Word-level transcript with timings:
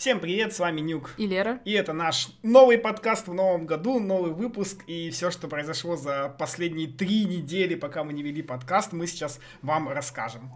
Всем 0.00 0.18
привет, 0.18 0.54
с 0.54 0.58
вами 0.58 0.80
Нюк. 0.80 1.10
И 1.18 1.26
Лера. 1.26 1.60
И 1.66 1.72
это 1.72 1.92
наш 1.92 2.30
новый 2.42 2.78
подкаст 2.78 3.28
в 3.28 3.34
новом 3.34 3.66
году, 3.66 4.00
новый 4.00 4.32
выпуск. 4.32 4.82
И 4.86 5.10
все, 5.10 5.30
что 5.30 5.46
произошло 5.46 5.94
за 5.94 6.34
последние 6.38 6.88
три 6.88 7.26
недели, 7.26 7.74
пока 7.74 8.02
мы 8.02 8.14
не 8.14 8.22
вели 8.22 8.40
подкаст, 8.40 8.94
мы 8.94 9.06
сейчас 9.06 9.40
вам 9.60 9.90
расскажем. 9.90 10.50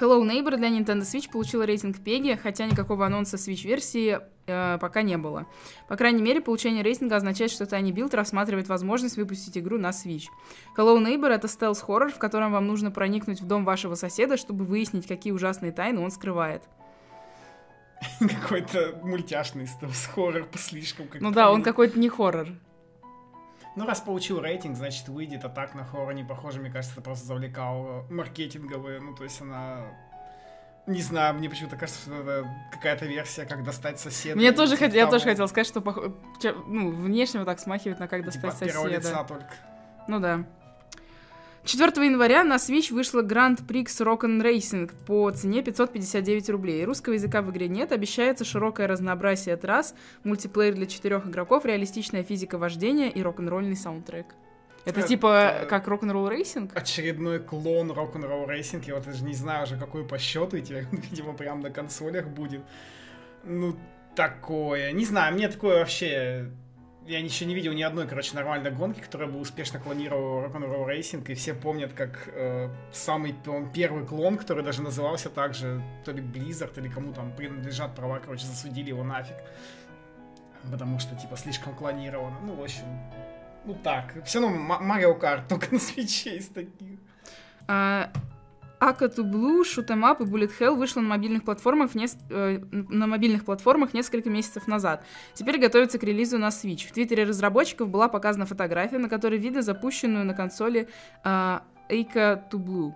Hello 0.00 0.20
Neighbor 0.28 0.56
для 0.56 0.70
Nintendo 0.70 1.02
Switch 1.02 1.30
получила 1.30 1.62
рейтинг 1.62 1.98
PEGI, 1.98 2.36
хотя 2.36 2.66
никакого 2.66 3.06
анонса 3.06 3.36
Switch-версии 3.36 4.18
э, 4.48 4.78
пока 4.80 5.02
не 5.02 5.16
было. 5.16 5.46
По 5.86 5.94
крайней 5.94 6.20
мере, 6.20 6.40
получение 6.40 6.82
рейтинга 6.82 7.14
означает, 7.14 7.52
что 7.52 7.62
Tiny 7.62 7.92
Build 7.92 8.16
рассматривает 8.16 8.66
возможность 8.66 9.16
выпустить 9.16 9.56
игру 9.56 9.78
на 9.78 9.90
Switch. 9.90 10.24
Hello 10.76 10.98
Neighbor— 10.98 11.28
это 11.30 11.46
стелс-хоррор, 11.46 12.10
в 12.10 12.18
котором 12.18 12.50
вам 12.50 12.66
нужно 12.66 12.90
проникнуть 12.90 13.40
в 13.40 13.46
дом 13.46 13.64
вашего 13.64 13.94
соседа, 13.94 14.36
чтобы 14.36 14.64
выяснить, 14.64 15.06
какие 15.06 15.32
ужасные 15.32 15.70
тайны 15.70 16.00
он 16.00 16.10
скрывает. 16.10 16.64
Какой-то 18.20 18.98
мультяшный 19.02 19.66
стелс-хоррор 19.66 20.46
слишком. 20.56 21.08
Ну 21.20 21.30
да, 21.30 21.50
он 21.50 21.62
какой-то 21.62 21.98
не 21.98 22.08
хоррор. 22.08 22.48
Ну, 23.76 23.84
раз 23.84 24.00
получил 24.00 24.40
рейтинг, 24.40 24.76
значит, 24.76 25.08
выйдет, 25.08 25.44
а 25.44 25.50
так 25.50 25.74
на 25.74 25.84
хоррор 25.84 26.14
не 26.14 26.24
похоже, 26.24 26.60
мне 26.60 26.70
кажется, 26.70 26.94
это 26.94 27.02
просто 27.02 27.26
завлекал 27.26 28.06
маркетинговые, 28.08 29.00
ну, 29.00 29.14
то 29.14 29.24
есть 29.24 29.40
она... 29.42 29.82
Не 30.86 31.02
знаю, 31.02 31.34
мне 31.34 31.50
почему-то 31.50 31.76
кажется, 31.76 32.00
что 32.00 32.14
это 32.14 32.48
какая-то 32.72 33.06
версия, 33.06 33.44
как 33.44 33.64
достать 33.64 33.98
соседа. 33.98 34.36
Мне 34.36 34.52
тоже 34.52 34.76
хот... 34.76 34.94
Я 34.94 35.08
тоже 35.08 35.24
хотел 35.24 35.48
сказать, 35.48 35.66
что 35.66 35.80
пох... 35.80 35.98
ну, 36.66 36.90
внешне 36.90 37.40
вот 37.40 37.46
так 37.46 37.58
смахивает 37.58 37.98
на 37.98 38.08
как 38.08 38.20
типа 38.20 38.32
достать 38.32 38.70
типа, 38.70 38.82
соседа. 38.82 38.96
лица 38.96 39.24
только. 39.24 39.52
Ну 40.06 40.20
да. 40.20 40.46
4 41.66 42.06
января 42.06 42.44
на 42.44 42.56
Switch 42.56 42.94
вышла 42.94 43.22
Grand 43.22 43.58
Prix 43.66 43.86
Rock'n 43.86 44.40
Racing 44.40 44.88
по 45.04 45.28
цене 45.32 45.62
559 45.62 46.50
рублей. 46.50 46.84
Русского 46.84 47.14
языка 47.14 47.42
в 47.42 47.50
игре 47.50 47.66
нет, 47.66 47.90
обещается 47.90 48.44
широкое 48.44 48.86
разнообразие 48.86 49.56
трасс, 49.56 49.94
мультиплеер 50.22 50.74
для 50.74 50.86
четырех 50.86 51.26
игроков, 51.26 51.64
реалистичная 51.64 52.22
физика 52.22 52.56
вождения 52.56 53.08
и 53.08 53.20
рок-н-ролльный 53.20 53.74
саундтрек. 53.74 54.26
Это, 54.84 55.00
это 55.00 55.08
типа 55.08 55.66
как 55.68 55.88
Rock'n'Roll 55.88 56.28
Racing? 56.28 56.70
Очередной 56.76 57.40
клон 57.40 57.90
Rock'n'Roll 57.90 58.48
Racing. 58.48 58.84
Я 58.84 58.94
вот 58.94 59.04
даже 59.04 59.24
не 59.24 59.34
знаю 59.34 59.64
уже, 59.64 59.76
какой 59.76 60.06
по 60.06 60.18
счету, 60.18 60.60
тебе, 60.60 60.86
видимо, 61.10 61.32
прям 61.34 61.62
на 61.62 61.70
консолях 61.70 62.28
будет. 62.28 62.62
Ну, 63.42 63.76
такое. 64.14 64.92
Не 64.92 65.04
знаю, 65.04 65.34
мне 65.34 65.48
такое 65.48 65.80
вообще 65.80 66.48
я 67.06 67.20
еще 67.20 67.44
не 67.44 67.54
видел 67.54 67.72
ни 67.72 67.82
одной, 67.82 68.06
короче, 68.06 68.34
нормальной 68.34 68.70
гонки, 68.70 69.00
которая 69.00 69.28
бы 69.28 69.38
успешно 69.38 69.78
клонировала 69.78 70.46
Rock'n'Roll 70.46 70.86
Racing, 70.86 71.30
и 71.30 71.34
все 71.34 71.54
помнят, 71.54 71.92
как 71.92 72.28
э, 72.28 72.68
самый 72.92 73.34
первый 73.72 74.04
клон, 74.04 74.36
который 74.36 74.64
даже 74.64 74.82
назывался 74.82 75.30
также, 75.30 75.82
то 76.04 76.12
ли 76.12 76.20
Blizzard, 76.20 76.78
или 76.78 76.88
кому 76.88 77.12
там 77.12 77.32
принадлежат 77.32 77.94
права, 77.94 78.18
короче, 78.18 78.46
засудили 78.46 78.88
его 78.88 79.04
нафиг. 79.04 79.36
Потому 80.70 80.98
что, 80.98 81.14
типа, 81.14 81.36
слишком 81.36 81.74
клонировано. 81.74 82.38
Ну, 82.42 82.54
в 82.54 82.62
общем, 82.62 82.84
ну 83.64 83.74
так. 83.74 84.24
Все 84.24 84.40
равно 84.40 84.58
Mario 84.80 85.18
Kart 85.18 85.46
только 85.48 85.68
на 85.72 85.78
свече 85.78 86.36
из 86.36 86.48
таких. 86.48 86.98
А, 87.68 88.10
Blue, 88.80 89.62
Shoot'em 89.62 90.02
Up 90.02 90.22
и 90.22 90.26
Bullet 90.28 90.52
Hell 90.58 90.74
вышла 90.74 91.00
на 91.00 91.08
мобильных 91.08 91.44
платформах, 91.44 91.94
нес... 91.94 92.16
э, 92.30 92.58
на 92.70 93.06
мобильных 93.06 93.44
платформах 93.44 93.94
несколько 93.94 94.30
месяцев 94.30 94.66
назад. 94.66 95.04
Теперь 95.34 95.58
готовится 95.58 95.98
к 95.98 96.02
релизу 96.02 96.38
на 96.38 96.48
Switch. 96.48 96.86
В 96.88 96.92
твиттере 96.92 97.24
разработчиков 97.24 97.88
была 97.88 98.08
показана 98.08 98.46
фотография, 98.46 98.98
на 98.98 99.08
которой 99.08 99.38
видно 99.38 99.62
запущенную 99.62 100.24
на 100.24 100.34
консоли 100.34 100.88
э, 101.24 101.58
to 101.88 102.52
Blue. 102.52 102.92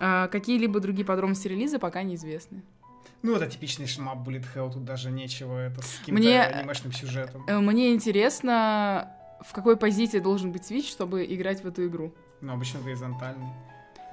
А 0.00 0.28
какие-либо 0.28 0.80
другие 0.80 1.06
подробности 1.06 1.48
релиза 1.48 1.78
пока 1.78 2.02
неизвестны. 2.02 2.62
Ну, 3.22 3.34
это 3.34 3.46
типичный 3.46 3.86
шмап 3.86 4.26
Bullet 4.26 4.44
Hell, 4.54 4.72
тут 4.72 4.84
даже 4.84 5.10
нечего, 5.10 5.58
это 5.58 5.80
с 5.80 5.98
каким-то 6.00 6.20
мне, 6.20 6.42
анимешным 6.42 6.92
сюжетом. 6.92 7.44
Э, 7.46 7.58
мне 7.58 7.94
интересно, 7.94 9.10
в 9.40 9.52
какой 9.54 9.78
позиции 9.78 10.18
должен 10.18 10.52
быть 10.52 10.70
Switch, 10.70 10.90
чтобы 10.90 11.24
играть 11.24 11.62
в 11.62 11.66
эту 11.66 11.86
игру. 11.86 12.12
Ну, 12.42 12.52
обычно 12.52 12.80
горизонтальный. 12.80 13.48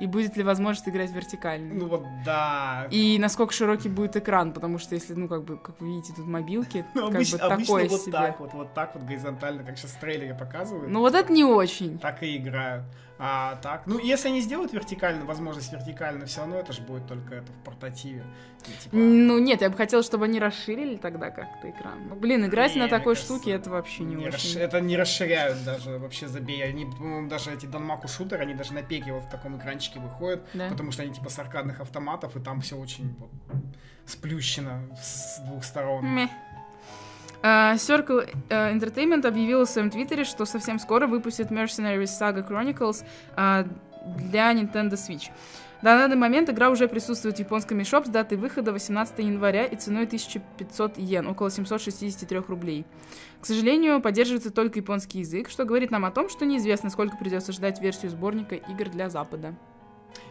И 0.02 0.08
будет 0.08 0.36
ли 0.36 0.42
возможность 0.42 0.90
играть 0.90 1.12
вертикально? 1.12 1.76
Ну 1.76 1.88
вот 1.88 2.04
да. 2.26 2.88
И 2.90 3.20
насколько 3.20 3.54
широкий 3.54 3.88
будет 3.88 4.16
экран, 4.16 4.52
потому 4.52 4.80
что 4.80 4.96
если, 4.96 5.14
ну, 5.14 5.28
как 5.28 5.44
бы, 5.44 5.58
как 5.58 5.80
вы 5.80 5.90
видите, 5.90 6.12
тут 6.16 6.26
мобилки, 6.26 6.84
ну, 6.96 7.02
как 7.04 7.16
обычно, 7.16 7.38
бы 7.38 7.56
такое 7.58 7.88
вот 7.88 8.02
себе. 8.02 8.12
так 8.12 8.40
вот, 8.40 8.54
вот 8.54 8.74
так 8.74 8.96
вот 8.96 9.04
горизонтально, 9.04 9.64
как 9.64 9.78
сейчас 9.78 9.92
в 9.92 10.00
трейлере 10.00 10.34
показывают. 10.34 10.90
Ну 10.90 11.02
вот 11.02 11.14
это 11.14 11.32
не 11.32 11.44
очень. 11.44 12.00
Так 12.00 12.24
и 12.24 12.36
играют. 12.38 12.84
А 13.24 13.58
так, 13.58 13.84
ну, 13.86 14.00
если 14.00 14.30
они 14.30 14.42
сделают 14.42 14.74
вертикально, 14.74 15.26
возможность 15.26 15.72
вертикально, 15.72 16.26
все 16.26 16.40
равно 16.40 16.56
это 16.56 16.74
же 16.74 16.82
будет 16.82 17.06
только 17.06 17.36
это 17.36 17.52
в 17.52 17.64
портативе. 17.64 18.26
И, 18.66 18.84
типа... 18.84 18.96
Ну, 18.96 19.38
нет, 19.38 19.62
я 19.62 19.70
бы 19.70 19.78
хотела, 19.78 20.02
чтобы 20.02 20.26
они 20.26 20.40
расширили 20.40 20.96
тогда 20.96 21.30
как-то 21.30 21.70
экран. 21.70 22.08
Ну, 22.10 22.16
блин, 22.16 22.48
играть 22.48 22.74
не, 22.74 22.82
на 22.82 22.88
такой 22.88 23.14
кажется, 23.14 23.36
штуке, 23.36 23.52
это 23.52 23.70
вообще 23.70 24.06
не, 24.06 24.16
не 24.16 24.26
очень. 24.26 24.32
Расш... 24.32 24.56
Это 24.56 24.82
не 24.82 24.98
расширяют 24.98 25.64
даже, 25.64 26.00
вообще 26.00 26.28
забей. 26.28 26.64
Они, 26.64 26.86
по-моему, 26.86 27.30
даже 27.30 27.52
эти 27.52 27.68
Данмаку 27.68 28.08
шутеры, 28.08 28.42
они 28.42 28.56
даже 28.56 28.74
на 28.74 28.82
пеке 28.82 29.14
вот 29.14 29.26
в 29.26 29.30
таком 29.30 29.56
экранчике 29.56 30.00
выходят, 30.00 30.44
да? 30.56 30.70
потому 30.70 30.92
что 30.92 31.04
они 31.04 31.14
типа 31.14 31.30
с 31.30 31.38
аркадных 31.38 31.80
автоматов, 31.80 32.36
и 32.36 32.40
там 32.40 32.62
все 32.62 32.76
очень 32.76 33.16
вот, 33.20 33.30
сплющено 34.08 34.82
с 35.00 35.42
двух 35.46 35.64
сторон. 35.64 36.04
Мeh. 36.06 36.30
Uh, 37.44 37.76
Circle 37.76 38.30
uh, 38.50 38.78
Entertainment 38.78 39.26
объявила 39.28 39.66
в 39.66 39.70
своем 39.70 39.90
твиттере, 39.90 40.24
что 40.24 40.46
совсем 40.46 40.78
скоро 40.78 41.08
выпустит 41.08 41.50
Mercenaries 41.50 42.12
Saga 42.20 42.48
Chronicles 42.48 43.04
uh, 43.36 43.68
для 44.18 44.54
Nintendo 44.54 44.94
Switch. 44.94 45.32
На 45.82 45.98
данный 45.98 46.16
момент 46.16 46.48
игра 46.48 46.70
уже 46.70 46.88
присутствует 46.88 47.38
в 47.38 47.40
японском 47.40 47.80
eShop 47.80 48.06
с 48.06 48.10
датой 48.10 48.38
выхода 48.38 48.72
18 48.72 49.18
января 49.18 49.66
и 49.66 49.76
ценой 49.76 50.04
1500 50.04 51.00
йен, 51.00 51.28
около 51.28 51.50
763 51.50 52.38
рублей. 52.48 52.86
К 53.40 53.48
сожалению, 53.48 54.00
поддерживается 54.00 54.52
только 54.52 54.78
японский 54.78 55.20
язык, 55.20 55.50
что 55.50 55.66
говорит 55.66 55.90
нам 55.90 56.06
о 56.06 56.12
том, 56.12 56.30
что 56.30 56.46
неизвестно, 56.46 56.92
сколько 56.92 57.18
придется 57.18 57.52
ждать 57.52 57.82
версию 57.82 58.12
сборника 58.12 58.54
игр 58.54 58.90
для 58.90 59.10
Запада. 59.10 59.56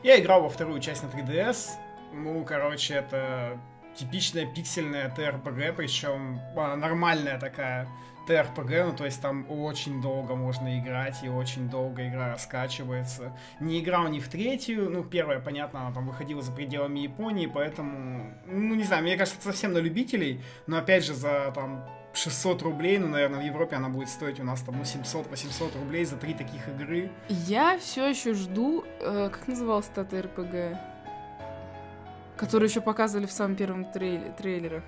Я 0.04 0.20
играл 0.20 0.42
во 0.42 0.48
вторую 0.48 0.78
часть 0.80 1.02
на 1.02 1.08
3DS. 1.08 1.70
Ну, 2.12 2.44
короче, 2.44 2.94
это 2.94 3.58
типичная 3.96 4.46
пиксельная 4.46 5.08
ТРПГ, 5.10 5.76
причем 5.76 6.40
а, 6.56 6.76
нормальная 6.76 7.38
такая 7.38 7.88
ТРПГ, 8.26 8.70
ну 8.86 8.92
то 8.96 9.04
есть 9.04 9.20
там 9.20 9.46
очень 9.50 10.00
долго 10.00 10.34
можно 10.34 10.78
играть, 10.78 11.22
и 11.22 11.28
очень 11.28 11.68
долго 11.68 12.06
игра 12.06 12.32
раскачивается. 12.32 13.32
Не 13.58 13.80
играл 13.80 14.08
ни 14.08 14.20
в 14.20 14.28
третью, 14.28 14.88
ну 14.90 15.02
первая, 15.02 15.40
понятно, 15.40 15.80
она 15.80 15.92
там 15.92 16.06
выходила 16.06 16.42
за 16.42 16.52
пределами 16.52 17.00
Японии, 17.00 17.46
поэтому, 17.46 18.32
ну 18.46 18.74
не 18.74 18.84
знаю, 18.84 19.02
мне 19.02 19.16
кажется, 19.16 19.40
совсем 19.42 19.72
на 19.72 19.78
любителей, 19.78 20.42
но 20.66 20.78
опять 20.78 21.04
же 21.04 21.14
за 21.14 21.50
там 21.54 21.84
600 22.12 22.62
рублей, 22.62 22.98
ну, 22.98 23.08
наверное, 23.08 23.40
в 23.40 23.44
Европе 23.44 23.76
она 23.76 23.88
будет 23.88 24.08
стоить 24.08 24.40
у 24.40 24.44
нас 24.44 24.60
там, 24.62 24.76
ну, 24.76 24.82
700-800 24.82 25.78
рублей 25.78 26.04
за 26.04 26.16
три 26.16 26.34
таких 26.34 26.68
игры. 26.68 27.10
Я 27.28 27.78
все 27.78 28.08
еще 28.08 28.34
жду, 28.34 28.84
э, 29.00 29.30
как 29.32 29.46
называлась 29.48 29.88
эта 29.94 30.04
ТРПГ? 30.04 30.78
Который 32.40 32.68
еще 32.68 32.80
показывали 32.80 33.26
в 33.26 33.32
самом 33.32 33.54
первом 33.54 33.84
трейле, 33.84 34.32
трейлерах. 34.38 34.82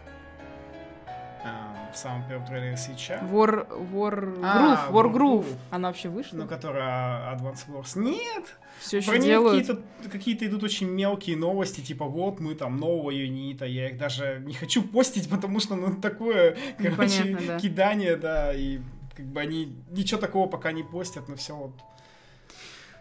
А, 1.44 1.90
в 1.92 1.96
самом 1.98 2.26
первом 2.26 2.46
трейлере 2.46 2.78
свеча. 2.78 3.20
War, 3.30 3.68
War 3.92 4.40
а, 4.42 4.88
Groove, 4.90 4.90
War 4.90 5.12
Groove. 5.12 5.46
Она 5.70 5.88
вообще 5.88 6.08
вышла? 6.08 6.38
Ну, 6.38 6.48
которая 6.48 7.36
Advance 7.36 7.66
Wars. 7.68 7.98
Нет! 7.98 8.56
Все 8.80 8.98
еще 8.98 9.18
делают. 9.18 9.66
Какие-то, 9.66 10.08
какие-то 10.08 10.46
идут 10.46 10.62
очень 10.62 10.88
мелкие 10.88 11.36
новости, 11.36 11.82
типа 11.82 12.06
вот 12.06 12.40
мы 12.40 12.54
там 12.54 12.78
нового 12.78 13.10
юнита, 13.10 13.66
я 13.66 13.90
их 13.90 13.98
даже 13.98 14.42
не 14.46 14.54
хочу 14.54 14.82
постить, 14.82 15.28
потому 15.28 15.60
что 15.60 15.76
ну 15.76 15.94
такое, 16.00 16.56
короче, 16.78 17.36
да. 17.46 17.60
кидание, 17.60 18.16
да, 18.16 18.54
и 18.54 18.80
как 19.14 19.26
бы 19.26 19.42
они 19.42 19.76
ничего 19.90 20.18
такого 20.18 20.48
пока 20.48 20.72
не 20.72 20.84
постят, 20.84 21.28
но 21.28 21.36
все 21.36 21.54
вот 21.54 21.74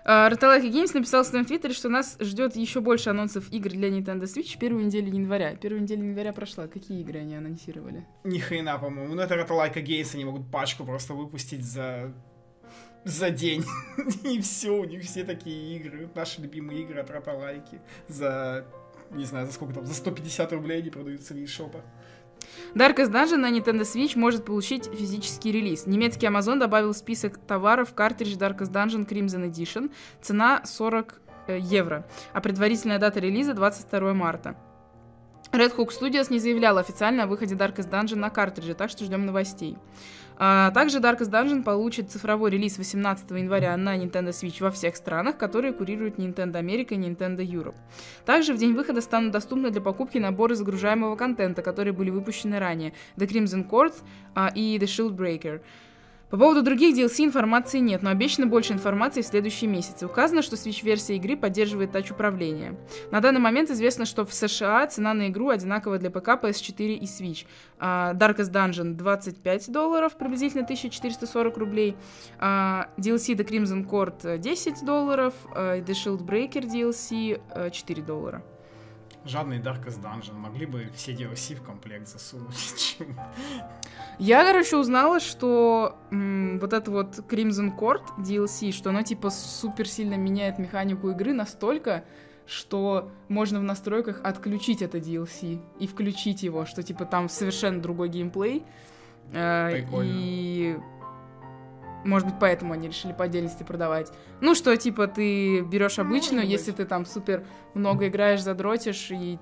Роталайки 0.03 0.65
Games 0.65 0.91
написал 0.93 1.23
в 1.23 1.27
своем 1.27 1.45
твиттере, 1.45 1.73
что 1.73 1.89
нас 1.89 2.17
ждет 2.19 2.55
еще 2.55 2.81
больше 2.81 3.09
анонсов 3.09 3.51
игр 3.51 3.69
для 3.69 3.89
Nintendo 3.89 4.23
Switch 4.23 4.57
первую 4.57 4.85
неделю 4.85 5.13
января. 5.13 5.55
Первая 5.55 5.81
неделя 5.81 6.03
января 6.03 6.33
прошла. 6.33 6.67
Какие 6.67 7.01
игры 7.01 7.19
они 7.19 7.35
анонсировали? 7.35 8.05
Ни 8.23 8.39
хрена, 8.39 8.77
по-моему. 8.79 9.13
Ну, 9.13 9.21
это 9.21 9.35
Роталайка 9.35 9.79
Games, 9.79 10.09
они 10.15 10.25
могут 10.25 10.49
пачку 10.49 10.85
просто 10.85 11.13
выпустить 11.13 11.63
за 11.63 12.13
за 13.03 13.29
день. 13.31 13.65
И 14.23 14.39
все, 14.41 14.69
у 14.69 14.83
них 14.83 15.03
все 15.03 15.23
такие 15.23 15.77
игры. 15.77 16.09
Наши 16.15 16.41
любимые 16.41 16.81
игры 16.81 16.99
от 17.01 17.09
Роталайки. 17.09 17.81
За, 18.07 18.65
не 19.11 19.25
знаю, 19.25 19.47
за 19.47 19.53
сколько 19.53 19.73
там, 19.73 19.85
за 19.85 19.93
150 19.93 20.53
рублей 20.53 20.79
они 20.81 20.89
продаются 20.89 21.33
в 21.33 21.37
eShop. 21.37 21.81
Darkest 22.75 23.11
Dungeon 23.11 23.37
на 23.37 23.51
Nintendo 23.51 23.81
Switch 23.81 24.17
может 24.17 24.45
получить 24.45 24.85
физический 24.85 25.51
релиз. 25.51 25.85
Немецкий 25.85 26.27
Amazon 26.27 26.57
добавил 26.57 26.93
список 26.93 27.37
товаров 27.37 27.93
картридж 27.93 28.35
Darkest 28.35 28.71
Dungeon 28.71 29.07
Crimson 29.07 29.49
Edition. 29.49 29.91
Цена 30.21 30.61
40 30.65 31.21
э, 31.47 31.59
евро, 31.59 32.07
а 32.33 32.41
предварительная 32.41 32.99
дата 32.99 33.19
релиза 33.19 33.53
22 33.53 34.13
марта. 34.13 34.55
Red 35.51 35.75
Hook 35.75 35.89
Studios 35.89 36.31
не 36.31 36.39
заявляла 36.39 36.79
официально 36.79 37.23
о 37.23 37.27
выходе 37.27 37.55
Darkest 37.55 37.89
Dungeon 37.89 38.15
на 38.15 38.29
картридже, 38.29 38.73
так 38.73 38.89
что 38.89 39.03
ждем 39.03 39.25
новостей. 39.25 39.77
А, 40.43 40.71
также 40.71 40.97
Darkest 40.97 41.29
Dungeon 41.29 41.61
получит 41.61 42.09
цифровой 42.09 42.49
релиз 42.49 42.79
18 42.79 43.29
января 43.29 43.77
на 43.77 43.95
Nintendo 43.95 44.29
Switch 44.29 44.59
во 44.59 44.71
всех 44.71 44.95
странах, 44.95 45.37
которые 45.37 45.71
курируют 45.71 46.17
Nintendo 46.17 46.53
America 46.53 46.95
и 46.95 46.97
Nintendo 46.97 47.45
Europe. 47.45 47.75
Также 48.25 48.55
в 48.55 48.57
день 48.57 48.73
выхода 48.73 49.01
станут 49.01 49.33
доступны 49.33 49.69
для 49.69 49.81
покупки 49.81 50.17
наборы 50.17 50.55
загружаемого 50.55 51.15
контента, 51.15 51.61
которые 51.61 51.93
были 51.93 52.09
выпущены 52.09 52.57
ранее, 52.57 52.93
The 53.17 53.27
Crimson 53.27 53.69
Court 53.69 53.93
а, 54.33 54.51
и 54.55 54.79
The 54.79 54.85
Shield 54.85 55.15
Breaker. 55.15 55.61
По 56.31 56.37
поводу 56.37 56.63
других 56.63 56.95
DLC 56.95 57.25
информации 57.25 57.79
нет, 57.79 58.03
но 58.03 58.09
обещано 58.09 58.47
больше 58.47 58.71
информации 58.71 59.21
в 59.21 59.25
следующие 59.25 59.69
месяцы. 59.69 60.05
Указано, 60.05 60.41
что 60.41 60.55
Switch-версия 60.55 61.17
игры 61.17 61.35
поддерживает 61.35 61.91
тач-управление. 61.91 62.77
На 63.11 63.19
данный 63.19 63.41
момент 63.41 63.69
известно, 63.69 64.05
что 64.05 64.25
в 64.25 64.33
США 64.33 64.87
цена 64.87 65.13
на 65.13 65.27
игру 65.27 65.49
одинакова 65.49 65.97
для 65.97 66.09
ПК, 66.09 66.29
PS4 66.41 66.93
и 66.93 67.03
Switch. 67.03 67.45
Uh, 67.79 68.13
Darkest 68.17 68.53
Dungeon 68.53 68.93
25 68.93 69.71
долларов, 69.73 70.17
приблизительно 70.17 70.63
1440 70.63 71.57
рублей. 71.57 71.97
Uh, 72.39 72.87
DLC 72.97 73.35
The 73.35 73.45
Crimson 73.45 73.85
Court 73.85 74.37
10 74.37 74.85
долларов. 74.85 75.33
Uh, 75.53 75.83
The 75.83 75.93
Shield 75.93 76.25
Breaker 76.25 76.61
DLC 76.61 77.71
4 77.71 78.03
доллара. 78.03 78.41
Жадный 79.23 79.59
Darkest 79.59 80.01
Dungeon. 80.01 80.33
Могли 80.33 80.65
бы 80.65 80.89
все 80.95 81.13
DLC 81.13 81.55
в 81.55 81.61
комплект 81.63 82.07
засунуть. 82.07 82.97
Я, 84.19 84.43
короче, 84.43 84.77
узнала, 84.77 85.19
что 85.19 85.95
м, 86.11 86.59
вот 86.59 86.73
это 86.73 86.89
вот 86.91 87.19
Crimson 87.29 87.77
Court 87.77 88.01
DLC, 88.17 88.71
что 88.71 88.89
оно 88.89 89.03
типа 89.03 89.29
супер 89.29 89.87
сильно 89.87 90.15
меняет 90.15 90.57
механику 90.59 91.09
игры 91.11 91.33
настолько, 91.33 92.03
что 92.47 93.11
можно 93.27 93.59
в 93.59 93.63
настройках 93.63 94.21
отключить 94.23 94.81
это 94.81 94.97
DLC 94.97 95.61
и 95.79 95.87
включить 95.87 96.41
его, 96.43 96.65
что 96.65 96.81
типа 96.81 97.05
там 97.05 97.29
совершенно 97.29 97.81
другой 97.81 98.09
геймплей. 98.09 98.63
Э, 99.33 99.69
Прикольно. 99.71 100.11
И 100.13 100.77
может 102.03 102.27
быть, 102.27 102.37
поэтому 102.39 102.73
они 102.73 102.87
решили 102.87 103.13
по 103.13 103.25
отдельности 103.25 103.63
продавать. 103.63 104.11
Ну, 104.39 104.55
что, 104.55 104.75
типа, 104.75 105.07
ты 105.07 105.61
берешь 105.61 105.99
обычную, 105.99 106.41
Может 106.41 106.51
если 106.51 106.71
ты 106.71 106.85
там 106.85 107.05
супер 107.05 107.45
много 107.73 108.07
играешь, 108.07 108.41
задротишь 108.41 109.11
и 109.11 109.39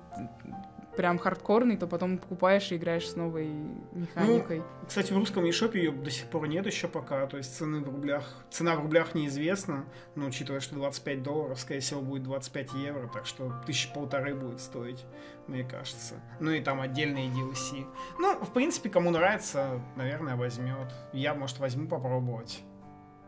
прям 1.00 1.18
хардкорный, 1.18 1.78
то 1.78 1.86
потом 1.86 2.18
покупаешь 2.18 2.70
и 2.72 2.76
играешь 2.76 3.08
с 3.08 3.16
новой 3.16 3.48
механикой. 3.92 4.62
Кстати, 4.86 5.14
в 5.14 5.16
русском 5.16 5.46
eShop 5.46 5.74
ее 5.74 5.92
до 5.92 6.10
сих 6.10 6.26
пор 6.26 6.46
нет 6.46 6.66
еще 6.66 6.88
пока, 6.88 7.26
то 7.26 7.38
есть 7.38 7.56
цены 7.56 7.80
в 7.80 7.88
рублях, 7.88 8.44
цена 8.50 8.76
в 8.76 8.82
рублях 8.82 9.14
неизвестна, 9.14 9.86
но 10.14 10.26
учитывая, 10.26 10.60
что 10.60 10.74
25 10.74 11.22
долларов, 11.22 11.58
скорее 11.58 11.80
всего, 11.80 12.02
будет 12.02 12.24
25 12.24 12.74
евро, 12.74 13.08
так 13.08 13.24
что 13.24 13.50
тысячи 13.64 13.90
полторы 13.94 14.34
будет 14.34 14.60
стоить, 14.60 15.06
мне 15.46 15.64
кажется. 15.64 16.16
Ну 16.38 16.50
и 16.50 16.60
там 16.60 16.82
отдельные 16.82 17.30
DLC. 17.30 17.86
Ну, 18.18 18.34
в 18.38 18.52
принципе, 18.52 18.90
кому 18.90 19.08
нравится, 19.08 19.80
наверное, 19.96 20.36
возьмет. 20.36 20.92
Я, 21.14 21.32
может, 21.32 21.60
возьму 21.60 21.88
попробовать. 21.88 22.62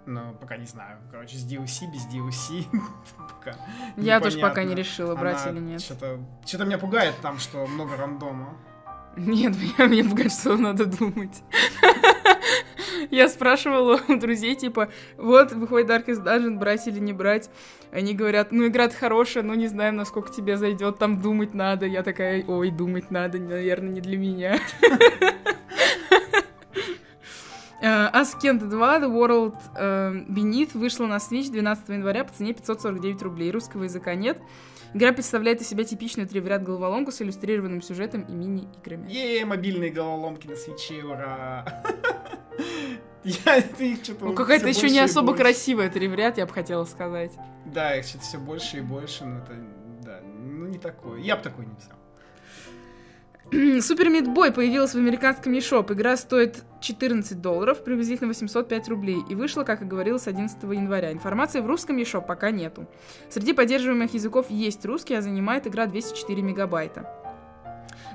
Но 0.04 0.34
пока 0.40 0.56
не 0.56 0.66
знаю. 0.66 0.98
Короче, 1.10 1.36
с 1.36 1.46
DLC, 1.46 1.90
без 1.92 2.06
DLC. 2.06 2.66
пока 3.16 3.56
Я 3.96 4.20
тоже 4.20 4.40
пока 4.40 4.64
не 4.64 4.74
решила, 4.74 5.14
брать 5.14 5.42
Она 5.46 5.52
или 5.52 5.60
нет. 5.60 5.80
Что-то, 5.80 6.64
меня 6.64 6.78
пугает 6.78 7.14
там, 7.22 7.38
что 7.38 7.66
много 7.66 7.96
рандома. 7.96 8.56
Нет, 9.16 9.54
меня, 9.78 9.88
мне 9.88 10.04
пугает, 10.04 10.32
что 10.32 10.56
надо 10.56 10.86
думать. 10.86 11.42
Я 13.10 13.28
спрашивала 13.28 14.00
у 14.08 14.16
друзей, 14.16 14.54
типа, 14.54 14.88
вот, 15.16 15.52
выходит 15.52 15.90
Darkest 15.90 16.24
Dungeon, 16.24 16.58
брать 16.58 16.86
или 16.86 16.98
не 16.98 17.12
брать. 17.12 17.50
Они 17.90 18.14
говорят, 18.14 18.52
ну, 18.52 18.66
игра 18.66 18.88
хорошая, 18.88 19.42
но 19.42 19.54
не 19.54 19.66
знаем, 19.66 19.96
насколько 19.96 20.32
тебе 20.32 20.56
зайдет, 20.56 20.98
там 20.98 21.20
думать 21.20 21.52
надо. 21.52 21.84
Я 21.86 22.02
такая, 22.02 22.44
ой, 22.46 22.70
думать 22.70 23.10
надо, 23.10 23.38
наверное, 23.38 23.90
не 23.90 24.00
для 24.00 24.16
меня. 24.16 24.58
Э, 27.82 28.10
Askent 28.12 28.60
2 28.68 28.98
The 29.00 29.10
World 29.12 29.56
э, 29.76 30.12
Beneath 30.28 30.78
вышла 30.78 31.06
на 31.06 31.16
Switch 31.16 31.50
12 31.50 31.88
января 31.88 32.24
по 32.24 32.32
цене 32.32 32.52
549 32.54 33.22
рублей. 33.22 33.50
Русского 33.50 33.82
языка 33.84 34.14
нет. 34.14 34.38
Игра 34.94 35.12
представляет 35.12 35.60
из 35.60 35.68
себя 35.68 35.84
типичную 35.84 36.28
три 36.28 36.40
в 36.40 36.46
ряд 36.46 36.62
головоломку 36.62 37.10
с 37.10 37.20
иллюстрированным 37.22 37.82
сюжетом 37.82 38.22
и 38.22 38.32
мини-играми. 38.32 39.10
Е, 39.10 39.44
мобильные 39.44 39.90
головоломки 39.90 40.46
на 40.46 40.54
свече, 40.54 41.02
ура! 41.04 41.82
Я 43.24 43.62
ты 43.62 43.92
их 43.92 44.04
что-то 44.04 44.26
Ну, 44.26 44.34
какая-то 44.34 44.68
еще 44.68 44.90
не 44.90 44.98
особо 44.98 45.28
больше. 45.28 45.42
красивая 45.42 45.88
три 45.90 46.08
в 46.08 46.14
ряд, 46.14 46.38
я 46.38 46.46
бы 46.46 46.52
хотела 46.52 46.84
сказать. 46.84 47.32
Да, 47.66 47.96
их 47.96 48.04
что-то 48.04 48.24
все 48.24 48.38
больше 48.38 48.78
и 48.78 48.80
больше, 48.80 49.24
но 49.24 49.38
это, 49.38 49.52
да, 50.02 50.20
ну 50.22 50.66
не 50.66 50.78
такое. 50.78 51.20
Я 51.20 51.36
бы 51.36 51.42
такой 51.42 51.66
не 51.66 51.74
взял. 51.74 51.96
Супер 53.52 54.08
Мидбой 54.08 54.50
появилась 54.50 54.94
в 54.94 54.96
американском 54.96 55.52
eShop. 55.52 55.92
Игра 55.92 56.16
стоит 56.16 56.64
14 56.80 57.38
долларов, 57.38 57.84
приблизительно 57.84 58.28
805 58.28 58.88
рублей, 58.88 59.18
и 59.28 59.34
вышла, 59.34 59.62
как 59.62 59.82
и 59.82 59.84
говорилось, 59.84 60.26
11 60.26 60.62
января. 60.62 61.12
Информации 61.12 61.60
в 61.60 61.66
русском 61.66 61.98
eShop 61.98 62.24
пока 62.26 62.50
нету. 62.50 62.86
Среди 63.28 63.52
поддерживаемых 63.52 64.14
языков 64.14 64.46
есть 64.48 64.86
русский, 64.86 65.12
а 65.12 65.20
занимает 65.20 65.66
игра 65.66 65.84
204 65.84 66.40
мегабайта. 66.40 67.06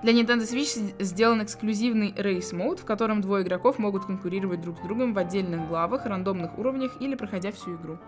Для 0.02 0.14
Nintendo 0.14 0.42
Switch 0.42 0.96
сделан 0.98 1.44
эксклюзивный 1.44 2.16
Race 2.18 2.52
Mode, 2.52 2.82
в 2.82 2.86
котором 2.86 3.22
двое 3.22 3.44
игроков 3.44 3.78
могут 3.78 4.06
конкурировать 4.06 4.62
друг 4.62 4.80
с 4.80 4.82
другом 4.82 5.14
в 5.14 5.20
отдельных 5.20 5.68
главах, 5.68 6.08
рандомных 6.08 6.58
уровнях 6.58 7.00
или 7.00 7.14
проходя 7.14 7.52
всю 7.52 7.76
игру. 7.76 8.00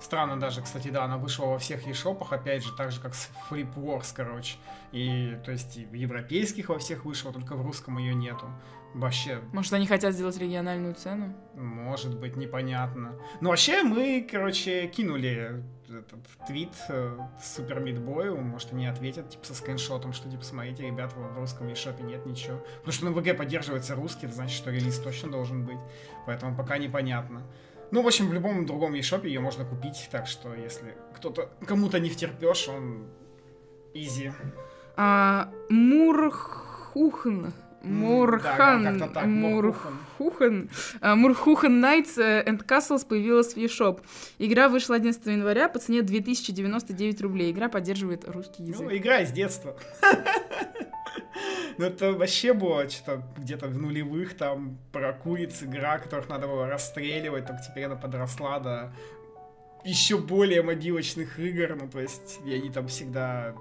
Странно 0.00 0.38
даже, 0.38 0.62
кстати, 0.62 0.88
да, 0.88 1.04
она 1.04 1.16
вышла 1.16 1.46
во 1.46 1.58
всех 1.58 1.86
eShop'ах, 1.86 2.32
опять 2.32 2.64
же, 2.64 2.72
так 2.76 2.92
же, 2.92 3.00
как 3.00 3.14
с 3.14 3.30
Flip 3.48 3.74
Wars, 3.74 4.12
короче. 4.14 4.56
И, 4.92 5.36
то 5.44 5.52
есть, 5.52 5.76
и 5.76 5.86
в 5.86 5.94
европейских 5.94 6.68
во 6.68 6.78
всех 6.78 7.04
вышла, 7.04 7.32
только 7.32 7.56
в 7.56 7.62
русском 7.62 7.98
ее 7.98 8.14
нету. 8.14 8.46
Вообще, 8.94 9.40
Может, 9.52 9.74
они 9.74 9.86
хотят 9.86 10.14
сделать 10.14 10.38
региональную 10.38 10.94
цену? 10.94 11.34
может 11.54 12.18
быть, 12.18 12.36
непонятно. 12.36 13.12
Ну, 13.40 13.50
вообще, 13.50 13.82
мы, 13.82 14.26
короче, 14.30 14.86
кинули 14.86 15.62
этот 15.88 16.20
твит 16.46 16.72
э, 16.88 17.18
Супер 17.42 17.80
Мидбою, 17.80 18.40
может, 18.40 18.72
они 18.72 18.86
ответят, 18.86 19.28
типа, 19.28 19.44
со 19.44 19.54
скриншотом, 19.54 20.12
что, 20.12 20.30
типа, 20.30 20.42
смотрите, 20.44 20.86
ребят, 20.86 21.12
в 21.14 21.38
русском 21.38 21.68
eShop 21.68 22.02
нет 22.02 22.24
ничего. 22.24 22.58
Потому 22.78 22.92
что 22.92 23.04
на 23.04 23.10
ВГ 23.12 23.36
поддерживается 23.36 23.94
русский, 23.94 24.26
это 24.26 24.34
значит, 24.34 24.56
что 24.56 24.70
релиз 24.70 24.98
точно 24.98 25.30
должен 25.30 25.64
быть. 25.66 25.78
Поэтому 26.24 26.56
пока 26.56 26.78
непонятно. 26.78 27.42
Ну, 27.90 28.02
в 28.02 28.06
общем, 28.06 28.28
в 28.28 28.32
любом 28.32 28.66
другом 28.66 28.94
eShop 28.94 29.26
ее 29.26 29.40
можно 29.40 29.64
купить, 29.64 30.08
так 30.10 30.26
что, 30.26 30.54
если 30.54 30.96
кто-то, 31.14 31.50
кому-то 31.66 32.00
не 32.00 32.10
втерпешь, 32.10 32.68
он 32.68 33.06
изи. 33.94 34.32
А, 34.96 35.50
Мурхухн. 35.68 37.46
Мурхан, 37.82 38.82
да, 38.82 38.90
как-то 38.90 39.14
так, 39.14 39.24
а, 39.24 41.14
Мурхухен 41.14 41.84
Nights 41.84 42.18
э, 42.20 42.44
and 42.44 42.66
Castles 42.66 43.06
появилась 43.06 43.54
в 43.54 43.58
eShop. 43.58 44.00
Игра 44.38 44.68
вышла 44.68 44.96
11 44.96 45.24
января 45.26 45.68
по 45.68 45.78
цене 45.78 46.02
2099 46.02 47.20
рублей. 47.20 47.52
Игра 47.52 47.68
поддерживает 47.68 48.28
русский 48.28 48.64
Ну, 48.64 48.68
язык. 48.70 48.92
игра 48.92 49.20
из 49.20 49.30
детства. 49.30 49.76
Ну, 51.78 51.84
это 51.84 52.12
вообще 52.12 52.54
было 52.54 52.88
что-то 52.88 53.22
где-то 53.36 53.66
в 53.66 53.76
нулевых, 53.76 54.36
там, 54.36 54.78
про 54.92 55.12
куриц 55.12 55.62
игра, 55.62 55.98
которых 55.98 56.28
надо 56.28 56.46
было 56.46 56.66
расстреливать, 56.66 57.46
только 57.46 57.62
теперь 57.62 57.84
она 57.84 57.96
подросла 57.96 58.58
до 58.60 58.92
еще 59.84 60.18
более 60.18 60.62
мобилочных 60.62 61.38
игр, 61.38 61.76
ну, 61.80 61.88
то 61.88 62.00
есть, 62.00 62.40
и 62.44 62.52
они 62.52 62.70
там 62.70 62.88
всегда... 62.88 63.54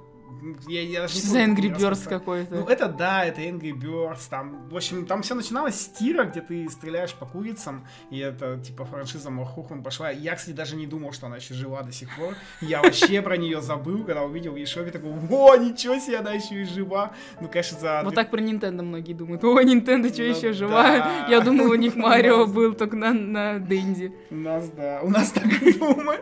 Я, 0.67 0.81
я 0.81 1.01
даже 1.01 1.15
не 1.15 1.19
Что 1.21 1.29
за 1.29 1.39
помню, 1.39 1.53
Angry 1.53 1.77
Birds 1.77 2.07
какой-то? 2.07 2.55
Ну, 2.55 2.65
это 2.67 2.87
да, 2.87 3.25
это 3.25 3.41
Angry 3.41 3.71
Birds, 3.71 4.27
там, 4.29 4.69
в 4.69 4.75
общем, 4.75 5.05
там 5.05 5.21
все 5.21 5.35
начиналось 5.35 5.79
с 5.81 5.87
тира, 5.87 6.25
где 6.25 6.41
ты 6.41 6.69
стреляешь 6.69 7.13
по 7.13 7.25
курицам, 7.25 7.85
и 8.11 8.19
это, 8.19 8.57
типа, 8.59 8.85
франшиза 8.85 9.29
Морхухман 9.29 9.83
пошла. 9.83 10.11
Я, 10.11 10.35
кстати, 10.35 10.55
даже 10.55 10.75
не 10.75 10.87
думал, 10.87 11.13
что 11.13 11.27
она 11.27 11.37
еще 11.37 11.53
жива 11.53 11.81
до 11.83 11.91
сих 11.91 12.15
пор. 12.15 12.35
Я 12.61 12.81
вообще 12.81 13.21
про 13.21 13.37
нее 13.37 13.61
забыл, 13.61 14.03
когда 14.03 14.23
увидел 14.23 14.53
в 14.53 14.57
Ешове, 14.57 14.91
такой, 14.91 15.11
о, 15.11 15.55
ничего 15.55 15.97
себе, 15.97 16.17
она 16.17 16.33
еще 16.33 16.61
и 16.61 16.65
жива. 16.65 17.11
Ну, 17.39 17.47
конечно, 17.47 17.79
за... 17.79 18.01
Вот 18.03 18.15
так 18.15 18.29
про 18.29 18.41
Nintendo 18.41 18.81
многие 18.81 19.13
думают. 19.13 19.43
О, 19.43 19.61
Nintendo 19.61 20.13
что 20.13 20.21
Ну 20.23 20.29
еще 20.29 20.53
жива? 20.53 21.27
Я 21.29 21.41
думал, 21.41 21.71
у 21.71 21.75
них 21.75 21.95
Марио 21.95 22.45
был 22.45 22.73
только 22.73 22.95
на, 22.95 23.13
на 23.13 23.59
Денди. 23.59 24.13
У 24.29 24.35
нас, 24.35 24.69
да, 24.69 24.99
у 25.01 25.09
нас 25.09 25.31
так 25.31 25.45
думают 25.79 26.21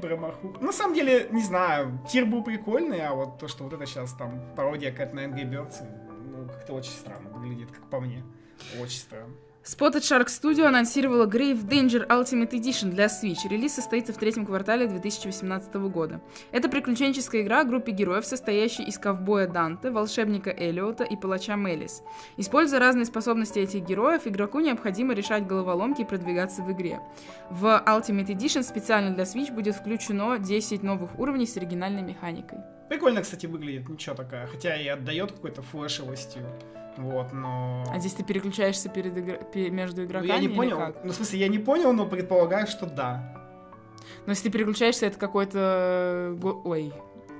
про 0.00 0.16
Морхухман. 0.16 0.64
На 0.64 0.72
самом 0.72 0.94
деле, 0.94 1.28
не 1.30 1.42
знаю, 1.42 2.00
тир 2.10 2.24
был 2.24 2.42
прикольный, 2.42 3.00
а 3.00 3.14
вот 3.14 3.21
то, 3.26 3.48
что 3.48 3.64
вот 3.64 3.72
это 3.72 3.86
сейчас 3.86 4.12
там 4.14 4.40
пародия 4.56 4.90
какая-то 4.90 5.16
на 5.16 5.20
Angry 5.20 5.48
Birds, 5.50 5.76
ну, 6.30 6.46
как-то 6.48 6.74
очень 6.74 6.92
странно 6.92 7.30
выглядит, 7.30 7.70
как 7.70 7.88
по 7.88 8.00
мне. 8.00 8.24
Очень 8.80 8.98
странно. 8.98 9.34
Spotted 9.64 10.00
Shark 10.00 10.26
Studio 10.26 10.64
анонсировала 10.64 11.24
Grave 11.24 11.64
Danger 11.64 12.04
Ultimate 12.08 12.50
Edition 12.50 12.90
для 12.90 13.06
Switch. 13.06 13.48
Релиз 13.48 13.74
состоится 13.74 14.12
в 14.12 14.16
третьем 14.16 14.44
квартале 14.44 14.88
2018 14.88 15.74
года. 15.74 16.20
Это 16.50 16.68
приключенческая 16.68 17.42
игра 17.42 17.60
о 17.60 17.64
группе 17.64 17.92
героев, 17.92 18.26
состоящей 18.26 18.82
из 18.82 18.98
ковбоя 18.98 19.46
Данте, 19.46 19.92
волшебника 19.92 20.50
Элиота 20.50 21.04
и 21.04 21.14
палача 21.14 21.54
Мелис. 21.54 22.02
Используя 22.36 22.80
разные 22.80 23.04
способности 23.04 23.60
этих 23.60 23.84
героев, 23.84 24.22
игроку 24.26 24.58
необходимо 24.58 25.14
решать 25.14 25.46
головоломки 25.46 26.00
и 26.00 26.06
продвигаться 26.06 26.62
в 26.62 26.72
игре. 26.72 26.98
В 27.48 27.84
Ultimate 27.86 28.26
Edition 28.26 28.64
специально 28.64 29.14
для 29.14 29.22
Switch 29.22 29.52
будет 29.52 29.76
включено 29.76 30.40
10 30.40 30.82
новых 30.82 31.16
уровней 31.20 31.46
с 31.46 31.56
оригинальной 31.56 32.02
механикой. 32.02 32.58
Прикольно, 32.92 33.22
кстати, 33.22 33.46
выглядит, 33.46 33.88
ничего 33.88 34.14
такая. 34.14 34.46
Хотя 34.46 34.76
и 34.76 34.86
отдает 34.86 35.32
какой-то 35.32 35.62
флешевостью. 35.62 36.42
Вот, 36.98 37.32
но... 37.32 37.82
А 37.90 37.98
здесь 37.98 38.12
ты 38.12 38.22
переключаешься 38.22 38.90
перед 38.90 39.16
игр... 39.16 39.38
между 39.70 40.04
игроками? 40.04 40.28
Ну, 40.28 40.34
я 40.34 40.40
не 40.40 40.48
понял. 40.50 40.76
как? 40.76 41.02
Ну, 41.02 41.10
в 41.10 41.14
смысле, 41.14 41.38
я 41.38 41.48
не 41.48 41.56
понял, 41.58 41.94
но 41.94 42.04
предполагаю, 42.04 42.66
что 42.66 42.84
да. 42.84 43.34
Но 44.26 44.32
если 44.32 44.44
ты 44.44 44.50
переключаешься, 44.50 45.06
это 45.06 45.18
какой-то... 45.18 46.36
Ой, 46.64 46.92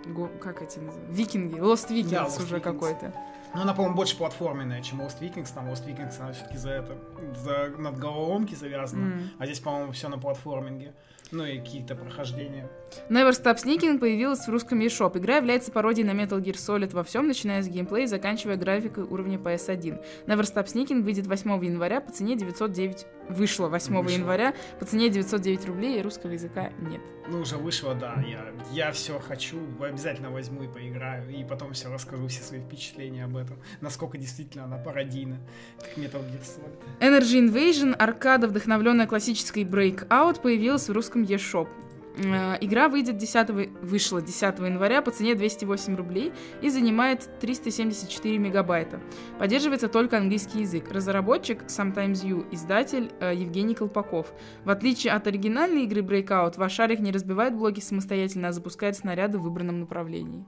го- 0.06 0.30
как 0.40 0.62
эти 0.62 0.78
называются? 0.78 1.12
Викинги. 1.14 1.56
Lost 1.56 1.90
Vikings 1.90 2.08
Да, 2.08 2.24
Lost 2.24 2.42
уже 2.42 2.56
Vikings. 2.56 2.60
какой-то. 2.60 3.14
Но 3.54 3.60
она, 3.60 3.74
по-моему, 3.74 3.94
больше 3.94 4.16
платформенная, 4.16 4.80
чем 4.80 5.02
Lost 5.02 5.20
Vikings. 5.20 5.50
Там 5.54 5.68
Lost 5.68 5.86
Vikings, 5.86 6.18
она 6.18 6.32
все-таки 6.32 6.56
за 6.56 6.70
это, 6.70 6.96
за 7.34 7.74
надголовомки 7.76 8.54
завязана. 8.54 9.04
М. 9.04 9.30
А 9.38 9.44
здесь, 9.44 9.60
по-моему, 9.60 9.92
все 9.92 10.08
на 10.08 10.16
платформинге. 10.16 10.94
Ну 11.30 11.44
и 11.44 11.58
какие-то 11.58 11.94
прохождения. 11.94 12.70
Never 13.08 13.30
Stop 13.30 13.56
Sneaking 13.56 13.98
появилась 13.98 14.46
в 14.46 14.48
русском 14.48 14.80
eShop. 14.80 15.18
Игра 15.18 15.36
является 15.36 15.70
пародией 15.70 16.06
на 16.06 16.12
Metal 16.12 16.40
Gear 16.40 16.54
Solid 16.54 16.94
во 16.94 17.02
всем, 17.04 17.26
начиная 17.26 17.62
с 17.62 17.68
геймплея 17.68 18.04
и 18.04 18.08
заканчивая 18.08 18.56
графикой 18.56 19.04
уровня 19.04 19.38
PS1. 19.38 20.02
Never 20.26 20.42
Stop 20.42 20.66
Sneaking 20.66 21.02
выйдет 21.02 21.26
8 21.26 21.64
января 21.64 22.00
по 22.00 22.12
цене 22.12 22.36
909... 22.36 23.06
Вышло 23.28 23.68
8 23.68 23.96
Вышло. 23.96 24.18
января 24.18 24.54
по 24.78 24.84
цене 24.84 25.08
909 25.08 25.66
рублей, 25.66 26.00
и 26.00 26.02
русского 26.02 26.32
языка 26.32 26.70
нет. 26.80 27.00
Ну, 27.28 27.40
уже 27.40 27.56
вышло, 27.56 27.94
да. 27.94 28.22
Я, 28.26 28.52
я 28.72 28.92
все 28.92 29.18
хочу, 29.20 29.58
обязательно 29.80 30.30
возьму 30.30 30.64
и 30.64 30.68
поиграю. 30.68 31.30
И 31.30 31.44
потом 31.44 31.72
все 31.72 31.90
расскажу, 31.92 32.26
все 32.26 32.42
свои 32.42 32.60
впечатления 32.60 33.24
об 33.24 33.36
этом. 33.36 33.58
Насколько 33.80 34.18
действительно 34.18 34.64
она 34.64 34.76
пародийна, 34.76 35.38
как 35.80 35.96
Metal 35.96 36.20
Gear 36.20 36.42
Solid. 36.42 36.72
Energy 37.00 37.40
Invasion, 37.40 37.94
аркада, 37.94 38.48
вдохновленная 38.48 39.06
классической 39.06 39.62
Breakout, 39.64 40.40
появилась 40.42 40.88
в 40.88 40.92
русском 40.92 41.22
eShop. 41.22 41.68
Э, 42.16 42.56
Игра 42.60 42.88
выйдет 42.88 43.16
10, 43.16 43.50
вышла 43.82 44.20
10 44.20 44.58
января 44.58 45.02
по 45.02 45.10
цене 45.10 45.34
208 45.34 45.96
рублей 45.96 46.32
и 46.60 46.68
занимает 46.68 47.28
374 47.40 48.38
мегабайта. 48.38 49.00
Поддерживается 49.38 49.88
только 49.88 50.18
английский 50.18 50.60
язык. 50.60 50.90
Разработчик 50.90 51.62
Sometimes 51.64 52.24
You, 52.24 52.46
издатель 52.50 53.10
э, 53.20 53.34
Евгений 53.34 53.74
Колпаков. 53.74 54.32
В 54.64 54.70
отличие 54.70 55.12
от 55.12 55.26
оригинальной 55.26 55.84
игры 55.84 56.02
Breakout, 56.02 56.54
ваш 56.56 56.72
шарик 56.72 57.00
не 57.00 57.12
разбивает 57.12 57.54
блоки 57.56 57.80
самостоятельно, 57.80 58.48
а 58.48 58.52
запускает 58.52 58.96
снаряды 58.96 59.38
в 59.38 59.42
выбранном 59.42 59.80
направлении. 59.80 60.44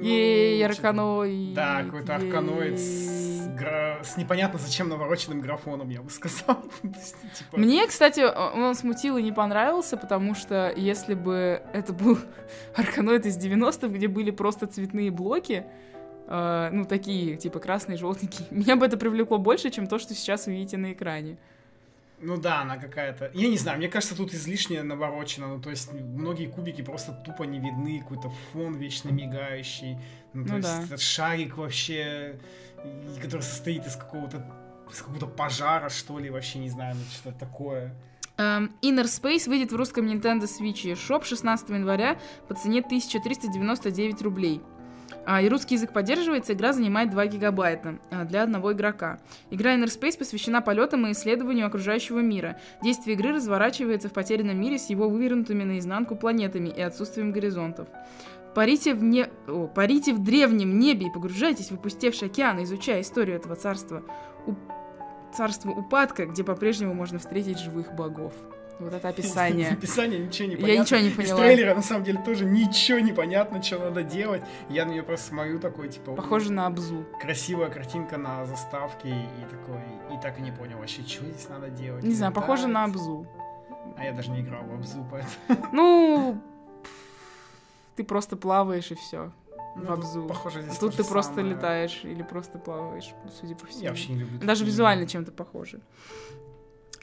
Ей, 0.00 0.58
Ну, 0.62 0.70
арканоид. 0.70 1.54
Да, 1.54 1.82
какой-то 1.84 2.14
арканоид 2.16 2.78
с, 2.78 3.46
ей. 3.46 3.56
гра- 3.56 4.02
с 4.02 4.16
непонятно 4.16 4.58
зачем 4.58 4.88
навороченным 4.88 5.40
графоном, 5.40 5.88
я 5.88 6.02
бы 6.02 6.10
сказал. 6.10 6.62
Типа, 6.82 7.56
Мне, 7.56 7.86
кстати, 7.86 8.20
он 8.20 8.74
смутил 8.74 9.16
и 9.16 9.22
не 9.22 9.32
понравился, 9.32 9.96
потому 9.96 10.34
что 10.34 10.72
если 10.76 11.14
бы 11.14 11.62
это 11.72 11.92
был 11.92 12.18
Арканоид 12.76 13.26
из 13.26 13.38
90-х, 13.38 13.88
где 13.88 14.08
были 14.08 14.30
просто 14.30 14.66
цветные 14.66 15.10
блоки, 15.10 15.64
э, 16.28 16.68
ну, 16.72 16.84
такие, 16.84 17.36
типа 17.36 17.58
красные, 17.60 17.96
желтенькие, 17.96 18.46
меня 18.50 18.76
бы 18.76 18.84
это 18.86 18.96
привлекло 18.96 19.38
больше, 19.38 19.70
чем 19.70 19.86
то, 19.86 19.98
что 19.98 20.14
сейчас 20.14 20.46
вы 20.46 20.52
видите 20.54 20.76
на 20.76 20.92
экране. 20.92 21.38
Ну 22.20 22.38
да, 22.38 22.62
она 22.62 22.78
какая-то... 22.78 23.30
Я 23.34 23.48
не 23.48 23.58
знаю, 23.58 23.78
мне 23.78 23.88
кажется, 23.88 24.16
тут 24.16 24.32
излишне 24.32 24.82
наворочено. 24.82 25.48
Ну, 25.48 25.60
то 25.60 25.70
есть 25.70 25.92
многие 25.92 26.46
кубики 26.46 26.82
просто 26.82 27.12
тупо 27.12 27.42
не 27.42 27.58
видны, 27.58 28.00
какой-то 28.00 28.30
фон 28.52 28.74
вечно 28.76 29.10
мигающий. 29.10 29.98
Ну, 30.32 30.44
то 30.46 30.52
Ну 30.52 30.56
есть 30.58 30.68
да. 30.68 30.82
этот 30.84 31.00
шарик 31.00 31.56
вообще, 31.58 32.38
и- 32.84 33.20
который 33.20 33.42
состоит 33.42 33.86
из 33.86 33.96
какого-то 33.96 34.44
из 34.90 34.98
какого-то 34.98 35.26
пожара, 35.26 35.88
что 35.88 36.18
ли, 36.20 36.30
вообще 36.30 36.60
не 36.60 36.70
знаю, 36.70 36.94
ну, 36.94 37.02
что-то 37.12 37.36
такое. 37.38 37.92
Эм, 38.38 38.70
Inner 38.82 39.04
Space 39.04 39.48
выйдет 39.48 39.72
в 39.72 39.76
русском 39.76 40.06
Nintendo 40.06 40.44
Switch 40.44 40.84
eShop 40.92 41.24
16 41.24 41.70
января 41.70 42.18
по 42.48 42.54
цене 42.54 42.82
1399 42.82 44.22
рублей. 44.22 44.62
А, 45.26 45.42
и 45.42 45.48
русский 45.48 45.74
язык 45.74 45.92
поддерживается, 45.92 46.52
игра 46.52 46.72
занимает 46.72 47.10
2 47.10 47.26
гигабайта 47.26 47.98
а, 48.12 48.24
для 48.24 48.44
одного 48.44 48.72
игрока. 48.72 49.18
Игра 49.50 49.74
Inner 49.74 49.86
Space 49.86 50.16
посвящена 50.16 50.62
полетам 50.62 51.04
и 51.06 51.12
исследованию 51.12 51.66
окружающего 51.66 52.20
мира. 52.20 52.60
Действие 52.80 53.16
игры 53.16 53.34
разворачивается 53.34 54.08
в 54.08 54.12
потерянном 54.12 54.56
мире 54.58 54.78
с 54.78 54.88
его 54.88 55.08
вывернутыми 55.08 55.64
наизнанку 55.64 56.14
планетами 56.14 56.68
и 56.68 56.80
отсутствием 56.80 57.32
горизонтов. 57.32 57.88
Парите 58.54 58.94
в, 58.94 59.02
не... 59.02 59.28
О, 59.48 59.66
парите 59.66 60.14
в 60.14 60.22
древнем 60.22 60.78
небе 60.78 61.08
и 61.08 61.12
погружайтесь 61.12 61.70
в 61.70 61.74
опустевший 61.74 62.28
океан, 62.28 62.62
изучая 62.62 63.00
историю 63.00 63.36
этого 63.36 63.56
царства. 63.56 64.04
У... 64.46 64.54
Царство 65.36 65.72
упадка, 65.72 66.26
где 66.26 66.44
по-прежнему 66.44 66.94
можно 66.94 67.18
встретить 67.18 67.58
живых 67.58 67.94
богов. 67.94 68.32
Вот 68.78 68.92
это 68.92 69.08
описание. 69.10 69.70
Описание 69.70 70.18
ничего 70.18 70.48
не 70.48 70.54
Я 70.56 70.60
понятно. 70.60 70.82
ничего 70.82 71.00
не 71.00 71.08
Из 71.08 71.16
поняла. 71.16 71.38
трейлера, 71.40 71.74
на 71.74 71.82
самом 71.82 72.04
деле, 72.04 72.18
тоже 72.22 72.44
ничего 72.44 72.98
не 72.98 73.12
понятно, 73.12 73.62
что 73.62 73.78
надо 73.78 74.02
делать. 74.02 74.42
Я 74.68 74.84
на 74.84 74.90
нее 74.90 75.02
просто 75.02 75.28
смотрю 75.28 75.58
такой, 75.58 75.88
типа... 75.88 76.12
Похоже 76.14 76.52
на 76.52 76.66
ABZÛ. 76.66 77.04
красивая 77.20 77.70
картинка 77.70 78.16
на 78.18 78.44
заставке 78.44 79.08
и 79.08 79.44
такой, 79.50 79.80
и 80.16 80.20
так 80.20 80.38
и 80.38 80.42
не 80.42 80.52
понял 80.52 80.78
вообще, 80.78 81.02
что 81.02 81.24
здесь 81.24 81.48
надо 81.48 81.68
делать. 81.70 82.02
Не 82.04 82.14
знаю, 82.14 82.32
похоже 82.32 82.66
на. 82.68 82.84
ABZÛ. 82.84 83.26
А 83.96 84.04
я 84.04 84.12
даже 84.12 84.30
не 84.30 84.40
играл 84.40 84.62
в 84.64 84.74
ABZÛ, 84.74 85.06
поэтому... 85.10 85.68
Ну, 85.72 86.40
ты 87.96 88.04
просто 88.04 88.36
плаваешь 88.36 88.90
и 88.90 88.94
все. 88.94 89.30
В 89.74 89.84
Ну, 89.84 89.92
ABZÛ. 89.92 90.26
Похоже, 90.26 90.62
здесь 90.62 90.76
А 90.76 90.80
тут 90.80 90.96
ты 90.96 91.02
же 91.02 91.08
просто 91.08 91.34
самое. 91.36 91.54
летаешь 91.54 92.00
или 92.04 92.22
просто 92.22 92.58
плаваешь, 92.58 93.14
судя 93.40 93.54
по 93.54 93.66
всему. 93.66 93.84
Я 93.84 93.88
вообще 93.90 94.12
не 94.12 94.18
люблю 94.20 94.38
Даже 94.46 94.64
визуально 94.64 95.06
чем-то 95.06 95.32
похоже. 95.32 95.80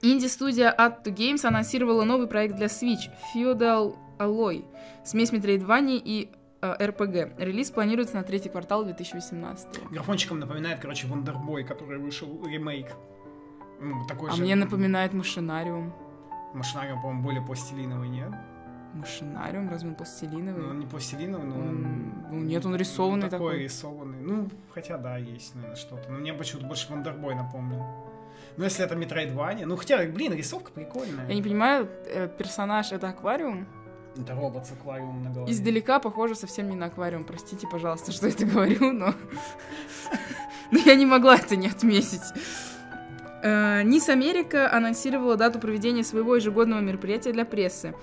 Инди-студия 0.04 0.76
Add 0.78 1.04
to 1.06 1.14
Games 1.16 1.46
анонсировала 1.48 2.04
новый 2.04 2.28
проект 2.28 2.56
для 2.58 2.66
Switch 2.68 3.10
Feudal 3.34 3.96
Alloy. 4.20 4.66
Смесь 5.06 5.32
Metroidvania 5.32 5.96
и 6.04 6.30
э, 6.62 6.76
RPG. 6.88 7.36
Релиз 7.42 7.72
планируется 7.72 8.16
на 8.18 8.24
третий 8.24 8.50
квартал 8.50 8.84
2018. 8.84 9.90
Графончиком 9.92 10.40
напоминает, 10.40 10.80
короче, 10.82 11.08
Вандербой, 11.08 11.64
который 11.64 12.00
вышел 12.00 12.28
ремейк. 12.46 12.88
Ну, 13.80 14.06
такой 14.06 14.30
А 14.30 14.34
же. 14.34 14.42
мне 14.44 14.56
напоминает 14.56 15.14
Машинариум. 15.14 15.94
Машинариум, 16.54 17.02
по-моему, 17.02 17.24
более 17.24 17.42
пластилиновый, 17.42 18.10
нет? 18.10 18.32
Машинариум, 18.94 19.70
разве 19.70 19.90
он 19.90 19.96
пластилиновый? 19.96 20.62
Ну, 20.64 20.70
он 20.70 20.80
не 20.80 20.86
пластилиновый, 20.86 21.48
но 21.48 21.56
он... 21.56 21.68
Он- 21.70 22.14
ну, 22.30 22.40
нет, 22.42 22.66
он 22.66 22.76
рисованный 22.76 23.30
такой. 23.30 23.52
такой. 23.54 23.64
рисованный. 23.64 24.22
Ну, 24.22 24.50
хотя 24.74 24.98
да, 24.98 25.18
есть, 25.18 25.56
наверное, 25.56 25.78
что-то. 25.78 26.12
Но 26.12 26.20
мне 26.20 26.34
почему-то 26.34 26.68
больше 26.68 26.92
Вандербой 26.92 27.36
напомнил. 27.36 27.82
Ну, 28.58 28.64
если 28.64 28.86
это 28.86 28.96
Metroidvania. 28.96 29.66
Ну, 29.66 29.76
хотя, 29.76 30.06
блин, 30.06 30.34
рисовка 30.34 30.72
прикольная. 30.72 31.28
Я 31.28 31.36
не 31.36 31.42
понимаю, 31.42 31.90
э, 32.06 32.28
персонаж 32.28 32.92
это 32.92 33.10
аквариум? 33.10 33.68
Это 34.16 34.36
робот 34.36 34.68
с 34.68 34.72
аквариумом 34.72 35.24
на 35.24 35.32
голове. 35.32 35.52
Издалека 35.52 36.00
похоже 36.00 36.36
совсем 36.36 36.70
не 36.70 36.76
на 36.76 36.86
аквариум. 36.86 37.24
Простите, 37.24 37.68
пожалуйста, 37.68 38.12
что 38.12 38.28
это 38.28 38.46
говорю, 38.46 38.92
но... 38.92 39.14
Но 40.72 40.80
я 40.80 40.96
не 40.96 41.06
могла 41.06 41.36
это 41.36 41.56
не 41.56 41.68
отметить. 41.68 42.22
Нис 43.44 44.10
Америка 44.10 44.72
анонсировала 44.72 45.36
дату 45.36 45.60
проведения 45.60 46.04
своего 46.04 46.36
ежегодного 46.36 46.80
мероприятия 46.80 47.34
для 47.34 47.46
прессы. 47.46 47.94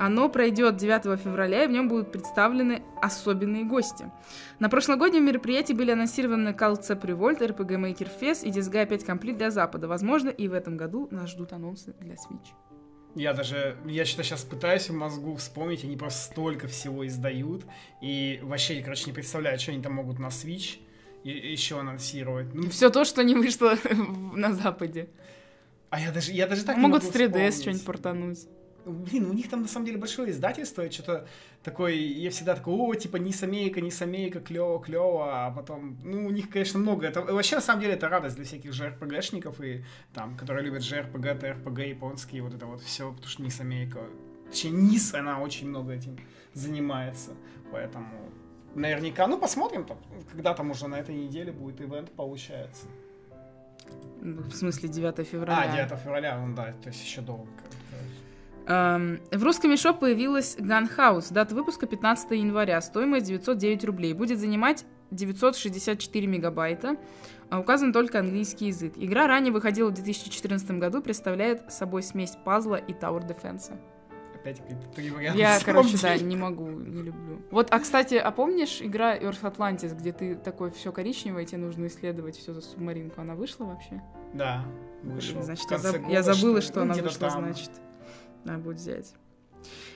Оно 0.00 0.30
пройдет 0.30 0.78
9 0.78 1.20
февраля, 1.20 1.64
и 1.64 1.66
в 1.66 1.70
нем 1.70 1.86
будут 1.86 2.10
представлены 2.10 2.82
особенные 3.02 3.64
гости. 3.64 4.10
На 4.58 4.70
прошлогоднем 4.70 5.26
мероприятии 5.26 5.74
были 5.74 5.90
анонсированы 5.90 6.48
Calcep 6.50 7.02
Revolt, 7.02 7.40
RPG 7.40 7.76
Maker 7.78 8.08
Fest 8.18 8.44
и 8.44 8.50
Disgaea 8.50 8.86
5 8.86 9.04
Complete 9.04 9.36
для 9.36 9.50
Запада. 9.50 9.88
Возможно, 9.88 10.30
и 10.30 10.48
в 10.48 10.54
этом 10.54 10.78
году 10.78 11.06
нас 11.10 11.28
ждут 11.28 11.52
анонсы 11.52 11.94
для 12.00 12.14
Switch. 12.14 12.48
Я 13.14 13.34
даже, 13.34 13.76
я 13.84 14.06
что-то 14.06 14.22
сейчас 14.22 14.42
пытаюсь 14.42 14.88
в 14.88 14.94
мозгу 14.94 15.34
вспомнить, 15.36 15.84
они 15.84 15.96
просто 15.98 16.30
столько 16.32 16.66
всего 16.66 17.06
издают, 17.06 17.66
и 18.00 18.40
вообще, 18.42 18.80
короче, 18.80 19.04
не 19.06 19.12
представляю, 19.12 19.58
что 19.58 19.72
они 19.72 19.82
там 19.82 19.92
могут 19.92 20.18
на 20.18 20.28
Switch 20.28 20.78
еще 21.24 21.78
анонсировать. 21.78 22.54
Ну, 22.54 22.70
Все 22.70 22.88
то, 22.88 23.04
что 23.04 23.22
не 23.22 23.34
вышло 23.34 23.74
на 24.34 24.54
Западе. 24.54 25.10
а 25.90 26.00
я 26.00 26.10
даже, 26.10 26.32
я 26.32 26.46
даже 26.46 26.64
так 26.64 26.76
не 26.76 26.82
Могут 26.82 27.02
с 27.02 27.06
могу 27.06 27.18
3DS 27.18 27.26
вспомнить. 27.28 27.54
что-нибудь 27.60 27.84
портануть. 27.84 28.38
Блин, 28.84 29.30
у 29.30 29.32
них 29.32 29.48
там 29.50 29.62
на 29.62 29.68
самом 29.68 29.86
деле 29.86 29.98
большое 29.98 30.30
издательство, 30.30 30.90
что-то 30.90 31.26
такое, 31.62 31.92
я 31.92 32.30
всегда 32.30 32.54
такой, 32.54 32.74
о, 32.74 32.94
типа, 32.94 33.16
не 33.16 33.32
самейка, 33.32 33.80
не 33.80 33.90
самейка, 33.90 34.40
клево, 34.40 34.80
клево, 34.80 35.46
а 35.46 35.50
потом, 35.50 35.98
ну, 36.02 36.26
у 36.26 36.30
них, 36.30 36.48
конечно, 36.48 36.78
много, 36.78 37.06
это 37.06 37.20
вообще, 37.20 37.56
на 37.56 37.62
самом 37.62 37.80
деле, 37.80 37.94
это 37.94 38.08
радость 38.08 38.36
для 38.36 38.44
всяких 38.44 38.70
JRPG-шников 38.70 39.62
и 39.64 39.84
там, 40.14 40.36
которые 40.36 40.64
любят 40.64 40.82
JRPG, 40.82 41.40
TRPG, 41.40 41.88
японские, 41.88 42.42
вот 42.42 42.54
это 42.54 42.66
вот 42.66 42.80
все, 42.80 43.10
потому 43.10 43.28
что 43.28 43.42
не 43.42 43.50
самейка, 43.50 44.00
точнее, 44.48 44.70
НИС, 44.70 45.14
она 45.14 45.40
очень 45.40 45.68
много 45.68 45.92
этим 45.92 46.18
занимается, 46.54 47.30
поэтому 47.70 48.08
наверняка, 48.74 49.26
ну, 49.26 49.38
посмотрим, 49.38 49.84
там, 49.84 49.98
когда 50.30 50.54
там 50.54 50.70
уже 50.70 50.88
на 50.88 50.96
этой 50.96 51.14
неделе 51.14 51.52
будет 51.52 51.80
ивент, 51.80 52.10
получается. 52.12 52.86
Ну, 54.20 54.42
В 54.42 54.54
смысле, 54.54 54.88
9 54.88 55.26
февраля. 55.26 55.72
А, 55.72 55.76
9 55.88 55.98
февраля, 56.00 56.38
ну 56.38 56.54
да, 56.54 56.72
то 56.82 56.88
есть 56.88 57.02
еще 57.02 57.20
долго. 57.20 57.48
короче. 57.56 57.79
Эм, 58.70 59.18
в 59.32 59.42
русском 59.42 59.72
eShop 59.72 59.98
появилась 59.98 60.56
Gunhouse. 60.56 61.32
Дата 61.32 61.54
выпуска 61.56 61.86
15 61.86 62.30
января. 62.38 62.80
Стоимость 62.80 63.26
909 63.26 63.84
рублей. 63.84 64.14
Будет 64.14 64.38
занимать 64.38 64.84
964 65.10 66.26
мегабайта. 66.28 66.96
А 67.48 67.58
указан 67.58 67.92
только 67.92 68.20
английский 68.20 68.68
язык. 68.68 68.92
Игра 68.94 69.26
ранее 69.26 69.52
выходила 69.52 69.90
в 69.90 69.94
2014 69.94 70.70
году, 70.78 71.02
представляет 71.02 71.72
собой 71.72 72.04
смесь 72.04 72.36
пазла 72.44 72.76
и 72.76 72.92
Tower 72.92 73.26
Defense. 73.26 73.72
опять 74.36 74.60
какие-то 74.60 74.86
три 74.94 75.10
варианта. 75.10 75.38
Я, 75.40 75.58
короче, 75.64 75.98
да, 76.00 76.16
не 76.16 76.36
могу, 76.36 76.70
не 76.70 77.02
люблю. 77.02 77.42
Вот, 77.50 77.66
а, 77.72 77.80
кстати, 77.80 78.14
а 78.14 78.30
помнишь 78.30 78.80
игра 78.80 79.18
Earth 79.18 79.42
Atlantis, 79.42 79.94
где 79.96 80.12
ты 80.12 80.36
такой 80.36 80.70
все 80.70 80.92
коричневое, 80.92 81.42
и 81.42 81.46
тебе 81.46 81.58
нужно 81.58 81.88
исследовать 81.88 82.36
все 82.38 82.52
за 82.54 82.60
субмаринку? 82.60 83.20
Она 83.20 83.34
вышла 83.34 83.64
вообще? 83.64 84.00
Да, 84.32 84.64
вышел. 85.02 85.42
Значит, 85.42 85.68
я, 85.72 85.76
заб- 85.78 85.98
года, 85.98 86.12
я 86.12 86.22
забыла, 86.22 86.60
что 86.62 86.84
Ну, 86.84 86.92
она 86.92 87.02
вышла, 87.02 87.28
там. 87.30 87.40
значит. 87.42 87.70
Надо 88.44 88.58
будет 88.58 88.76
взять. 88.76 89.14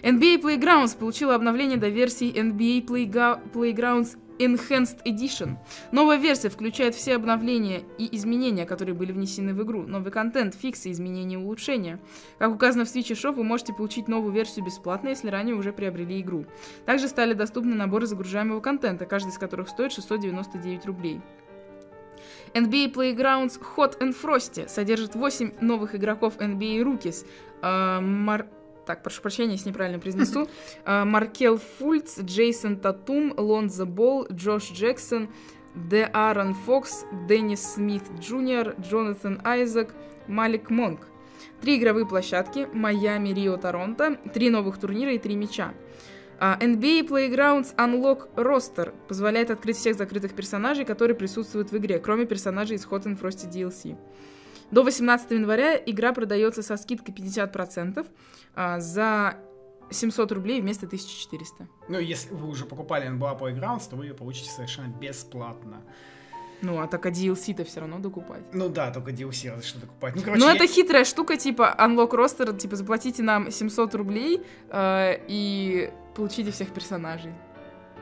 NBA 0.03 0.43
Playgrounds 0.43 0.97
получила 0.99 1.35
обновление 1.35 1.79
до 1.79 1.89
версии 1.89 2.33
NBA 2.33 2.85
Playga- 2.85 3.41
Playgrounds 3.53 4.19
Enhanced 4.39 4.99
Edition. 5.05 5.57
Новая 5.93 6.19
версия 6.19 6.49
включает 6.49 6.95
все 6.95 7.15
обновления 7.15 7.83
и 7.99 8.15
изменения, 8.17 8.67
которые 8.67 8.95
были 8.95 9.13
внесены 9.13 9.55
в 9.55 9.63
игру. 9.63 9.87
Новый 9.87 10.11
контент, 10.11 10.55
фиксы, 10.55 10.91
изменения 10.91 11.35
и 11.35 11.39
улучшения. 11.39 12.01
Как 12.39 12.53
указано 12.53 12.85
в 12.85 12.89
Switch 12.89 13.13
Shop, 13.13 13.33
вы 13.33 13.45
можете 13.45 13.73
получить 13.73 14.09
новую 14.09 14.33
версию 14.33 14.65
бесплатно, 14.67 15.11
если 15.11 15.29
ранее 15.29 15.55
уже 15.55 15.73
приобрели 15.73 16.21
игру. 16.21 16.47
Также 16.85 17.09
стали 17.09 17.33
доступны 17.33 17.75
наборы 17.75 18.07
загружаемого 18.07 18.61
контента, 18.61 19.07
каждый 19.07 19.31
из 19.31 19.39
которых 19.39 19.69
стоит 19.69 19.93
699 19.93 20.87
рублей. 20.87 21.21
NBA 22.55 22.93
Playgrounds 22.93 23.61
Hot 23.77 23.99
and 23.99 24.15
Frosty 24.21 24.69
содержит 24.69 25.17
8 25.17 25.55
новых 25.61 25.95
игроков 25.95 26.37
NBA 26.39 26.83
Rookies. 26.83 27.27
А, 27.67 28.01
Мар- 28.01 28.47
Так, 28.85 29.03
прошу 29.03 29.23
прощения, 29.23 29.53
если 29.53 29.71
неправильно 29.71 29.99
произнесу. 29.99 30.47
А, 30.85 31.07
Маркел 31.07 31.59
Фульц, 31.79 32.21
Джейсон 32.21 32.77
Татум, 32.77 33.33
Лонзо 33.37 33.87
Болл, 33.87 34.27
Джош 34.31 34.71
Джексон, 34.71 35.31
Де'Аарон 35.75 36.53
Фокс, 36.55 37.07
Деннис 37.27 37.63
Смит 37.75 38.03
Джуниор, 38.21 38.75
Джонатан 38.79 39.41
Айзек, 39.45 39.95
Малик 40.29 40.69
Монк. 40.69 41.01
Три 41.63 41.79
игровые 41.79 42.07
площадки, 42.07 42.69
Майами, 42.75 43.31
Рио, 43.31 43.57
Торонто, 43.57 44.17
три 44.35 44.51
новых 44.51 44.79
турнира 44.79 45.13
и 45.13 45.19
три 45.19 45.35
мяча. 45.35 45.73
А, 46.39 46.59
NBA 46.61 47.09
Playgrounds 47.09 47.75
Unlock 47.77 48.35
Roster 48.37 48.93
позволяет 49.09 49.51
открыть 49.51 49.77
всех 49.79 49.97
закрытых 49.97 50.35
персонажей, 50.35 50.85
которые 50.85 51.17
присутствуют 51.17 51.73
в 51.73 51.77
игре, 51.79 51.99
кроме 51.99 52.27
персонажей 52.27 52.77
из 52.77 52.87
Hot 52.87 53.05
and 53.05 53.19
Frosty 53.19 53.51
DLC. 53.51 53.97
До 54.71 54.83
18 54.83 55.31
января 55.31 55.77
игра 55.77 56.13
продается 56.13 56.63
со 56.63 56.77
скидкой 56.77 57.15
50% 57.15 58.07
а, 58.55 58.81
за 58.81 59.37
700 59.91 60.33
рублей 60.33 60.61
вместо 60.61 60.87
1400. 60.87 61.69
Ну, 61.89 61.99
если 61.99 62.35
вы 62.35 62.49
уже 62.49 62.65
покупали 62.65 63.09
NBA 63.09 63.39
Playgrounds, 63.39 63.89
то 63.89 63.97
вы 63.97 64.07
ее 64.07 64.15
получите 64.15 64.51
совершенно 64.51 64.89
бесплатно. 64.89 65.83
Ну, 66.63 66.81
а 66.81 66.87
так 66.87 67.05
а 67.05 67.11
DLC-то 67.11 67.65
все 67.65 67.81
равно 67.81 67.99
докупать. 67.99 68.43
Ну 68.53 68.69
да, 68.71 68.91
только 68.91 69.11
DLC 69.11 69.51
разве 69.51 69.67
что 69.67 69.81
докупать. 69.81 70.17
Ну, 70.17 70.23
короче, 70.23 70.41
Ну, 70.41 70.49
я- 70.49 70.55
это 70.57 70.67
хитрая 70.67 71.05
штука, 71.05 71.37
типа 71.37 71.77
Unlock 71.79 72.13
Roster, 72.13 72.57
типа 72.57 72.77
заплатите 72.77 73.23
нам 73.23 73.51
700 73.51 73.95
рублей 73.95 74.41
э, 74.71 75.21
и 75.29 75.93
получите 76.15 76.53
всех 76.53 76.73
персонажей. 76.73 77.33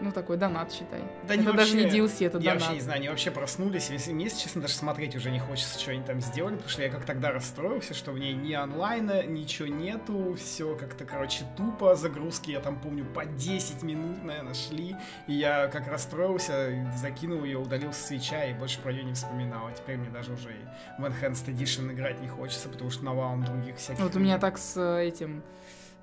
Ну, 0.02 0.10
такой 0.10 0.36
донат, 0.36 0.72
считай. 0.72 1.00
Да 1.28 1.34
это 1.34 1.44
не 1.44 1.52
даже 1.52 1.76
не 1.76 1.82
вообще- 1.84 1.98
DLC, 1.98 2.26
это 2.26 2.38
Я 2.38 2.44
донат. 2.44 2.60
вообще 2.62 2.74
не 2.74 2.80
знаю, 2.80 2.98
они 2.98 3.08
вообще 3.08 3.30
проснулись. 3.30 3.88
Если 3.88 4.12
мне, 4.12 4.24
если 4.24 4.40
честно, 4.40 4.60
даже 4.62 4.74
смотреть 4.74 5.14
уже 5.14 5.30
не 5.30 5.38
хочется, 5.38 5.78
что 5.78 5.92
они 5.92 6.02
там 6.02 6.20
сделали, 6.20 6.54
потому 6.56 6.70
что 6.70 6.82
я 6.82 6.88
как 6.90 7.04
тогда 7.04 7.30
расстроился, 7.30 7.94
что 7.94 8.10
в 8.10 8.18
ней 8.18 8.34
ни 8.34 8.52
онлайна, 8.52 9.22
ничего 9.24 9.68
нету, 9.68 10.34
все 10.36 10.74
как-то, 10.74 11.04
короче, 11.04 11.44
тупо, 11.56 11.94
загрузки, 11.94 12.50
я 12.50 12.58
там 12.58 12.80
помню, 12.80 13.04
по 13.04 13.24
10 13.24 13.84
минут, 13.84 14.24
наверное, 14.24 14.54
шли, 14.54 14.96
и 15.28 15.34
я 15.34 15.68
как 15.68 15.86
расстроился, 15.86 16.92
закинул 16.96 17.44
ее, 17.44 17.58
удалил 17.58 17.92
с 17.92 17.98
свеча 17.98 18.44
и 18.46 18.54
больше 18.54 18.80
про 18.80 18.92
нее 18.92 19.04
не 19.04 19.12
вспоминал. 19.14 19.68
А 19.68 19.72
теперь 19.72 19.98
мне 19.98 20.10
даже 20.10 20.32
уже 20.32 20.50
и 20.50 21.00
в 21.00 21.04
Enhanced 21.04 21.46
Edition 21.46 21.92
играть 21.92 22.20
не 22.20 22.26
хочется, 22.28 22.68
потому 22.68 22.90
что 22.90 23.04
навалом 23.04 23.44
других 23.44 23.76
всяких... 23.76 24.02
Вот 24.02 24.16
у 24.16 24.18
меня 24.18 24.38
так 24.38 24.58
с 24.58 24.76
э, 24.76 25.04
этим, 25.06 25.44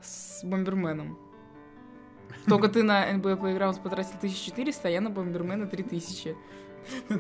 с 0.02 0.42
Бомберменом. 0.46 1.20
Только 2.48 2.68
ты 2.70 2.84
на 2.84 3.12
NBA 3.12 3.40
Playgrounds 3.40 3.82
потратил 3.82 4.14
1400, 4.18 4.88
а 4.88 4.92
я 4.92 5.02
на 5.02 5.10
Бомбермена 5.10 5.68
3000. 5.68 6.36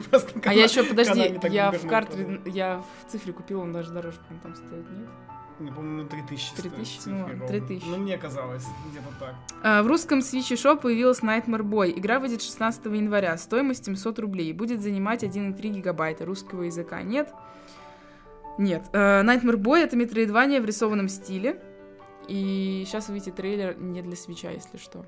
Просто 0.10 0.40
А 0.46 0.54
я 0.54 0.64
еще, 0.64 0.84
подожди, 0.84 1.38
я 1.50 1.72
в 1.72 1.88
карте, 1.88 2.42
я 2.46 2.84
в 3.06 3.12
цифре 3.12 3.34
купил, 3.34 3.62
он 3.62 3.74
даже 3.74 3.92
дороже, 3.92 4.18
по-моему, 4.18 4.42
там 4.44 4.56
стоит, 4.56 4.90
нет? 4.90 5.10
Не 5.60 5.72
помню, 5.72 6.04
ну 6.04 6.10
3000 6.10 6.46
стоит 6.46 6.74
3000, 6.74 6.98
цифры 6.98 7.14
ну 7.14 7.20
ладно, 7.20 7.40
ровно. 7.42 7.48
3000. 7.48 7.86
Ну, 7.86 7.98
мне 7.98 8.18
казалось, 8.18 8.66
где-то 8.90 9.08
так. 9.20 9.36
А, 9.62 9.84
В 9.84 9.88
русском 9.88 10.20
Switch 10.20 10.54
Shop 10.54 10.80
появилась 10.80 11.20
Nightmare 11.20 11.64
Boy. 11.64 12.00
Игра 12.00 12.20
выйдет 12.20 12.42
16 12.42 12.86
января. 12.86 13.38
Стоимость 13.38 13.86
700 13.86 14.20
рублей. 14.20 14.54
Будет 14.54 14.82
занимать 14.82 15.24
1,3 15.24 15.70
гигабайта. 15.70 16.24
Русского 16.26 16.64
языка 16.64 17.02
нет. 17.02 17.34
Нет. 18.58 18.84
Э, 18.94 19.22
Nightmare 19.22 19.58
Boy— 19.58 19.80
это 19.84 19.98
метроидвания 19.98 20.62
в 20.62 20.66
рисованном 20.66 21.10
стиле. 21.10 21.62
И 22.30 22.84
сейчас 22.88 23.10
увидите 23.10 23.32
трейлер 23.32 23.78
не 23.78 24.02
для 24.02 24.16
свеча, 24.16 24.52
если 24.52 24.78
что. 24.78 25.06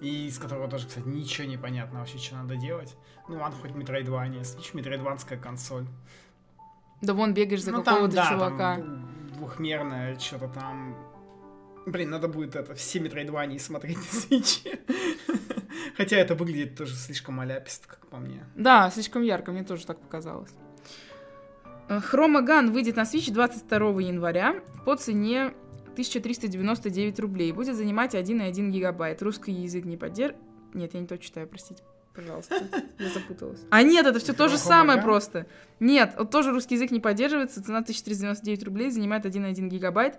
И 0.00 0.28
из 0.28 0.38
которого 0.38 0.68
тоже, 0.68 0.86
кстати, 0.86 1.06
ничего 1.06 1.46
не 1.46 1.56
понятно 1.56 2.00
вообще, 2.00 2.18
что 2.18 2.36
надо 2.36 2.56
делать. 2.56 2.96
Ну, 3.28 3.38
ладно, 3.38 3.56
хоть 3.60 3.72
Metroidvania. 3.72 4.42
Switch 4.42 4.70
метроидванская 4.74 5.38
консоль. 5.38 5.86
Да 7.00 7.14
вон 7.14 7.34
бегаешь 7.34 7.62
за 7.62 7.72
ну, 7.72 7.82
какого-то 7.82 8.14
да, 8.14 8.28
чувака. 8.28 8.76
там 8.76 9.28
двухмерное, 9.36 10.18
что-то 10.18 10.48
там... 10.48 10.96
Блин, 11.86 12.10
надо 12.10 12.28
будет 12.28 12.54
это, 12.54 12.74
все 12.74 13.00
метроидвании 13.00 13.58
смотреть 13.58 13.96
на 13.96 14.20
свече. 14.20 14.80
Хотя 15.96 16.16
это 16.16 16.34
выглядит 16.34 16.76
тоже 16.76 16.94
слишком 16.94 17.40
аляпист, 17.40 17.86
как 17.86 18.06
по 18.08 18.18
мне. 18.18 18.44
Да, 18.56 18.90
слишком 18.90 19.22
ярко, 19.22 19.52
мне 19.52 19.64
тоже 19.64 19.86
так 19.86 20.00
показалось. 20.00 20.52
Хромаган 21.88 22.72
выйдет 22.72 22.96
на 22.96 23.02
Switch 23.02 23.32
22 23.32 24.00
января 24.02 24.60
по 24.84 24.96
цене 24.96 25.54
1399 25.98 27.20
рублей. 27.20 27.52
Будет 27.52 27.76
занимать 27.76 28.14
1,1 28.14 28.70
гигабайт. 28.70 29.22
Русский 29.22 29.52
язык 29.52 29.84
не 29.84 29.96
поддерж... 29.96 30.34
Нет, 30.74 30.94
я 30.94 31.00
не 31.00 31.06
то 31.06 31.18
читаю, 31.18 31.48
простите. 31.48 31.82
Пожалуйста, 32.14 32.56
я 32.98 33.10
запуталась. 33.10 33.60
А 33.70 33.82
нет, 33.82 34.04
это 34.04 34.18
все 34.18 34.32
то 34.32 34.48
же 34.48 34.58
самое 34.58 35.00
просто. 35.00 35.46
Нет, 35.78 36.14
вот 36.18 36.30
тоже 36.32 36.50
русский 36.50 36.74
язык 36.74 36.90
не 36.90 36.98
поддерживается. 36.98 37.62
Цена 37.62 37.78
1399 37.78 38.64
рублей, 38.64 38.90
занимает 38.90 39.24
1,1 39.24 39.68
гигабайт. 39.68 40.18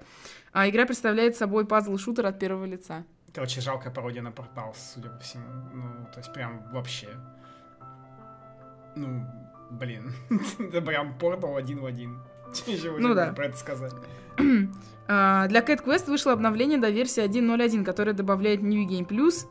А 0.54 0.70
игра 0.70 0.86
представляет 0.86 1.36
собой 1.36 1.65
пазл-шутер 1.65 2.26
от 2.26 2.39
первого 2.39 2.65
лица. 2.65 3.04
Короче, 3.34 3.62
жалкая 3.62 3.94
пародия 3.94 4.22
на 4.22 4.32
портал, 4.32 4.74
судя 4.78 5.10
по 5.10 5.20
всему. 5.20 5.44
Ну, 5.74 6.08
то 6.13 6.20
есть 6.20 6.34
прям 6.34 6.63
вообще. 6.72 7.10
Ну, 8.96 9.26
блин. 9.72 10.13
это 10.60 10.82
прям 10.82 11.18
портал 11.18 11.58
один 11.58 11.82
в 11.82 11.86
один. 11.86 12.22
Ну 13.00 13.14
да. 13.14 13.34
про 13.34 13.46
это 13.46 13.58
сказать? 13.58 13.94
А, 15.12 15.48
Для 15.48 15.62
Cat 15.62 15.84
Quest 15.84 16.06
вышло 16.06 16.34
обновление 16.34 16.78
до 16.78 16.92
версии 16.92 17.24
1.0.1, 17.24 17.84
которое 17.84 18.14
добавляет 18.14 18.62
New 18.62 18.88
Game 18.88 19.08
Plus, 19.08 19.48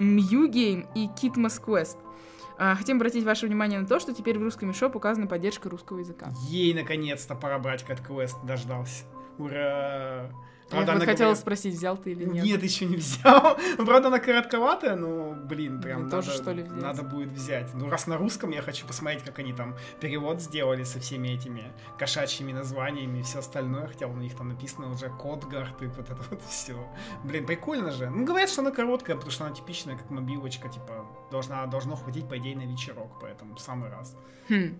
Mew 0.00 0.50
Game 0.50 0.88
и 0.96 1.06
Kitmas 1.06 1.62
Quest. 1.64 1.98
А, 2.58 2.74
Хотим 2.74 2.96
обратить 2.96 3.22
ваше 3.24 3.46
внимание 3.46 3.78
на 3.78 3.86
то, 3.86 4.00
что 4.00 4.12
теперь 4.12 4.40
в 4.40 4.42
русском 4.42 4.74
шоп 4.74 4.96
указана 4.96 5.28
поддержка 5.28 5.70
русского 5.70 6.00
языка. 6.00 6.32
Ей, 6.48 6.74
наконец-то, 6.74 7.36
пора 7.36 7.60
брать 7.60 7.84
Cat 7.88 8.00
Quest, 8.04 8.44
дождался. 8.44 9.04
Ура! 9.38 10.30
Я 10.70 10.80
вот 10.80 10.98
хотела 10.98 11.14
говорит- 11.14 11.38
спросить, 11.38 11.74
взял 11.74 11.96
ты 11.96 12.12
или 12.12 12.24
нет. 12.24 12.44
Нет, 12.44 12.62
еще 12.62 12.84
не 12.84 12.96
взял. 12.96 13.56
Ну, 13.78 13.86
Правда, 13.86 14.08
она 14.08 14.18
коротковатая, 14.18 14.96
но, 14.96 15.32
блин, 15.32 15.80
прям 15.80 16.02
Мне 16.02 16.10
тоже, 16.10 16.28
надо, 16.28 16.42
что 16.42 16.52
ли, 16.52 16.62
взять? 16.62 16.82
надо 16.82 17.02
будет 17.02 17.28
взять. 17.30 17.74
Ну, 17.74 17.88
раз 17.88 18.06
на 18.06 18.18
русском, 18.18 18.50
я 18.50 18.60
хочу 18.60 18.86
посмотреть, 18.86 19.22
как 19.24 19.38
они 19.38 19.52
там 19.52 19.74
перевод 20.00 20.42
сделали 20.42 20.84
со 20.84 21.00
всеми 21.00 21.28
этими 21.28 21.72
кошачьими 21.98 22.52
названиями 22.52 23.20
и 23.20 23.22
все 23.22 23.38
остальное. 23.38 23.86
Хотя 23.86 24.06
у 24.08 24.16
них 24.16 24.34
там 24.36 24.48
написано 24.48 24.90
уже 24.90 25.08
Котгард 25.08 25.80
и 25.82 25.86
вот 25.86 26.10
это 26.10 26.18
вот 26.30 26.42
все. 26.42 26.76
Блин, 27.24 27.46
прикольно 27.46 27.90
же. 27.90 28.10
Ну, 28.10 28.24
говорят, 28.26 28.50
что 28.50 28.60
она 28.60 28.70
короткая, 28.70 29.16
потому 29.16 29.30
что 29.32 29.46
она 29.46 29.54
типичная, 29.54 29.96
как 29.96 30.10
мобилочка, 30.10 30.68
типа, 30.68 31.06
должна, 31.30 31.64
должно 31.66 31.96
хватить, 31.96 32.28
по 32.28 32.36
идее, 32.36 32.56
на 32.56 32.70
вечерок, 32.70 33.12
поэтому 33.20 33.54
в 33.54 33.60
самый 33.60 33.88
раз. 33.90 34.16
Хм. 34.50 34.78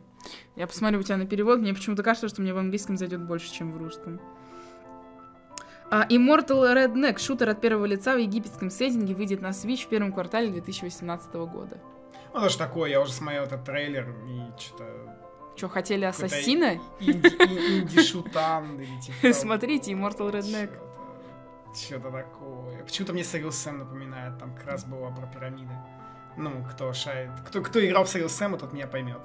Я 0.57 0.67
посмотрю 0.67 1.01
у 1.01 1.03
тебя 1.03 1.17
на 1.17 1.27
перевод. 1.27 1.61
Мне 1.61 1.73
почему-то 1.73 2.03
кажется, 2.03 2.29
что 2.29 2.43
мне 2.43 2.53
в 2.53 2.59
английском 2.59 2.97
зайдет 2.97 3.21
больше, 3.23 3.51
чем 3.53 3.73
в 3.73 3.77
русском. 3.79 4.21
А, 5.91 6.07
Immortal 6.09 6.75
Redneck, 6.75 7.19
шутер 7.19 7.49
от 7.49 7.61
первого 7.61 7.87
лица 7.87 8.15
в 8.15 8.19
египетском 8.19 8.71
сеттинге, 8.71 9.15
выйдет 9.15 9.41
на 9.41 9.49
Switch 9.49 9.87
в 9.87 9.89
первом 9.89 10.13
квартале 10.13 10.51
2018 10.51 11.33
года. 11.35 11.79
Ну, 12.35 12.41
даже 12.41 12.59
такое, 12.59 12.91
я 12.91 13.01
уже 13.01 13.13
смотрел 13.13 13.45
этот 13.45 13.65
трейлер 13.65 14.15
и 14.27 14.61
что-то... 14.61 14.85
Что, 15.57 15.69
хотели 15.69 16.05
Ассасина? 16.05 16.79
Инди-шутан 17.01 18.81
или 18.81 19.01
типа... 19.01 19.33
Смотрите, 19.33 19.93
Immortal 19.93 20.31
Redneck. 20.31 20.71
Что-то 21.75 22.11
такое. 22.11 22.85
Почему-то 22.85 23.13
мне 23.13 23.25
Сэрил 23.25 23.51
Сэм 23.51 23.79
напоминает, 23.79 24.39
там 24.39 24.55
как 24.55 24.67
раз 24.67 24.85
было 24.85 25.11
про 25.11 25.27
пирамиды. 25.27 25.73
Ну, 26.37 26.65
кто 26.71 26.93
шает. 26.93 27.31
Кто, 27.47 27.63
кто 27.63 27.85
играл 27.85 28.05
в 28.05 28.09
Сэрил 28.09 28.29
Сэма, 28.29 28.59
тот 28.59 28.73
меня 28.73 28.87
поймет. 28.87 29.21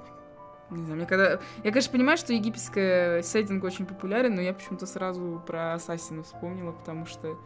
Не 0.70 0.84
знаю, 0.84 0.96
мне 0.96 1.06
когда... 1.06 1.40
Я, 1.62 1.70
конечно, 1.70 1.92
понимаю, 1.92 2.18
что 2.18 2.32
египетская 2.32 3.22
сеттинг 3.22 3.64
очень 3.64 3.86
популярен, 3.86 4.34
но 4.34 4.40
я 4.40 4.52
почему-то 4.52 4.86
сразу 4.86 5.42
про 5.46 5.74
Ассасина 5.74 6.22
вспомнила, 6.22 6.72
потому 6.72 7.06
что... 7.06 7.38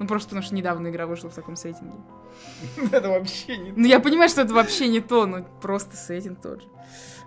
Ну, 0.00 0.06
просто 0.08 0.30
потому 0.30 0.42
что 0.42 0.54
недавно 0.54 0.88
игра 0.88 1.06
вышла 1.06 1.30
в 1.30 1.34
таком 1.34 1.54
сеттинге. 1.54 1.96
Это 2.92 3.08
вообще 3.08 3.56
не... 3.56 3.72
Ну, 3.72 3.86
я 3.86 4.00
понимаю, 4.00 4.28
что 4.28 4.42
это 4.42 4.52
вообще 4.52 4.88
не 4.88 5.00
то, 5.00 5.24
но 5.24 5.44
просто 5.62 5.96
сеттинг 5.96 6.40
тот 6.40 6.62
же. 6.62 6.68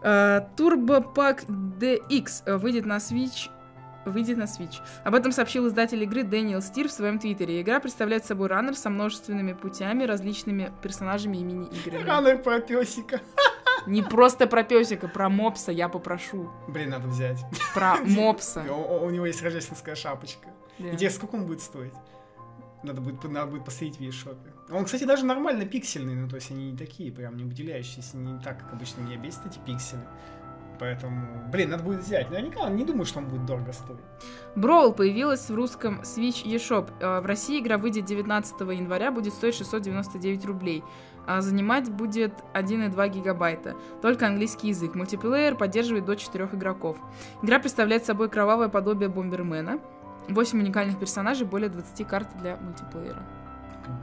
Turbo 0.04 1.14
Pack 1.14 1.46
DX 1.48 2.58
выйдет 2.58 2.86
на 2.86 2.98
Switch 2.98 3.50
выйдет 4.10 4.38
на 4.38 4.44
Switch. 4.44 4.76
Об 5.04 5.16
этом 5.16 5.32
сообщил 5.32 5.68
издатель 5.68 6.02
игры 6.04 6.24
Дэниел 6.24 6.62
Стир 6.62 6.88
в 6.88 6.92
своем 6.92 7.20
твиттере. 7.20 7.62
Игра 7.62 7.80
представляет 7.80 8.26
собой 8.26 8.48
раннер 8.48 8.76
со 8.76 8.90
множественными 8.90 9.54
путями, 9.54 10.04
различными 10.04 10.72
персонажами 10.82 11.38
и 11.38 11.44
мини-играми. 11.44 12.04
Раннер 12.04 12.38
про 12.42 12.60
песика. 12.60 13.22
Не 13.88 14.04
просто 14.04 14.48
про 14.48 14.64
песика, 14.64 15.08
про 15.08 15.30
мопса 15.30 15.72
я 15.72 15.90
попрошу. 15.90 16.50
Блин, 16.68 16.90
надо 16.90 17.08
взять. 17.08 17.40
Про 17.74 17.96
мопса. 18.06 18.64
У, 18.64 19.10
него 19.10 19.26
есть 19.26 19.42
рождественская 19.42 19.96
шапочка. 19.96 20.50
Интересно, 20.78 21.18
сколько 21.18 21.36
он 21.36 21.46
будет 21.48 21.62
стоить? 21.62 21.94
Надо 22.84 23.02
будет, 23.02 23.24
надо 23.24 23.48
будет 23.52 23.66
посмотреть 23.66 23.98
в 23.98 24.02
eShop. 24.02 24.38
Он, 24.70 24.86
кстати, 24.86 25.04
даже 25.06 25.26
нормально 25.26 25.66
пиксельный, 25.66 26.14
ну, 26.14 26.30
то 26.30 26.36
есть 26.36 26.52
они 26.52 26.72
не 26.72 26.78
такие 26.78 27.12
прям 27.12 27.36
не 27.38 27.44
выделяющиеся, 27.44 28.18
не 28.18 28.40
так, 28.40 28.60
как 28.60 28.74
обычно 28.74 29.02
меня 29.02 29.18
бесит 29.18 29.46
эти 29.46 29.58
пиксели. 29.66 30.02
Поэтому, 30.80 31.50
блин, 31.52 31.72
надо 31.72 31.84
будет 31.84 32.02
взять. 32.02 32.30
Наверняка 32.30 32.70
не 32.70 32.84
думаю, 32.86 33.06
что 33.06 33.18
он 33.20 33.26
будет 33.28 33.46
дорого 33.46 33.74
стоить. 33.74 34.00
Brawl 34.56 34.94
появилась 34.94 35.50
в 35.50 35.56
русском 35.56 36.02
Switch 36.02 36.46
eShop. 36.46 36.92
Э, 37.00 37.20
В 37.22 37.26
России 37.26 37.60
игра 37.60 37.80
выйдет 37.80 38.06
19 38.06 38.60
января, 38.62 39.12
будет 39.12 39.34
стоить 39.34 39.56
699 39.56 40.46
рублей. 40.46 40.84
А 41.28 41.42
занимать 41.42 41.92
будет 41.92 42.34
1,2 42.54 43.10
гигабайта. 43.10 43.76
Только 44.02 44.26
английский 44.28 44.70
язык. 44.70 44.96
Мультиплеер 44.96 45.56
поддерживает 45.56 46.06
до 46.06 46.16
4 46.16 46.50
игроков. 46.54 46.98
Игра 47.44 47.60
представляет 47.60 48.06
собой 48.06 48.30
кровавое 48.30 48.70
подобие 48.70 49.10
Бомбермена. 49.10 49.80
8 50.30 50.60
уникальных 50.60 50.98
персонажей, 50.98 51.46
более 51.46 51.70
20 51.70 52.08
карт 52.08 52.28
для 52.42 52.58
мультиплеера. 52.58 53.24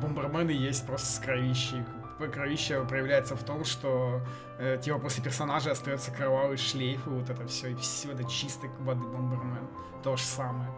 Бомбермены 0.01 0.51
есть 0.51 0.87
просто 0.87 1.07
с 1.07 1.19
кровищей. 1.19 1.83
Кровище 2.19 2.85
проявляется 2.85 3.37
в 3.37 3.43
том, 3.43 3.65
что 3.65 4.21
э, 4.59 4.79
типа 4.83 4.99
после 4.99 5.23
персонажа 5.23 5.73
остается 5.73 6.11
кровавый 6.11 6.57
шлейф 6.57 7.07
и 7.07 7.11
вот 7.11 7.29
это 7.29 7.47
все, 7.47 7.69
и 7.69 7.75
все 7.75 8.13
это 8.13 8.25
чистой 8.25 8.71
воды 8.81 9.05
Бомбермен. 9.05 9.69
То 10.03 10.17
же 10.17 10.23
самое. 10.23 10.71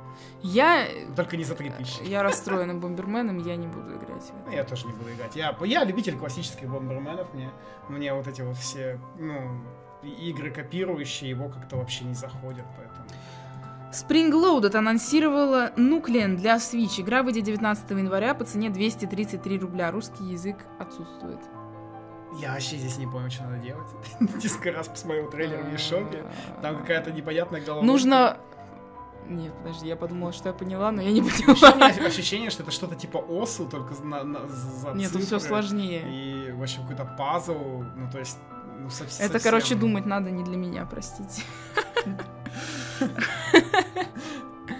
Я, 0.42 0.87
Только 1.16 1.37
не 1.37 1.44
за 1.44 1.55
3000. 1.57 2.05
я 2.05 2.22
расстроена 2.22 2.75
Бомберменом, 2.75 3.38
я 3.38 3.57
не 3.57 3.66
буду 3.66 3.96
играть 3.96 4.22
в 4.22 4.46
это. 4.46 4.51
Я 4.57 4.64
тоже 4.64 4.87
не 4.87 4.92
буду 4.92 5.12
играть. 5.12 5.35
Я, 5.35 5.57
я 5.64 5.85
любитель 5.85 6.16
классических 6.16 6.68
бомберменов. 6.68 7.35
Мне, 7.35 7.51
мне 7.88 8.14
вот 8.14 8.29
эти 8.29 8.42
вот 8.42 8.57
все 8.57 9.01
ну, 9.18 9.61
игры, 10.03 10.51
копирующие 10.51 11.31
его, 11.31 11.49
как-то 11.49 11.77
вообще 11.77 12.05
не 12.05 12.14
заходят. 12.14 12.64
Поэтому. 12.77 13.05
Spring 13.96 14.30
Loaded 14.30 14.76
анонсировала 14.76 15.72
Nuclean 15.76 16.37
для 16.37 16.56
Switch. 16.56 17.00
Игра 17.00 17.22
выйдет 17.22 17.44
19 17.44 17.90
января 17.92 18.35
по 18.35 18.44
цене 18.44 18.68
233 18.68 19.59
рубля. 19.59 19.90
Русский 19.90 20.24
язык 20.24 20.59
отсутствует. 20.78 21.40
Я 22.38 22.52
вообще 22.52 22.76
здесь 22.76 22.98
не 22.98 23.06
понял, 23.06 23.30
что 23.30 23.44
надо 23.44 23.56
делать. 23.59 23.88
Несколько 24.20 24.72
раз 24.72 24.88
посмотрел 24.88 25.30
трейлер 25.30 25.62
в 25.62 25.72
Ешопе. 25.72 26.24
Там 26.61 26.80
какая-то 26.80 27.11
непонятная 27.11 27.62
голова. 27.62 27.82
Нужно... 27.87 28.37
Нет, 29.28 29.52
подожди, 29.62 29.88
я 29.88 29.96
подумала, 29.96 30.32
что 30.32 30.50
я 30.50 30.52
поняла, 30.52 30.92
но 30.92 31.00
я 31.00 31.11
не 31.11 31.22
поняла. 31.22 31.88
меня 31.90 32.06
ощущение, 32.06 32.50
что 32.50 32.62
это 32.64 32.72
что-то 32.72 32.96
типа 32.96 33.24
осу, 33.28 33.66
только 33.66 33.94
на, 34.04 34.22
на- 34.22 34.46
за 34.46 34.92
Нет, 34.92 35.11
тут 35.11 35.22
все 35.22 35.38
сложнее. 35.38 36.04
И, 36.06 36.52
в 36.52 36.62
общем, 36.62 36.82
какой-то 36.82 37.06
пазл, 37.16 37.82
ну, 37.96 38.11
то 38.12 38.18
есть, 38.18 38.38
ну, 38.78 38.88
сов- 38.88 39.11
совсем... 39.11 39.26
Это, 39.26 39.40
короче, 39.40 39.74
думать 39.74 40.06
надо 40.06 40.30
не 40.30 40.44
для 40.44 40.56
меня, 40.56 40.87
простите. 40.87 41.42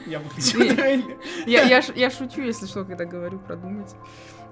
Я 0.07 0.21
выключил. 0.21 0.63
Я, 1.47 1.83
я 1.95 2.11
шучу, 2.11 2.43
если 2.43 2.67
что, 2.67 2.85
когда 2.85 3.05
говорю 3.05 3.39
продумать. 3.39 3.95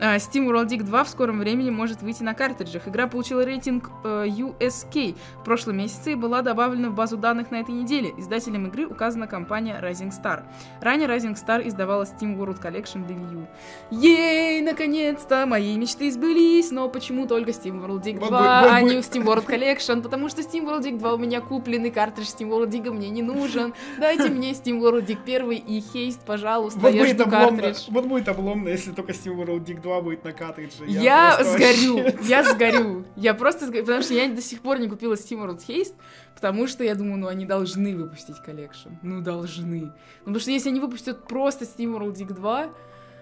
А, 0.00 0.16
Steam 0.16 0.48
World 0.50 0.66
Dig 0.68 0.83
2 0.83 1.04
в 1.04 1.09
скором 1.09 1.38
времени 1.38 1.70
может 1.70 2.02
выйти 2.02 2.22
на 2.22 2.35
картриджах. 2.35 2.88
Игра 2.88 3.07
получила 3.07 3.44
рейтинг 3.44 3.90
э, 4.02 4.26
USK 4.26 5.16
в 5.40 5.44
прошлом 5.44 5.76
месяце 5.78 6.12
и 6.12 6.14
была 6.16 6.42
добавлена 6.42 6.90
в 6.90 6.94
базу 6.94 7.16
данных 7.16 7.50
на 7.50 7.57
этой 7.61 7.70
неделе. 7.74 8.12
Издателем 8.18 8.66
игры 8.66 8.87
указана 8.87 9.26
компания 9.26 9.78
Rising 9.80 10.11
Star. 10.11 10.42
Ранее 10.80 11.09
Rising 11.09 11.35
Star 11.35 11.66
издавала 11.66 12.02
Steam 12.02 12.37
World 12.37 12.61
Collection 12.61 13.07
для 13.07 13.16
Wii 13.16 13.35
U. 13.35 13.46
Ей, 13.90 14.61
наконец-то, 14.62 15.46
мои 15.46 15.76
мечты 15.76 16.11
сбылись, 16.11 16.70
но 16.72 16.88
почему 16.88 17.26
только 17.26 17.50
Steam 17.52 17.80
World 17.85 18.02
Dig 18.02 18.18
2, 18.18 18.20
Вот 18.20 18.30
бы- 18.30 18.37
вот 18.37 18.70
а 18.72 18.80
не 18.80 18.96
Steam 18.98 19.24
World 19.24 19.46
Collection? 19.46 20.02
Потому 20.02 20.28
что 20.28 20.42
Steam 20.42 20.64
World 20.66 20.83
Dig 20.83 20.98
2 20.98 21.14
у 21.14 21.18
меня 21.18 21.40
куплен, 21.40 21.85
и 21.85 21.90
картридж 21.90 22.26
Steam 22.26 22.48
World 22.48 22.70
Dig 22.70 22.90
мне 22.90 23.11
не 23.11 23.22
нужен. 23.22 23.72
Дайте 23.98 24.28
мне 24.28 24.50
SteamWorld 24.53 25.07
Dig 25.07 25.18
1 25.24 25.50
и 25.52 25.80
Heist, 25.81 26.20
пожалуйста, 26.26 26.80
Вот 26.80 26.92
я 26.94 27.07
жду 27.07 27.24
картридж. 27.30 27.85
вот 27.90 28.07
будет 28.07 28.28
обломно, 28.28 28.68
если 28.70 28.90
только 28.90 29.12
SteamWorld 29.12 29.64
Dig 29.64 29.84
2 29.85 30.01
будет 30.01 30.25
на 30.25 30.33
картридже. 30.33 30.85
Я, 30.87 31.35
просто 31.37 31.53
сгорю, 31.53 32.03
вообще- 32.03 32.18
я 32.29 32.42
сгорю. 32.44 33.05
Я 33.16 33.35
просто 33.35 33.66
сгорю, 33.66 33.85
потому 33.85 34.03
что 34.03 34.14
я 34.14 34.29
до 34.29 34.42
сих 34.42 34.61
пор 34.61 34.79
не 34.81 34.88
купила 34.88 35.14
SteamWorld 35.14 35.61
Heist, 35.68 35.94
потому 36.35 36.66
что 36.66 36.83
я 36.83 36.94
думаю, 36.97 37.18
ну 37.18 37.29
они 37.29 37.47
должны 37.47 37.97
выпустить 37.97 38.42
collection. 38.44 38.88
Ну 39.03 39.20
должны. 39.20 39.83
Ну 39.85 39.92
потому 40.25 40.40
что 40.40 40.51
если 40.51 40.70
они 40.70 40.81
выпустят 40.81 41.29
просто 41.29 41.64
SteamWorld 41.64 42.14
Dig 42.14 42.33
2, 42.33 42.66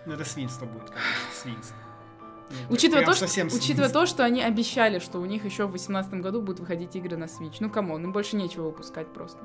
Ну, 0.06 0.12
это 0.14 0.24
свинство 0.24 0.64
будет, 0.66 0.88
конечно, 0.90 1.32
свинство. 1.42 1.76
Ну, 2.68 2.74
учитывая 2.74 3.04
то, 3.04 3.14
что, 3.14 3.26
учитывая 3.56 3.88
то, 3.88 4.06
что 4.06 4.24
они 4.24 4.42
обещали, 4.42 4.98
что 4.98 5.18
у 5.20 5.24
них 5.26 5.44
еще 5.44 5.64
в 5.64 5.70
2018 5.70 6.14
году 6.22 6.40
будут 6.42 6.60
выходить 6.60 6.94
игры 6.96 7.16
на 7.16 7.24
Switch. 7.24 7.56
Ну 7.60 7.70
come 7.70 7.90
on, 7.90 8.04
им 8.04 8.12
больше 8.12 8.36
нечего 8.36 8.64
выпускать 8.64 9.06
просто. 9.12 9.38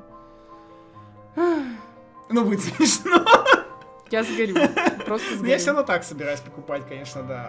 Ну, 1.35 2.43
будет 2.43 2.61
смешно. 2.63 3.23
Я 4.11 4.23
сгорю. 4.23 4.55
Просто 5.05 5.35
Ну, 5.39 5.45
Я 5.45 5.57
все 5.57 5.65
сгорю. 5.65 5.77
равно 5.77 5.83
так 5.83 6.03
собираюсь 6.03 6.39
покупать, 6.39 6.87
конечно, 6.87 7.23
да. 7.23 7.45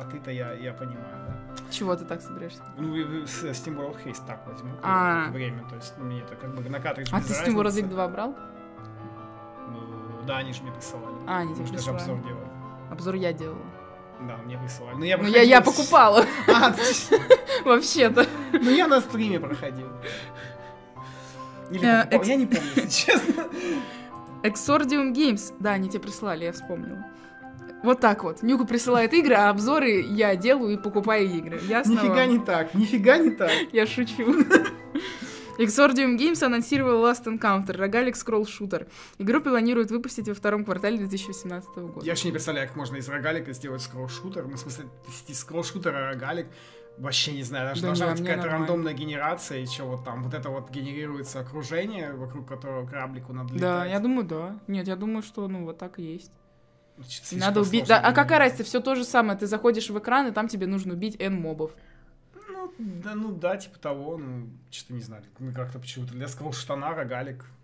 А, 0.00 0.04
ты-то 0.10 0.30
я, 0.30 0.52
я 0.52 0.72
понимаю, 0.72 1.26
да. 1.26 1.54
Чего 1.70 1.96
ты 1.96 2.04
так 2.04 2.22
собираешься? 2.22 2.62
Ну, 2.76 2.94
с 3.26 3.42
Steam 3.44 3.76
World 3.76 3.96
Haste 4.04 4.24
так 4.26 4.46
возьму. 4.46 4.70
А. 4.82 5.28
Время, 5.30 5.64
то 5.68 5.74
есть 5.76 5.98
мне 5.98 6.20
это 6.20 6.36
как 6.36 6.54
бы 6.54 6.68
на 6.68 6.80
картридж 6.80 7.08
А 7.12 7.20
ты 7.20 7.32
Steam 7.32 7.54
World. 7.56 7.72
Dig 7.72 7.88
2 7.88 8.08
брал? 8.08 8.36
Ну, 9.70 10.22
да, 10.26 10.38
они 10.38 10.52
же 10.52 10.62
мне 10.62 10.72
присылали. 10.72 11.16
А, 11.26 11.38
они 11.38 11.54
тебе 11.54 11.66
присылали. 11.66 12.00
обзор 12.00 12.18
делали. 12.22 12.48
Обзор 12.90 13.14
я 13.16 13.32
делала. 13.32 13.66
Да, 14.20 14.36
мне 14.38 14.58
присылали. 14.58 14.94
Ну, 14.96 15.04
я 15.04 15.16
Ну 15.18 15.26
я, 15.28 15.42
я 15.42 15.60
покупала, 15.60 16.24
А, 16.48 16.74
вообще-то. 17.64 18.26
ну 18.52 18.70
я 18.70 18.86
на 18.88 19.00
стриме 19.00 19.38
проходил. 19.40 19.88
Или 21.70 21.84
Э, 21.84 22.20
я 22.24 22.36
не 22.36 22.46
помню, 22.46 22.62
если 22.76 22.88
честно. 22.88 23.44
Exordium 24.42 25.12
Games. 25.12 25.54
Да, 25.58 25.72
они 25.72 25.88
тебе 25.88 26.00
прислали, 26.00 26.44
я 26.44 26.52
вспомнила. 26.52 27.04
Вот 27.82 28.00
так 28.00 28.24
вот. 28.24 28.42
Нюка 28.42 28.64
присылает 28.64 29.12
игры, 29.14 29.34
а 29.34 29.50
обзоры 29.50 30.00
я 30.00 30.34
делаю 30.36 30.74
и 30.74 30.82
покупаю 30.82 31.28
игры. 31.28 31.60
Ясно 31.68 31.92
Нифига 31.92 32.14
вам? 32.14 32.30
не 32.30 32.38
так, 32.40 32.74
нифига 32.74 33.18
не 33.18 33.30
так. 33.30 33.50
Я 33.72 33.86
шучу. 33.86 34.42
Exordium 35.58 36.16
Games 36.16 36.42
анонсировал 36.44 37.04
Last 37.04 37.24
Encounter, 37.24 37.76
рогалик 37.76 38.14
скролл-шутер. 38.14 38.86
Игру 39.18 39.40
планируют 39.40 39.90
выпустить 39.90 40.28
во 40.28 40.34
втором 40.34 40.64
квартале 40.64 40.98
2018 40.98 41.68
года. 41.74 42.06
Я 42.06 42.12
вообще 42.12 42.28
не 42.28 42.32
представляю, 42.32 42.68
как 42.68 42.76
можно 42.76 42.96
из 42.96 43.08
рогалика 43.08 43.52
сделать 43.52 43.82
скролл-шутер. 43.82 44.46
Ну, 44.46 44.56
в 44.56 44.60
смысле, 44.60 44.84
из 45.26 45.38
скролл-шутера 45.40 46.10
рогалик. 46.10 46.46
Вообще 46.98 47.32
не 47.32 47.42
знаю, 47.42 47.68
даже 47.68 47.82
Да 47.82 47.88
должна 47.88 48.06
не, 48.06 48.12
быть 48.12 48.20
какая-то 48.20 48.42
нормально. 48.42 48.66
рандомная 48.66 48.92
генерация, 48.92 49.60
и 49.60 49.66
что 49.66 49.84
вот 49.84 50.04
там, 50.04 50.24
вот 50.24 50.34
это 50.34 50.50
вот 50.50 50.70
генерируется 50.70 51.40
окружение, 51.40 52.12
вокруг 52.12 52.48
которого 52.48 52.86
кораблику 52.86 53.32
надо 53.32 53.54
летать. 53.54 53.60
Да, 53.60 53.84
я 53.86 54.00
думаю, 54.00 54.26
да. 54.26 54.58
Нет, 54.66 54.88
я 54.88 54.96
думаю, 54.96 55.22
что 55.22 55.46
ну 55.46 55.64
вот 55.64 55.78
так 55.78 55.98
и 55.98 56.02
есть. 56.02 56.32
Слишком 57.06 57.38
надо 57.38 57.60
убить. 57.60 57.86
Да, 57.86 58.00
а 58.00 58.12
какая 58.12 58.40
разница? 58.40 58.64
Все 58.64 58.80
то 58.80 58.96
же 58.96 59.04
самое. 59.04 59.38
Ты 59.38 59.46
заходишь 59.46 59.88
в 59.90 59.98
экран, 59.98 60.26
и 60.26 60.32
там 60.32 60.48
тебе 60.48 60.66
нужно 60.66 60.94
убить 60.94 61.16
N 61.20 61.40
мобов. 61.40 61.70
Ну, 62.48 62.72
да, 62.78 63.14
ну 63.14 63.32
да, 63.32 63.56
типа 63.56 63.78
того, 63.78 64.18
ну, 64.18 64.48
что-то 64.70 64.94
не 64.94 65.00
знаю, 65.00 65.22
ну, 65.38 65.52
как-то 65.52 65.78
почему-то 65.78 66.12
для 66.14 66.26
скролл-штана 66.26 66.94
рогалик 66.94 67.38
как-то 67.38 67.57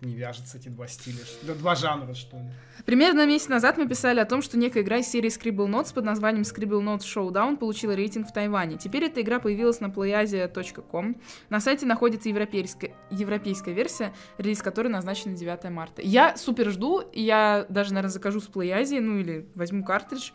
не 0.00 0.14
вяжется 0.14 0.58
эти 0.58 0.68
два 0.68 0.86
стиля, 0.86 1.18
да, 1.42 1.54
два 1.54 1.74
жанра, 1.74 2.14
что 2.14 2.36
ли. 2.36 2.50
Примерно 2.84 3.26
месяц 3.26 3.48
назад 3.48 3.78
мы 3.78 3.88
писали 3.88 4.20
о 4.20 4.24
том, 4.24 4.42
что 4.42 4.58
некая 4.58 4.82
игра 4.82 4.98
из 4.98 5.08
серии 5.08 5.30
Scribble 5.30 5.68
Notes 5.68 5.92
под 5.92 6.04
названием 6.04 6.42
Scribble 6.42 6.82
Notes 6.82 7.00
Showdown 7.02 7.56
получила 7.56 7.92
рейтинг 7.92 8.28
в 8.28 8.32
Тайване. 8.32 8.76
Теперь 8.76 9.04
эта 9.04 9.20
игра 9.20 9.38
появилась 9.40 9.80
на 9.80 9.86
playasia.com. 9.86 11.20
На 11.50 11.60
сайте 11.60 11.86
находится 11.86 12.28
европейская, 12.28 12.94
европейская 13.10 13.72
версия, 13.72 14.12
релиз 14.38 14.62
которой 14.62 14.88
назначен 14.88 15.32
на 15.32 15.36
9 15.36 15.70
марта. 15.70 16.02
Я 16.02 16.36
супер 16.36 16.70
жду, 16.70 17.02
я 17.12 17.66
даже, 17.68 17.90
наверное, 17.90 18.12
закажу 18.12 18.40
с 18.40 18.48
PlayAsia, 18.48 19.00
ну 19.00 19.18
или 19.18 19.48
возьму 19.54 19.84
картридж. 19.84 20.30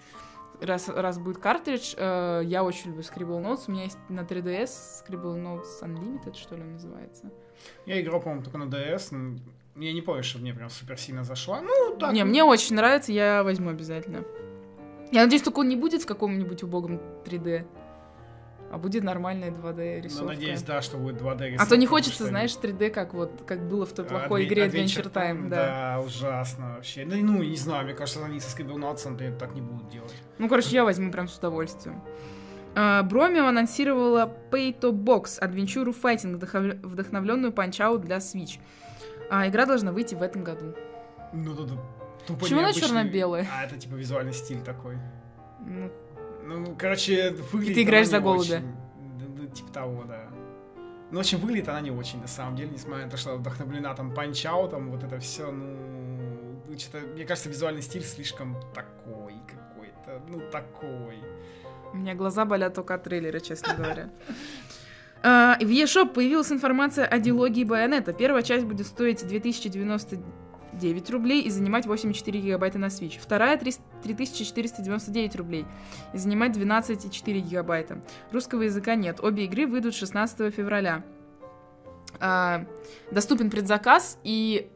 Раз, 0.61 0.87
раз 0.87 1.17
будет 1.17 1.39
картридж, 1.39 1.93
э, 1.97 2.41
я 2.45 2.63
очень 2.63 2.91
люблю 2.91 3.01
Scribble 3.01 3.41
Notes. 3.43 3.63
У 3.67 3.71
меня 3.71 3.83
есть 3.83 3.97
на 4.07 4.21
3DS 4.21 4.69
Scribble 5.03 5.35
Notes 5.35 5.81
Unlimited, 5.81 6.35
что 6.35 6.55
ли, 6.55 6.61
он 6.61 6.73
называется. 6.73 7.31
Я 7.85 7.99
играл, 8.01 8.21
по-моему, 8.21 8.43
только 8.43 8.57
на 8.57 8.63
DS, 8.65 9.07
ну, 9.11 9.37
я 9.75 9.93
не 9.93 10.01
помню, 10.01 10.23
что 10.23 10.39
мне 10.39 10.53
прям 10.53 10.69
супер 10.69 10.97
сильно 10.97 11.23
зашла. 11.23 11.61
Ну, 11.61 11.95
так. 11.99 12.13
Не, 12.13 12.23
мне 12.23 12.43
очень 12.43 12.75
нравится, 12.75 13.11
я 13.11 13.43
возьму 13.43 13.69
обязательно. 13.69 14.23
Я 15.11 15.23
надеюсь, 15.23 15.43
только 15.43 15.59
он 15.59 15.69
не 15.69 15.75
будет 15.75 16.03
в 16.03 16.05
каком-нибудь 16.07 16.63
убогом 16.63 16.99
3D, 17.25 17.65
а 18.71 18.77
будет 18.79 19.03
нормальная 19.03 19.51
2D 19.51 19.97
Ну, 19.97 20.03
рисовка. 20.03 20.25
надеюсь, 20.25 20.63
да, 20.63 20.81
что 20.81 20.97
будет 20.97 21.21
2D 21.21 21.55
а 21.59 21.65
то 21.67 21.77
не 21.77 21.85
рисовка, 21.85 21.87
хочется, 21.89 22.25
знаешь, 22.25 22.51
3D, 22.59 22.89
как 22.89 23.13
вот 23.13 23.43
как 23.45 23.67
было 23.67 23.85
в 23.85 23.93
той 23.93 24.05
Adve- 24.05 24.09
плохой 24.09 24.45
игре 24.45 24.65
Adventure 24.65 25.11
Time, 25.13 25.49
да. 25.49 25.97
Да, 25.99 26.01
ужасно 26.03 26.75
вообще. 26.75 27.05
Ну, 27.05 27.15
ну, 27.17 27.43
не 27.43 27.55
знаю, 27.55 27.85
мне 27.85 27.93
кажется, 27.93 28.25
они 28.25 28.39
со 28.39 28.55
Scribble 28.57 28.77
Notes 28.77 29.07
например, 29.07 29.35
так 29.37 29.53
не 29.53 29.61
будут 29.61 29.89
делать. 29.89 30.13
Ну, 30.39 30.49
короче, 30.49 30.69
я 30.69 30.83
возьму 30.83 31.11
прям 31.11 31.27
с 31.27 31.37
удовольствием. 31.37 32.01
А, 32.75 33.03
Бромио 33.03 33.45
анонсировала 33.47 34.31
Pay 34.51 34.79
to 34.79 34.91
Box, 34.91 35.39
адвенчуру 35.39 35.93
файтинг, 35.93 36.41
вдохновленную 36.43 37.51
Punch-Out 37.53 37.99
для 37.99 38.17
Switch. 38.17 38.59
А 39.29 39.47
игра 39.47 39.65
должна 39.65 39.91
выйти 39.91 40.15
в 40.15 40.21
этом 40.21 40.43
году. 40.43 40.75
Ну, 41.33 41.55
тут 41.55 41.71
тупо 42.27 42.41
Почему 42.41 42.59
она 42.59 42.73
черно-белая? 42.73 43.47
А, 43.53 43.65
это 43.65 43.77
типа 43.77 43.95
визуальный 43.95 44.33
стиль 44.33 44.61
такой. 44.61 44.97
Ну, 45.65 45.91
Ну, 46.45 46.75
короче, 46.77 47.31
выглядит 47.51 47.75
ты 47.75 47.83
играешь 47.83 48.07
она 48.07 48.17
за 48.17 48.17
не 48.17 48.23
голубя. 48.23 48.55
очень. 48.57 48.75
Да, 49.19 49.25
ну, 49.37 49.47
типа 49.47 49.71
того, 49.71 50.03
да. 50.03 50.27
Ну, 51.11 51.17
в 51.17 51.19
общем, 51.19 51.37
выглядит 51.39 51.69
она 51.69 51.79
не 51.81 51.91
очень, 51.91 52.19
на 52.21 52.27
самом 52.27 52.55
деле, 52.55 52.71
несмотря 52.71 53.05
на 53.05 53.11
то, 53.11 53.17
что 53.17 53.35
вдохновлена 53.35 53.93
там 53.93 54.13
панчаутом, 54.13 54.89
вот 54.91 55.03
это 55.03 55.19
все, 55.19 55.51
ну, 55.51 56.59
ну, 56.67 56.77
что-то, 56.77 57.05
мне 57.05 57.23
кажется, 57.25 57.49
визуальный 57.49 57.81
стиль 57.83 58.03
слишком 58.03 58.57
такой 58.73 59.35
какой-то, 59.47 60.21
ну, 60.27 60.41
такой. 60.51 61.19
У 61.93 61.97
меня 61.97 62.15
глаза 62.15 62.43
болят 62.45 62.73
только 62.73 62.95
от 62.95 63.03
трейлера, 63.03 63.39
честно 63.39 63.75
говоря. 63.75 64.09
А, 65.25 65.57
В 65.61 65.69
eShop 65.69 66.13
появилась 66.13 66.51
информация 66.51 67.05
о 67.05 67.17
дилогии 67.17 67.63
Байонета. 67.63 68.11
Первая 68.11 68.43
часть 68.43 68.65
будет 68.65 68.85
стоить 68.85 69.25
2099 69.25 71.09
рублей 71.11 71.43
и 71.43 71.49
занимать 71.49 71.85
8,4 71.85 72.31
гигабайта 72.41 72.77
на 72.77 72.87
Switch. 72.87 73.21
Вторая 73.21 73.57
3 73.57 73.73
3499 74.03 75.35
рублей 75.37 75.65
и 76.13 76.17
занимать 76.17 76.57
12,4 76.57 77.39
гигабайта. 77.39 78.01
Русского 78.33 78.63
языка 78.63 78.95
нет. 78.95 79.21
Обе 79.21 79.45
игры 79.45 79.65
выйдут 79.65 79.95
16 79.95 80.53
февраля. 80.53 81.05
А, 82.19 82.65
доступен 83.09 83.49
предзаказ 83.49 84.19
и... 84.25 84.69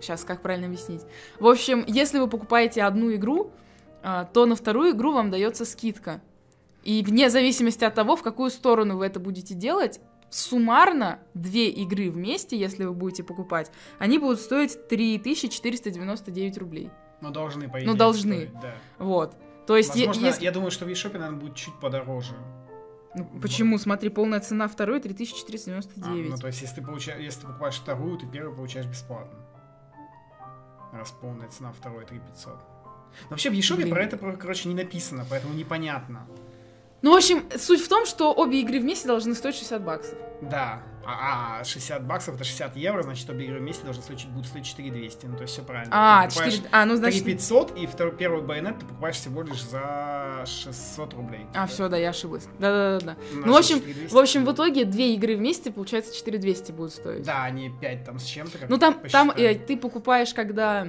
сейчас, 0.00 0.24
как 0.24 0.42
правильно 0.42 0.66
объяснить? 0.66 1.02
В 1.38 1.46
общем, 1.46 1.84
если 1.86 2.18
вы 2.18 2.26
покупаете 2.26 2.82
одну 2.82 3.14
игру, 3.14 3.52
то 4.02 4.46
на 4.46 4.56
вторую 4.56 4.92
игру 4.92 5.12
вам 5.12 5.30
дается 5.30 5.64
скидка. 5.64 6.20
И 6.82 7.02
вне 7.02 7.28
зависимости 7.30 7.84
от 7.84 7.94
того, 7.94 8.16
в 8.16 8.22
какую 8.22 8.50
сторону 8.50 8.96
вы 8.96 9.06
это 9.06 9.20
будете 9.20 9.54
делать, 9.54 10.00
суммарно 10.30 11.18
две 11.34 11.68
игры 11.68 12.10
вместе, 12.10 12.58
если 12.58 12.84
вы 12.84 12.92
будете 12.94 13.22
покупать, 13.22 13.70
они 13.98 14.18
будут 14.18 14.40
стоить 14.40 14.88
3499 14.88 16.58
рублей. 16.58 16.90
Но 17.20 17.30
должны, 17.30 17.68
по 17.68 17.78
идее, 17.78 17.86
Ну, 17.86 17.96
должны. 17.96 18.46
стоить, 18.46 18.60
да. 18.60 18.74
Вот. 18.98 19.36
То 19.66 19.76
есть, 19.76 19.90
Возможно, 19.94 20.26
если... 20.26 20.44
я 20.44 20.52
думаю, 20.52 20.70
что 20.70 20.86
в 20.86 20.88
eShop, 20.88 21.12
наверное, 21.12 21.38
будет 21.38 21.54
чуть 21.54 21.74
подороже. 21.80 22.34
Ну, 23.14 23.28
почему? 23.42 23.76
Смотри, 23.76 24.08
полная 24.08 24.40
цена 24.40 24.68
второй 24.68 24.98
А, 24.98 25.02
3499. 25.02 26.30
ну, 26.30 26.36
то 26.36 26.46
есть, 26.46 26.62
если 26.62 26.76
ты, 26.76 26.82
получаешь, 26.82 27.20
если 27.20 27.40
ты 27.40 27.46
покупаешь 27.48 27.76
вторую, 27.76 28.16
ты 28.18 28.26
первую 28.26 28.54
получаешь 28.56 28.86
бесплатно. 28.86 29.38
Раз 30.92 31.10
полная 31.20 31.48
цена 31.48 31.72
второй 31.72 32.04
3500. 32.04 32.54
Вообще 33.28 33.50
в 33.50 33.54
eShop 33.54 33.76
Блин. 33.76 33.90
про 33.90 34.04
это, 34.04 34.16
короче, 34.16 34.68
не 34.68 34.74
написано, 34.74 35.26
поэтому 35.28 35.54
непонятно. 35.54 36.26
Ну, 37.02 37.12
в 37.12 37.16
общем, 37.16 37.44
суть 37.56 37.80
в 37.80 37.88
том, 37.88 38.04
что 38.04 38.32
обе 38.32 38.60
игры 38.60 38.78
вместе 38.78 39.08
должны 39.08 39.34
стоить 39.34 39.54
60 39.54 39.82
баксов. 39.82 40.18
Да. 40.42 40.82
А, 41.02 41.60
а 41.60 41.64
60 41.64 42.06
баксов 42.06 42.34
это 42.34 42.44
60 42.44 42.76
евро, 42.76 43.02
значит, 43.02 43.28
обе 43.30 43.46
игры 43.46 43.58
вместе 43.58 43.84
должны 43.84 44.02
стоить, 44.02 44.26
будут 44.28 44.46
стоить 44.48 44.66
4200. 44.66 45.26
Ну, 45.26 45.36
то 45.36 45.42
есть 45.42 45.54
все 45.54 45.62
правильно. 45.62 45.90
А, 45.92 46.22
Ты 46.22 46.28
покупаешь 46.28 46.54
4... 46.54 46.68
А, 46.72 46.84
ну, 46.84 46.96
значит... 46.96 47.24
3500, 47.24 47.78
и 47.78 47.86
второй, 47.86 48.16
первый 48.16 48.42
байонет 48.42 48.78
ты 48.78 48.86
покупаешь 48.86 49.16
всего 49.16 49.42
лишь 49.42 49.62
за 49.62 50.44
600 50.46 51.14
рублей. 51.14 51.46
А, 51.54 51.66
все, 51.66 51.88
да, 51.88 51.96
я 51.96 52.10
ошиблась. 52.10 52.44
Да-да-да. 52.58 53.16
Значит, 53.16 53.46
Ну, 53.46 53.52
в 53.52 53.56
общем, 53.56 53.76
4200. 53.80 54.14
В 54.14 54.18
общем, 54.18 54.44
в 54.44 54.52
итоге 54.52 54.84
две 54.84 55.14
игры 55.14 55.36
вместе, 55.36 55.70
получается, 55.70 56.14
4200 56.14 56.72
будут 56.72 56.92
стоить. 56.92 57.22
Да, 57.22 57.44
они 57.44 57.70
5 57.70 58.04
там 58.04 58.18
с 58.18 58.24
чем-то. 58.24 58.58
Ну 58.68 58.76
там, 58.76 59.00
там 59.10 59.30
э, 59.30 59.54
ты 59.54 59.78
покупаешь, 59.78 60.34
когда 60.34 60.88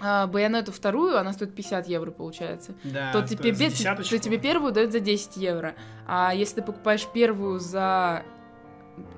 а, 0.00 0.26
Байонету 0.26 0.72
вторую, 0.72 1.18
она 1.18 1.32
стоит 1.32 1.54
50 1.54 1.86
евро, 1.88 2.10
получается. 2.10 2.74
да, 2.84 3.12
то, 3.12 3.22
то 3.22 3.28
тебе, 3.28 3.48
есть 3.50 3.58
за 3.58 3.64
бе- 3.64 3.70
десяточку. 3.70 4.16
то 4.16 4.18
тебе 4.22 4.38
первую 4.38 4.72
дают 4.72 4.92
за 4.92 5.00
10 5.00 5.36
евро. 5.36 5.74
А 6.06 6.34
если 6.34 6.56
ты 6.56 6.62
покупаешь 6.62 7.06
первую 7.12 7.58
за, 7.60 8.22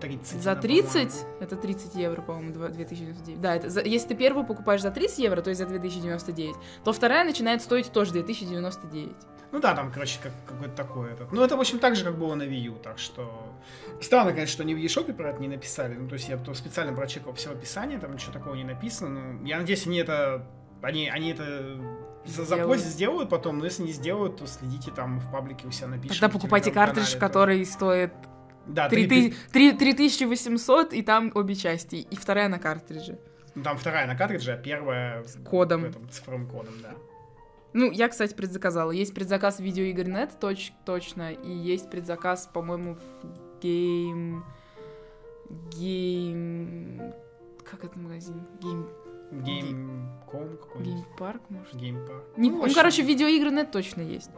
30, 0.00 0.42
за 0.42 0.54
да, 0.54 0.60
30, 0.60 0.92
по-моему. 1.10 1.36
это 1.40 1.56
30 1.56 1.94
евро, 1.96 2.22
по-моему, 2.22 2.52
два- 2.54 2.68
2099. 2.68 3.40
Да, 3.40 3.56
это 3.56 3.68
за- 3.70 3.82
если 3.82 4.08
ты 4.08 4.14
первую 4.14 4.46
покупаешь 4.46 4.80
за 4.82 4.90
30 4.90 5.18
евро, 5.18 5.40
то 5.42 5.50
есть 5.50 5.60
за 5.60 5.66
2099, 5.66 6.56
то 6.84 6.92
вторая 6.92 7.24
начинает 7.24 7.62
стоить 7.62 7.90
тоже 7.92 8.12
2099. 8.12 9.14
Ну 9.52 9.60
да, 9.60 9.74
там, 9.74 9.92
короче, 9.92 10.18
как, 10.22 10.32
какой-то 10.46 10.74
такой 10.74 11.12
этот. 11.12 11.30
Ну, 11.32 11.42
это, 11.42 11.56
в 11.56 11.60
общем, 11.60 11.78
так 11.78 11.94
же, 11.94 12.04
как 12.04 12.18
было 12.18 12.34
на 12.34 12.42
Wii 12.42 12.60
U, 12.68 12.74
так 12.82 12.98
что... 12.98 13.54
Странно, 14.00 14.32
конечно, 14.32 14.52
что 14.52 14.62
они 14.64 14.74
в 14.74 14.78
eShop 14.78 15.12
про 15.14 15.30
это 15.30 15.40
не 15.40 15.48
написали. 15.48 15.94
Ну, 15.94 16.08
то 16.08 16.14
есть 16.14 16.28
я 16.28 16.36
то 16.36 16.52
специально 16.54 16.92
прочекал 16.92 17.32
все 17.34 17.52
описание, 17.52 17.98
там 17.98 18.12
ничего 18.12 18.32
такого 18.32 18.54
не 18.54 18.64
написано. 18.64 19.08
Ну, 19.34 19.44
я 19.46 19.58
надеюсь, 19.58 19.86
они 19.86 19.98
это... 19.98 20.44
Они, 20.86 21.08
они 21.08 21.30
это 21.30 21.78
за 22.24 22.44
Сделают. 22.44 23.28
потом, 23.28 23.58
но 23.58 23.64
если 23.64 23.82
не 23.82 23.92
сделают, 23.92 24.36
то 24.36 24.46
следите 24.46 24.90
там 24.92 25.18
в 25.20 25.30
паблике 25.32 25.66
у 25.66 25.70
себя 25.72 25.88
напишите. 25.88 26.20
Тогда 26.20 26.32
покупайте 26.32 26.70
картридж, 26.70 27.16
который 27.18 27.64
стоит 27.66 28.12
Да, 28.66 28.88
3 28.88 29.06
три- 29.08 29.30
ты- 29.30 29.36
три- 29.52 29.72
3800, 29.72 30.92
и 30.92 31.02
там 31.02 31.32
обе 31.34 31.54
части, 31.56 31.96
и 31.96 32.16
вторая 32.16 32.48
на 32.48 32.58
картридже. 32.58 33.18
ну, 33.56 33.62
там 33.62 33.76
вторая 33.78 34.06
на 34.06 34.14
картридже, 34.16 34.52
а 34.52 34.56
первая 34.56 35.22
с 35.24 35.36
кодом. 35.44 35.84
этом, 35.86 36.08
цифровым 36.08 36.46
кодом, 36.48 36.74
да. 36.82 36.94
Ну, 37.72 37.90
я, 37.90 38.08
кстати, 38.08 38.32
предзаказала. 38.34 38.90
Есть 38.90 39.12
предзаказ 39.14 39.56
в 39.58 39.60
видеоигр.нет, 39.60 40.36
точ- 40.40 40.72
точно, 40.84 41.32
и 41.32 41.50
есть 41.50 41.90
предзаказ, 41.90 42.48
по-моему, 42.52 42.94
в 42.94 43.60
Game... 43.60 44.42
Game... 45.70 47.12
Как 47.64 47.84
это 47.84 47.98
магазин? 47.98 48.42
Game... 48.60 48.88
Gamecom 49.32 50.56
какой-нибудь. 50.56 51.04
Park, 51.18 51.40
может? 51.48 51.74
Геймпарк. 51.74 52.24
Не- 52.36 52.50
ну, 52.50 52.62
общем, 52.62 52.74
короче, 52.74 53.02
в 53.02 53.06
видеоигр.нет 53.06 53.70
точно 53.70 54.02
есть. 54.02 54.30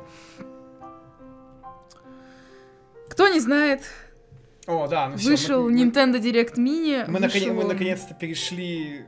Кто 3.09 3.29
не 3.29 3.41
знает, 3.41 3.83
О, 4.67 4.87
да, 4.87 5.09
ну 5.09 5.17
всё, 5.17 5.31
вышел 5.31 5.65
мы- 5.65 5.71
мы- 5.73 5.81
Nintendo 5.83 6.21
Direct 6.21 6.57
Mini. 6.57 7.05
Мы, 7.07 7.21
наконец, 7.21 7.35
вышел 7.35 7.55
мы 7.55 7.63
он- 7.63 7.69
наконец-то 7.69 8.15
перешли 8.15 9.05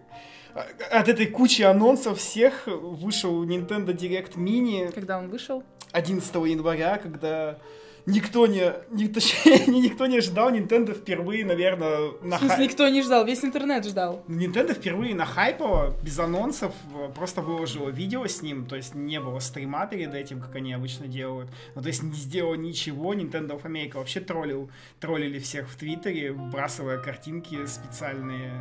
а, 0.55 0.67
от 0.99 1.09
этой 1.09 1.27
кучи 1.27 1.63
анонсов 1.63 2.19
всех. 2.19 2.67
Вышел 2.67 3.45
Nintendo 3.45 3.95
Direct 3.97 4.35
Mini 4.37 4.91
Когда 4.93 5.19
он 5.19 5.29
вышел? 5.29 5.63
11 5.93 6.35
января, 6.47 6.99
когда 6.99 7.59
никто 8.07 8.47
не, 8.47 8.73
не 8.91 9.09
точнее, 9.09 9.67
никто 9.69 10.07
не 10.07 10.21
ждал 10.21 10.51
Nintendo 10.53 10.95
впервые, 10.95 11.45
наверное, 11.45 12.13
на 12.23 12.37
В 12.37 12.41
смысле, 12.41 12.57
хай- 12.57 12.65
никто 12.67 12.89
не 12.89 13.03
ждал, 13.03 13.25
весь 13.25 13.45
интернет 13.45 13.85
ждал. 13.85 14.25
Nintendo 14.29 14.75
впервые 14.75 15.15
на 15.15 15.27
хайпово, 15.27 15.95
без 16.03 16.19
анонсов, 16.19 16.75
э, 16.95 17.11
просто 17.15 17.43
выложила 17.43 17.89
видео 17.91 18.27
с 18.27 18.43
ним, 18.43 18.67
то 18.67 18.77
есть 18.77 18.95
не 18.95 19.21
было 19.21 19.39
стрима 19.41 19.87
перед 19.87 20.15
этим, 20.15 20.41
как 20.41 20.55
они 20.57 20.73
обычно 20.73 21.07
делают. 21.07 21.51
Ну, 21.75 21.83
то 21.83 21.89
есть 21.89 22.03
не 22.03 22.13
сделал 22.15 22.55
ничего, 22.55 23.15
Nintendo 23.15 23.61
of 23.61 23.63
America 23.63 23.95
вообще 23.99 24.21
троллил, 24.21 24.71
троллили 25.01 25.39
всех 25.39 25.69
в 25.69 25.77
Твиттере, 25.77 26.33
вбрасывая 26.33 26.99
картинки 26.99 27.67
специальные. 27.67 28.53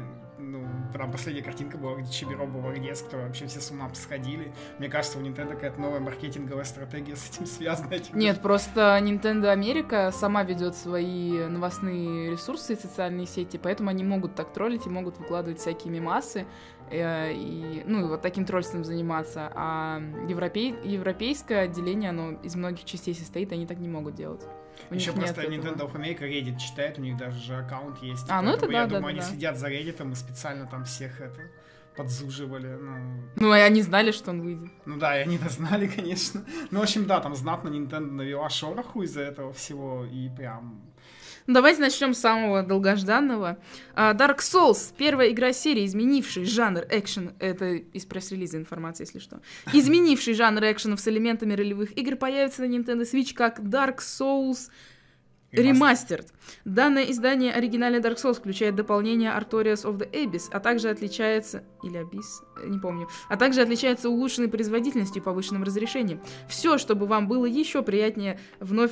Ну, 0.41 0.65
там 0.93 1.12
последняя 1.12 1.43
картинка 1.43 1.78
была, 1.78 1.97
где 1.97 2.10
Чибиро 2.10 2.45
был 2.45 2.62
которые 2.62 3.28
вообще 3.28 3.45
все 3.47 3.60
с 3.60 3.71
ума 3.71 3.89
сходили. 3.93 4.54
Мне 4.78 4.88
кажется, 4.88 5.19
у 5.19 5.21
Nintendo 5.21 5.49
какая-то 5.49 5.82
новая 5.82 5.99
маркетинговая 5.99 6.63
стратегия 6.63 7.17
с 7.17 7.30
этим 7.30 7.45
связана. 7.45 7.93
Нет, 8.13 8.41
просто 8.41 8.97
Nintendo 9.02 9.49
Америка 9.49 10.12
сама 10.13 10.43
ведет 10.43 10.75
свои 10.75 11.45
новостные 11.47 12.32
ресурсы 12.32 12.73
и 12.73 12.75
социальные 12.78 13.28
сети, 13.28 13.60
поэтому 13.62 13.89
они 13.89 14.06
могут 14.06 14.36
так 14.36 14.54
троллить 14.54 14.86
и 14.86 14.89
могут 14.89 15.17
выкладывать 15.17 15.60
всякие 15.60 15.91
мемасы 15.91 16.45
э, 16.89 17.34
и, 17.34 17.84
ну, 17.86 18.06
и 18.06 18.08
вот 18.08 18.21
таким 18.21 18.45
тролльством 18.45 18.86
заниматься. 18.86 19.52
А 19.54 20.02
европей, 20.28 20.73
европейское 20.86 21.63
отделение, 21.63 22.12
оно 22.12 22.32
из 22.43 22.56
многих 22.56 22.86
частей 22.86 23.13
состоит, 23.13 23.52
они 23.52 23.65
так 23.65 23.80
не 23.80 23.89
могут 23.89 24.15
делать. 24.15 24.41
У 24.89 24.95
Еще 24.95 25.11
просто. 25.13 25.43
Nintendo 25.43 25.81
of 25.81 25.93
America 25.93 26.21
Reddit 26.21 26.57
читает, 26.57 26.97
у 26.97 27.01
них 27.01 27.17
даже 27.17 27.39
же 27.39 27.55
аккаунт 27.55 28.01
есть. 28.01 28.25
А, 28.29 28.41
ну 28.41 28.51
это 28.51 28.65
я 28.69 28.85
да, 28.85 28.97
думаю, 28.97 29.01
да, 29.03 29.09
они 29.09 29.19
да. 29.19 29.25
следят 29.25 29.57
за 29.57 29.69
Reddit 29.69 30.11
и 30.11 30.15
специально 30.15 30.65
там 30.65 30.85
всех 30.85 31.21
это 31.21 31.41
подзуживали. 31.95 32.77
Ну, 32.79 33.23
Ну, 33.35 33.53
и 33.53 33.59
они 33.59 33.81
знали, 33.81 34.11
что 34.11 34.31
он 34.31 34.41
выйдет. 34.41 34.71
ну 34.85 34.97
да, 34.97 35.19
и 35.19 35.23
они 35.23 35.35
это 35.35 35.49
знали, 35.49 35.87
конечно. 35.95 36.45
Ну, 36.71 36.79
в 36.79 36.83
общем, 36.83 37.05
да, 37.05 37.19
там 37.19 37.35
знатно 37.35 37.69
Nintendo 37.69 38.11
навела 38.11 38.49
шороху 38.49 39.03
из-за 39.03 39.21
этого 39.21 39.51
всего, 39.53 40.05
и 40.05 40.29
прям... 40.29 40.81
Давайте 41.49 41.81
начнем 41.81 42.13
с 42.13 42.19
самого 42.19 42.62
долгожданного. 42.62 43.57
А, 43.95 44.13
Dark 44.13 44.38
Souls, 44.38 44.93
первая 44.95 45.31
игра 45.31 45.51
серии, 45.51 45.83
изменивший 45.83 46.45
жанр 46.45 46.85
экшен, 46.91 47.31
это 47.39 47.71
из 47.73 48.05
пресс-релиза 48.05 48.57
информация, 48.57 49.05
если 49.05 49.17
что, 49.17 49.41
изменивший 49.73 50.35
жанр 50.35 50.63
экшенов 50.65 50.99
с 50.99 51.07
элементами 51.07 51.53
ролевых 51.53 51.97
игр, 51.97 52.17
появится 52.17 52.62
на 52.62 52.65
Nintendo 52.65 53.01
Switch 53.01 53.33
как 53.33 53.62
Dark 53.62 53.97
Souls 53.97 54.69
Remastered. 55.51 56.27
Данное 56.65 57.05
издание 57.05 57.51
оригинальной 57.51 57.99
Dark 57.99 58.17
Souls 58.17 58.35
включает 58.35 58.75
дополнение 58.75 59.31
Artorias 59.31 59.85
of 59.85 59.97
the 59.97 60.07
Abyss, 60.12 60.49
а 60.51 60.59
также 60.59 60.89
отличается... 60.89 61.63
Или 61.81 61.99
Abyss? 61.99 62.43
Э, 62.62 62.67
Не 62.67 62.77
помню. 62.77 63.07
А 63.27 63.38
также 63.38 63.62
отличается 63.62 64.12
улучшенной 64.12 64.49
производительностью 64.49 65.23
и 65.23 65.25
повышенным 65.25 65.63
разрешением. 65.63 66.21
Все, 66.47 66.77
чтобы 66.77 67.07
вам 67.07 67.27
было 67.27 67.47
еще 67.47 67.81
приятнее 67.81 68.39
вновь 68.59 68.91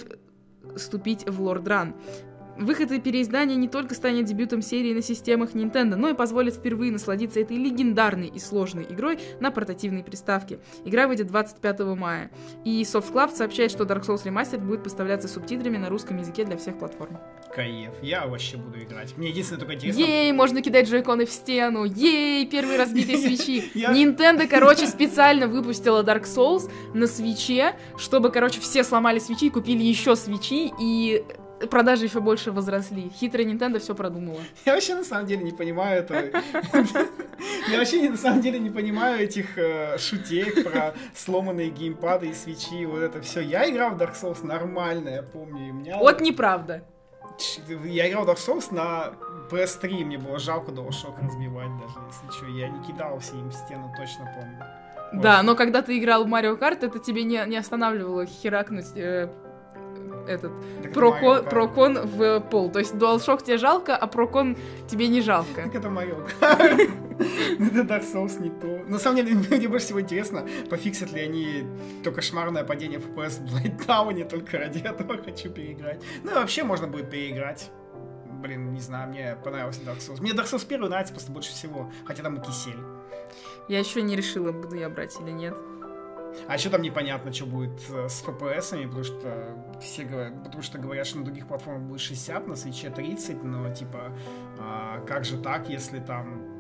вступить 0.76 1.28
в 1.28 1.42
Лорд 1.42 1.68
Ран. 1.68 1.96
Выход 2.60 2.92
и 2.92 3.00
переиздание 3.00 3.56
не 3.56 3.68
только 3.68 3.94
станет 3.94 4.26
дебютом 4.26 4.62
серии 4.62 4.94
на 4.94 5.02
системах 5.02 5.52
Nintendo, 5.54 5.96
но 5.96 6.10
и 6.10 6.14
позволит 6.14 6.56
впервые 6.56 6.92
насладиться 6.92 7.40
этой 7.40 7.58
легендарной 7.58 8.28
и 8.28 8.40
сложной 8.40 8.86
игрой 8.90 9.20
на 9.40 9.52
портативной 9.52 10.04
приставке. 10.04 10.60
Игра 10.84 11.08
выйдет 11.08 11.28
25 11.28 11.80
мая. 11.98 12.32
И 12.66 12.82
Softcloud 12.82 13.36
сообщает, 13.36 13.72
что 13.72 13.84
Dark 13.84 14.06
Souls 14.06 14.24
Remastered 14.24 14.60
будет 14.60 14.84
поставляться 14.84 15.28
субтитрами 15.28 15.78
на 15.78 15.90
русском 15.90 16.18
языке 16.18 16.46
для 16.46 16.58
всех 16.58 16.80
платформ. 16.80 17.18
Каев. 17.54 17.94
Я 18.02 18.26
вообще 18.28 18.58
буду 18.58 18.82
играть. 18.82 19.16
Мне 19.18 19.30
единственное 19.30 19.60
только 19.60 19.76
интересно... 19.76 20.00
Ей, 20.00 20.32
можно 20.32 20.62
кидать 20.62 20.90
джойконы 20.90 21.26
в 21.26 21.32
стену. 21.32 21.84
Ей, 21.84 22.46
первые 22.48 22.80
разбитые 22.80 23.18
свечи. 23.18 23.72
Nintendo, 23.76 24.48
короче, 24.50 24.88
специально 24.88 25.48
выпустила 25.48 26.04
Dark 26.04 26.24
Souls 26.24 26.72
на 26.94 27.08
свече, 27.08 27.76
чтобы, 27.98 28.32
короче, 28.32 28.60
все 28.60 28.84
сломали 28.84 29.20
свечи, 29.20 29.50
купили 29.50 29.84
еще 29.84 30.16
свечи, 30.16 30.72
и 30.80 31.24
продажи 31.70 32.06
еще 32.06 32.20
больше 32.20 32.52
возросли. 32.52 33.10
Хитрая 33.10 33.46
Nintendo 33.46 33.80
все 33.80 33.96
продумала. 33.96 34.40
Я 34.66 34.74
вообще 34.74 34.96
на 34.96 35.04
самом 35.04 35.26
деле 35.26 35.44
не 35.44 35.52
понимаю 35.52 36.02
это. 36.02 36.32
Я 37.70 37.78
вообще 37.78 38.10
на 38.10 38.18
самом 38.18 38.42
деле 38.42 38.60
не 38.60 38.70
понимаю 38.70 39.24
этих 39.24 39.58
э, 39.58 39.98
шутей 39.98 40.64
про 40.64 40.96
сломанные 41.16 41.70
геймпады 41.70 42.30
и 42.30 42.34
свечи, 42.34 42.86
вот 42.86 43.02
это 43.02 43.22
все. 43.22 43.42
Я 43.42 43.70
играл 43.70 43.92
в 43.92 44.02
Dark 44.02 44.16
Souls 44.20 44.46
нормально, 44.46 45.10
я 45.10 45.24
помню. 45.24 45.74
меня 45.74 45.98
Вот 45.98 46.22
неправда. 46.22 46.84
Я 47.86 48.10
играл 48.10 48.26
в 48.26 48.30
Dark 48.30 48.38
Souls 48.38 48.74
на 48.74 49.14
PS3, 49.52 50.06
мне 50.06 50.18
было 50.18 50.40
жалко 50.40 50.72
DualShock 50.72 51.24
разбивать 51.24 51.70
даже, 51.80 51.96
если 52.08 52.38
что. 52.38 52.46
Я 52.48 52.70
не 52.70 52.84
кидался 52.84 53.36
им 53.36 53.50
в 53.50 53.54
стену, 53.54 53.94
точно 53.98 54.26
помню. 54.36 54.64
Да, 55.14 55.42
но 55.44 55.56
когда 55.56 55.82
ты 55.82 55.98
играл 55.98 56.26
в 56.26 56.28
Марио 56.28 56.58
Карт, 56.58 56.84
это 56.84 57.00
тебе 57.00 57.24
не, 57.24 57.42
не 57.48 57.58
останавливало 57.58 58.26
херакнуть 58.26 58.96
э, 58.96 59.30
этот 60.28 60.52
Так 60.82 60.92
это 60.92 60.94
прокон, 60.94 61.38
Kart. 61.38 61.50
прокон 61.50 62.00
в 62.04 62.40
пол. 62.42 62.72
То 62.72 62.80
есть 62.80 62.94
DualShock 62.94 63.44
тебе 63.44 63.58
жалко, 63.58 63.96
а 63.96 64.08
прокон 64.08 64.58
тебе 64.88 65.08
не 65.08 65.22
жалко. 65.22 65.64
Как 65.64 65.76
это 65.76 65.88
Kart? 65.88 66.92
Это 67.18 67.82
Dark 67.82 68.04
Souls 68.04 68.40
не 68.40 68.50
то. 68.50 68.84
На 68.88 69.00
самом 69.00 69.18
деле, 69.18 69.36
мне 69.50 69.68
больше 69.68 69.88
всего 69.88 70.02
интересно, 70.02 70.48
пофиксят 70.70 71.12
ли 71.14 71.22
они 71.22 71.64
то 72.04 72.12
кошмарное 72.12 72.64
падение 72.64 73.00
FPS 73.00 73.40
в 73.40 73.52
Блайттауне, 73.52 74.26
только 74.26 74.60
ради 74.60 74.80
этого 74.80 75.18
хочу 75.18 75.50
переиграть. 75.50 76.04
Ну 76.24 76.32
и 76.32 76.34
вообще 76.36 76.64
можно 76.64 76.88
будет 76.88 77.10
переиграть. 77.10 77.72
Блин, 78.42 78.72
не 78.72 78.82
знаю, 78.82 79.10
мне 79.10 79.36
понравился 79.44 79.82
Dark 79.82 79.98
Souls. 79.98 80.22
Мне 80.22 80.32
Dark 80.34 80.46
Souls 80.46 80.66
1 80.68 80.82
нравится 80.82 81.14
просто 81.14 81.32
больше 81.32 81.50
всего, 81.52 81.92
хотя 82.06 82.22
там 82.22 82.36
и 82.36 82.46
кисель. 82.46 82.78
Я 83.68 83.80
еще 83.80 84.02
не 84.02 84.16
решила, 84.16 84.52
буду 84.52 84.76
я 84.76 84.90
брать 84.90 85.20
или 85.20 85.32
нет. 85.32 85.56
А 86.48 86.54
еще 86.56 86.70
там 86.70 86.82
непонятно, 86.82 87.32
что 87.34 87.46
будет 87.46 87.80
э, 87.90 88.08
с 88.10 88.24
FPS, 88.24 88.86
потому 88.88 89.04
что 89.04 89.58
все 89.82 90.04
говорят, 90.04 90.44
потому 90.44 90.62
что 90.64 90.78
говорят, 90.78 91.08
что 91.08 91.20
на 91.20 91.26
других 91.26 91.48
платформах 91.48 91.84
будет 91.84 92.02
60, 92.02 92.48
на 92.48 92.56
свече 92.56 92.90
30, 92.90 93.44
но 93.44 93.74
типа, 93.74 94.12
а, 94.60 95.00
как 95.06 95.26
же 95.26 95.38
так, 95.38 95.70
если 95.70 96.00
там 96.00 96.56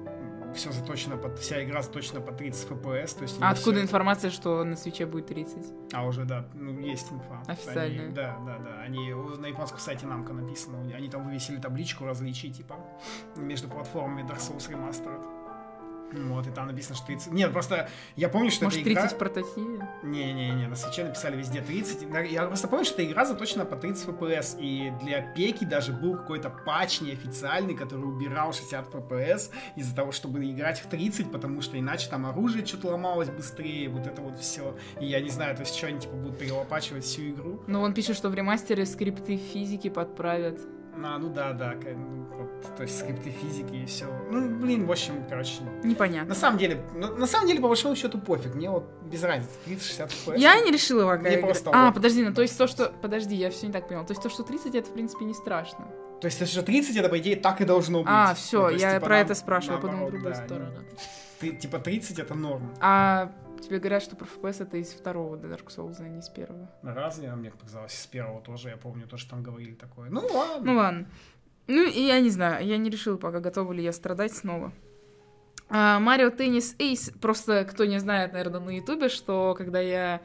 все 0.55 0.71
заточено 0.71 1.17
под, 1.17 1.37
вся 1.39 1.63
игра 1.63 1.81
заточена 1.81 2.21
по 2.21 2.31
30 2.31 2.69
FPS, 2.69 3.17
то 3.17 3.23
есть... 3.23 3.37
А 3.41 3.49
откуда 3.49 3.77
всё- 3.77 3.83
информация, 3.83 4.31
что 4.31 4.63
на 4.63 4.75
свече 4.75 5.05
будет 5.05 5.27
30? 5.27 5.57
А 5.93 6.05
уже, 6.05 6.23
да, 6.25 6.45
ну, 6.53 6.79
есть 6.79 7.11
инфа. 7.11 7.41
Официальная. 7.47 8.05
Они- 8.05 8.13
да, 8.13 8.37
да, 8.45 8.57
да. 8.57 8.81
Они 8.81 9.13
на 9.13 9.45
японском 9.45 9.79
сайте 9.79 10.07
намка 10.07 10.33
написано. 10.33 10.79
Они 10.95 11.09
там 11.09 11.25
вывесили 11.25 11.57
табличку 11.59 12.05
различий, 12.05 12.49
типа, 12.51 12.75
между 13.35 13.67
платформами 13.67 14.23
Dark 14.23 14.39
Souls 14.39 14.67
Remastered. 14.71 15.23
Вот, 16.13 16.47
и 16.47 16.51
там 16.51 16.67
написано, 16.67 16.95
что 16.95 17.05
30... 17.07 17.33
Нет, 17.33 17.51
просто 17.51 17.89
я 18.15 18.29
помню, 18.29 18.49
что 18.49 18.65
Может, 18.65 18.81
эта 18.81 18.91
игра... 18.91 19.01
30 19.01 19.15
в 19.15 19.19
портативе? 19.19 19.89
Не-не-не, 20.03 20.67
на 20.67 20.75
свече 20.75 21.03
написали 21.03 21.35
везде 21.35 21.61
30. 21.61 22.09
На- 22.09 22.19
Я 22.21 22.45
просто 22.47 22.67
помню, 22.67 22.85
что 22.85 23.01
эта 23.01 23.11
игра 23.11 23.25
заточена 23.25 23.65
по 23.65 23.75
30 23.75 24.07
FPS, 24.07 24.57
и 24.59 24.93
для 25.03 25.21
пеки 25.21 25.65
даже 25.65 25.91
был 25.91 26.15
какой-то 26.15 26.49
патч 26.49 27.01
неофициальный, 27.01 27.75
который 27.75 28.05
убирал 28.05 28.53
60 28.53 28.93
FPS 28.93 29.49
из-за 29.75 29.95
того, 29.95 30.11
чтобы 30.11 30.49
играть 30.49 30.79
в 30.79 30.87
30, 30.87 31.31
потому 31.31 31.61
что 31.61 31.77
иначе 31.77 32.09
там 32.09 32.25
оружие 32.25 32.65
что-то 32.65 32.87
ломалось 32.87 33.29
быстрее, 33.29 33.89
вот 33.89 34.07
это 34.07 34.21
вот 34.21 34.39
все. 34.39 34.75
И 35.01 35.05
я 35.05 35.19
не 35.19 35.29
знаю, 35.29 35.55
то 35.55 35.63
есть 35.63 35.75
что 35.75 35.87
они 35.87 35.99
типа 35.99 36.15
будут 36.15 36.39
перелопачивать 36.39 37.03
всю 37.03 37.29
игру. 37.29 37.61
Ну, 37.67 37.81
он 37.81 37.93
пишет, 37.93 38.15
что 38.15 38.29
в 38.29 38.33
ремастере 38.33 38.85
скрипты 38.85 39.37
физики 39.37 39.89
подправят. 39.89 40.59
А, 41.03 41.17
ну 41.19 41.29
да, 41.29 41.53
да, 41.53 41.75
ну, 41.95 42.25
вот, 42.37 42.75
то 42.75 42.83
есть 42.83 42.99
скрипты 42.99 43.29
физики 43.29 43.75
и 43.75 43.85
все. 43.85 44.05
Ну, 44.31 44.49
блин, 44.59 44.85
в 44.85 44.91
общем, 44.91 45.25
короче, 45.29 45.61
Непонятно. 45.83 46.29
на 46.29 46.35
самом 46.35 46.57
деле, 46.57 46.81
на, 46.95 47.09
на 47.11 47.27
самом 47.27 47.47
деле, 47.47 47.61
по 47.61 47.67
большому 47.67 47.95
счету, 47.95 48.19
пофиг. 48.19 48.55
Мне 48.55 48.69
вот 48.69 48.83
без 49.03 49.23
разницы, 49.23 49.49
30-60 49.67 50.09
FPS. 50.25 50.37
Я 50.37 50.59
не 50.61 50.71
решила 50.71 51.03
пока 51.05 51.21
Мне 51.21 51.29
играть. 51.31 51.41
просто 51.43 51.71
А, 51.73 51.91
подожди, 51.91 52.23
ну 52.25 52.33
то 52.33 52.41
есть 52.41 52.57
то, 52.57 52.67
что... 52.67 52.91
Подожди, 53.01 53.35
я 53.35 53.49
все 53.51 53.67
не 53.67 53.73
так 53.73 53.87
поняла. 53.87 54.05
То 54.05 54.11
есть 54.11 54.23
то, 54.23 54.29
что 54.29 54.43
30, 54.43 54.75
это, 54.75 54.89
в 54.89 54.93
принципе, 54.93 55.25
не 55.25 55.33
страшно. 55.33 55.87
То 56.19 56.25
есть, 56.25 56.41
это 56.41 56.49
же 56.49 56.63
30, 56.63 56.95
это, 56.95 57.09
по 57.09 57.19
идее, 57.19 57.35
так 57.35 57.61
и 57.61 57.65
должно 57.65 57.99
быть. 57.99 58.07
А, 58.09 58.29
Ну, 58.29 58.35
все, 58.35 58.61
то 58.63 58.69
есть, 58.69 58.81
я 58.81 58.93
типа, 58.95 59.05
про 59.05 59.15
нам- 59.17 59.25
это 59.25 59.35
спрашиваю, 59.35 59.79
подумала 59.81 60.07
в 60.07 60.11
другую 60.11 60.33
да, 60.33 60.45
сторону. 60.45 60.71
Ты, 61.39 61.51
типа 61.51 61.77
30 61.77 62.17
это 62.17 62.33
норм. 62.33 62.73
А 62.79 63.31
тебе 63.67 63.79
говорят, 63.79 64.01
что 64.01 64.15
про 64.15 64.25
FPS 64.25 64.63
это 64.63 64.77
из 64.77 64.91
второго 64.93 65.35
Dark 65.35 65.67
Souls, 65.67 65.97
а 65.99 66.07
не 66.07 66.19
из 66.19 66.29
первого. 66.29 66.69
Разве? 66.81 67.29
А 67.29 67.35
мне 67.35 67.51
показалось, 67.51 67.93
с 67.93 68.07
первого 68.07 68.41
тоже, 68.41 68.69
я 68.69 68.77
помню, 68.77 69.07
то, 69.07 69.17
что 69.17 69.31
там 69.31 69.43
говорили 69.43 69.73
такое. 69.73 70.09
Ну 70.09 70.21
ладно. 70.33 70.71
Ну 70.71 70.77
ладно. 70.77 71.07
Ну, 71.67 71.83
и 71.83 71.99
я 71.99 72.19
не 72.21 72.29
знаю, 72.29 72.65
я 72.65 72.77
не 72.77 72.89
решила 72.89 73.17
пока, 73.17 73.39
готова 73.39 73.73
ли 73.73 73.83
я 73.83 73.91
страдать 73.91 74.33
снова. 74.33 74.71
Марио 75.69 76.29
Теннис 76.29 76.75
Эйс, 76.79 77.11
просто 77.21 77.65
кто 77.65 77.83
не 77.83 77.99
знает, 77.99 78.31
наверное, 78.31 78.61
на 78.61 78.69
Ютубе, 78.69 79.09
что 79.09 79.53
когда 79.57 79.79
я... 79.81 80.21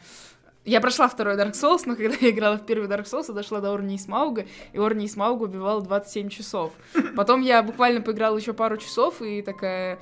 Я 0.65 0.81
прошла 0.81 1.09
второй 1.09 1.35
Dark 1.35 1.55
Souls, 1.55 1.83
но 1.87 1.97
когда 1.97 2.15
я 2.21 2.31
играла 2.31 2.57
в 2.57 2.65
первый 2.65 2.89
Dark 2.89 3.07
Souls, 3.07 3.25
я 3.27 3.35
дошла 3.35 3.61
до 3.61 3.73
Орни 3.73 3.97
и 3.97 3.99
Смауга, 3.99 4.47
и 4.73 4.79
Орни 4.79 5.07
и 5.07 5.09
Смауга 5.09 5.43
убивала 5.43 5.83
27 5.83 6.29
часов. 6.29 6.73
Потом 7.17 7.41
я 7.41 7.65
буквально 7.65 8.01
поиграла 8.01 8.37
еще 8.37 8.53
пару 8.53 8.77
часов, 8.77 9.21
и 9.21 9.43
такая... 9.43 9.99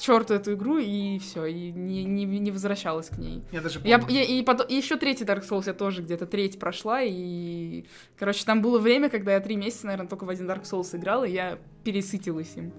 Черту 0.00 0.34
эту 0.34 0.54
игру, 0.54 0.78
и 0.78 1.18
все, 1.18 1.44
и 1.44 1.70
не, 1.72 2.04
не, 2.04 2.24
не 2.24 2.50
возвращалась 2.50 3.08
к 3.08 3.18
ней. 3.18 3.42
Я 3.52 3.60
даже 3.60 3.80
Я, 3.84 3.98
помню. 3.98 4.14
я- 4.14 4.24
и 4.24 4.42
потом 4.42 4.66
и 4.66 4.74
еще 4.74 4.96
третий 4.96 5.24
Dark 5.24 5.46
Souls 5.46 5.64
я 5.66 5.74
тоже 5.74 6.02
где-то 6.02 6.26
треть 6.26 6.58
прошла, 6.58 7.02
и, 7.02 7.84
короче, 8.18 8.44
там 8.44 8.62
было 8.62 8.78
время, 8.78 9.10
когда 9.10 9.34
я 9.34 9.40
три 9.40 9.56
месяца, 9.56 9.86
наверное, 9.86 10.08
только 10.08 10.24
в 10.24 10.30
один 10.30 10.50
Dark 10.50 10.62
Souls 10.62 10.96
играла, 10.96 11.24
и 11.24 11.32
я 11.32 11.58
пересытилась 11.84 12.52
им. 12.56 12.72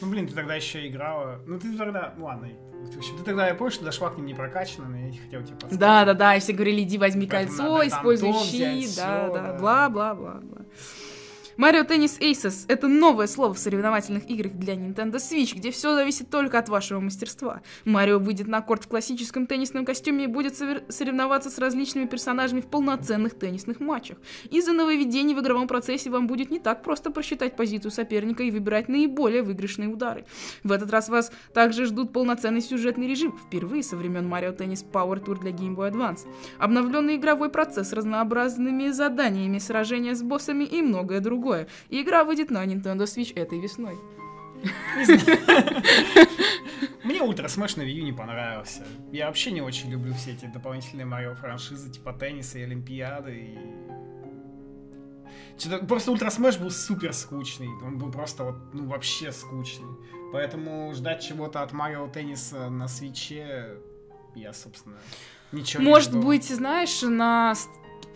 Ну, 0.00 0.10
блин, 0.10 0.28
ты 0.28 0.34
тогда 0.34 0.54
еще 0.54 0.86
играла. 0.86 1.40
Ну, 1.46 1.58
ты 1.58 1.76
тогда... 1.76 2.14
Ладно. 2.18 2.48
В 2.92 2.96
общем, 2.96 3.18
ты 3.18 3.24
тогда, 3.24 3.48
я 3.48 3.54
помню, 3.54 3.70
что 3.72 3.84
дошла 3.84 4.10
к 4.10 4.16
ним 4.16 4.26
не 4.26 4.34
прокачана, 4.34 4.88
но 4.88 4.96
я 4.96 5.12
хотел 5.12 5.42
тебе 5.42 5.54
подсказать. 5.54 5.78
Да, 5.78 6.04
да, 6.06 6.14
да, 6.14 6.36
и 6.36 6.40
все 6.40 6.52
говорили, 6.52 6.82
иди 6.82 6.96
возьми 6.98 7.26
Как 7.26 7.46
кольцо, 7.46 7.86
используй 7.86 8.32
щит, 8.32 8.88
взять, 8.88 8.96
да, 8.96 9.24
всё, 9.24 9.34
да, 9.34 9.52
да. 9.52 9.58
Марио 11.60 11.82
Tennis 11.82 12.18
Aces— 12.20 12.64
это 12.68 12.88
новое 12.88 13.26
слово 13.26 13.52
в 13.52 13.58
соревновательных 13.58 14.30
играх 14.30 14.54
для 14.54 14.76
Nintendo 14.76 15.16
Switch, 15.16 15.54
где 15.54 15.70
все 15.70 15.94
зависит 15.94 16.30
только 16.30 16.58
от 16.58 16.70
вашего 16.70 17.00
мастерства. 17.00 17.60
Марио 17.84 18.18
выйдет 18.18 18.48
на 18.48 18.62
корт 18.62 18.84
в 18.84 18.88
классическом 18.88 19.46
теннисном 19.46 19.84
костюме 19.84 20.24
и 20.24 20.26
будет 20.26 20.56
соревноваться 20.56 21.50
с 21.50 21.58
различными 21.58 22.06
персонажами 22.06 22.62
в 22.62 22.66
полноценных 22.68 23.38
теннисных 23.38 23.78
матчах. 23.78 24.16
Из-за 24.50 24.72
нововведений 24.72 25.34
в 25.34 25.40
игровом 25.40 25.68
процессе 25.68 26.08
вам 26.08 26.28
будет 26.28 26.50
не 26.50 26.60
так 26.60 26.82
просто 26.82 27.10
просчитать 27.10 27.56
позицию 27.56 27.90
соперника 27.90 28.42
и 28.42 28.50
выбирать 28.50 28.88
наиболее 28.88 29.42
выигрышные 29.42 29.90
удары. 29.90 30.24
В 30.64 30.72
этот 30.72 30.90
раз 30.90 31.10
вас 31.10 31.30
также 31.52 31.84
ждут 31.84 32.14
полноценный 32.14 32.62
сюжетный 32.62 33.06
режим, 33.06 33.36
впервые 33.36 33.82
со 33.82 33.98
времен 33.98 34.32
Mario 34.32 34.56
Tennis 34.56 34.82
Power 34.90 35.22
Tour 35.22 35.38
для 35.38 35.50
Game 35.50 35.76
Boy 35.76 35.92
Advance, 35.92 36.20
обновленный 36.58 37.16
игровой 37.16 37.50
процесс 37.50 37.90
с 37.90 37.92
разнообразными 37.92 38.88
заданиями, 38.88 39.58
сражения 39.58 40.14
с 40.14 40.22
боссами 40.22 40.64
и 40.64 40.80
многое 40.80 41.20
другое. 41.20 41.49
И 41.88 42.00
игра 42.02 42.24
выйдет 42.24 42.50
на 42.50 42.64
Nintendo 42.64 43.04
Switch 43.04 43.32
этой 43.34 43.60
весной. 43.60 43.96
Мне 47.04 47.22
Ultra 47.22 47.48
Smash 47.48 47.76
на 47.76 47.82
Wii 47.82 47.90
U 47.92 48.04
не 48.04 48.12
понравился. 48.12 48.86
Я 49.10 49.26
вообще 49.26 49.50
не 49.52 49.62
очень 49.62 49.90
люблю 49.90 50.12
все 50.14 50.32
эти 50.32 50.46
дополнительные 50.46 51.06
Марио 51.06 51.34
франшизы, 51.34 51.90
типа 51.90 52.12
тенниса 52.12 52.58
и 52.58 52.62
Олимпиады. 52.62 53.32
И... 53.32 53.58
Что-то- 55.58 55.86
Просто 55.86 56.10
Ultra 56.12 56.30
Smash 56.30 56.58
был 56.58 56.70
супер 56.70 57.12
скучный. 57.12 57.68
Он 57.84 57.98
был 57.98 58.10
просто 58.10 58.44
вот, 58.44 58.56
ну, 58.74 58.86
вообще 58.86 59.32
скучный. 59.32 59.88
Поэтому 60.32 60.92
ждать 60.94 61.22
чего-то 61.26 61.62
от 61.62 61.72
Марио 61.72 62.06
Тенниса 62.08 62.68
на 62.70 62.86
Switch 62.86 63.78
я, 64.36 64.52
собственно, 64.52 64.96
ничего 65.52 65.82
не 65.82 65.88
Может 65.88 66.10
жду. 66.10 66.22
быть, 66.22 66.44
знаешь, 66.48 67.02
на... 67.02 67.54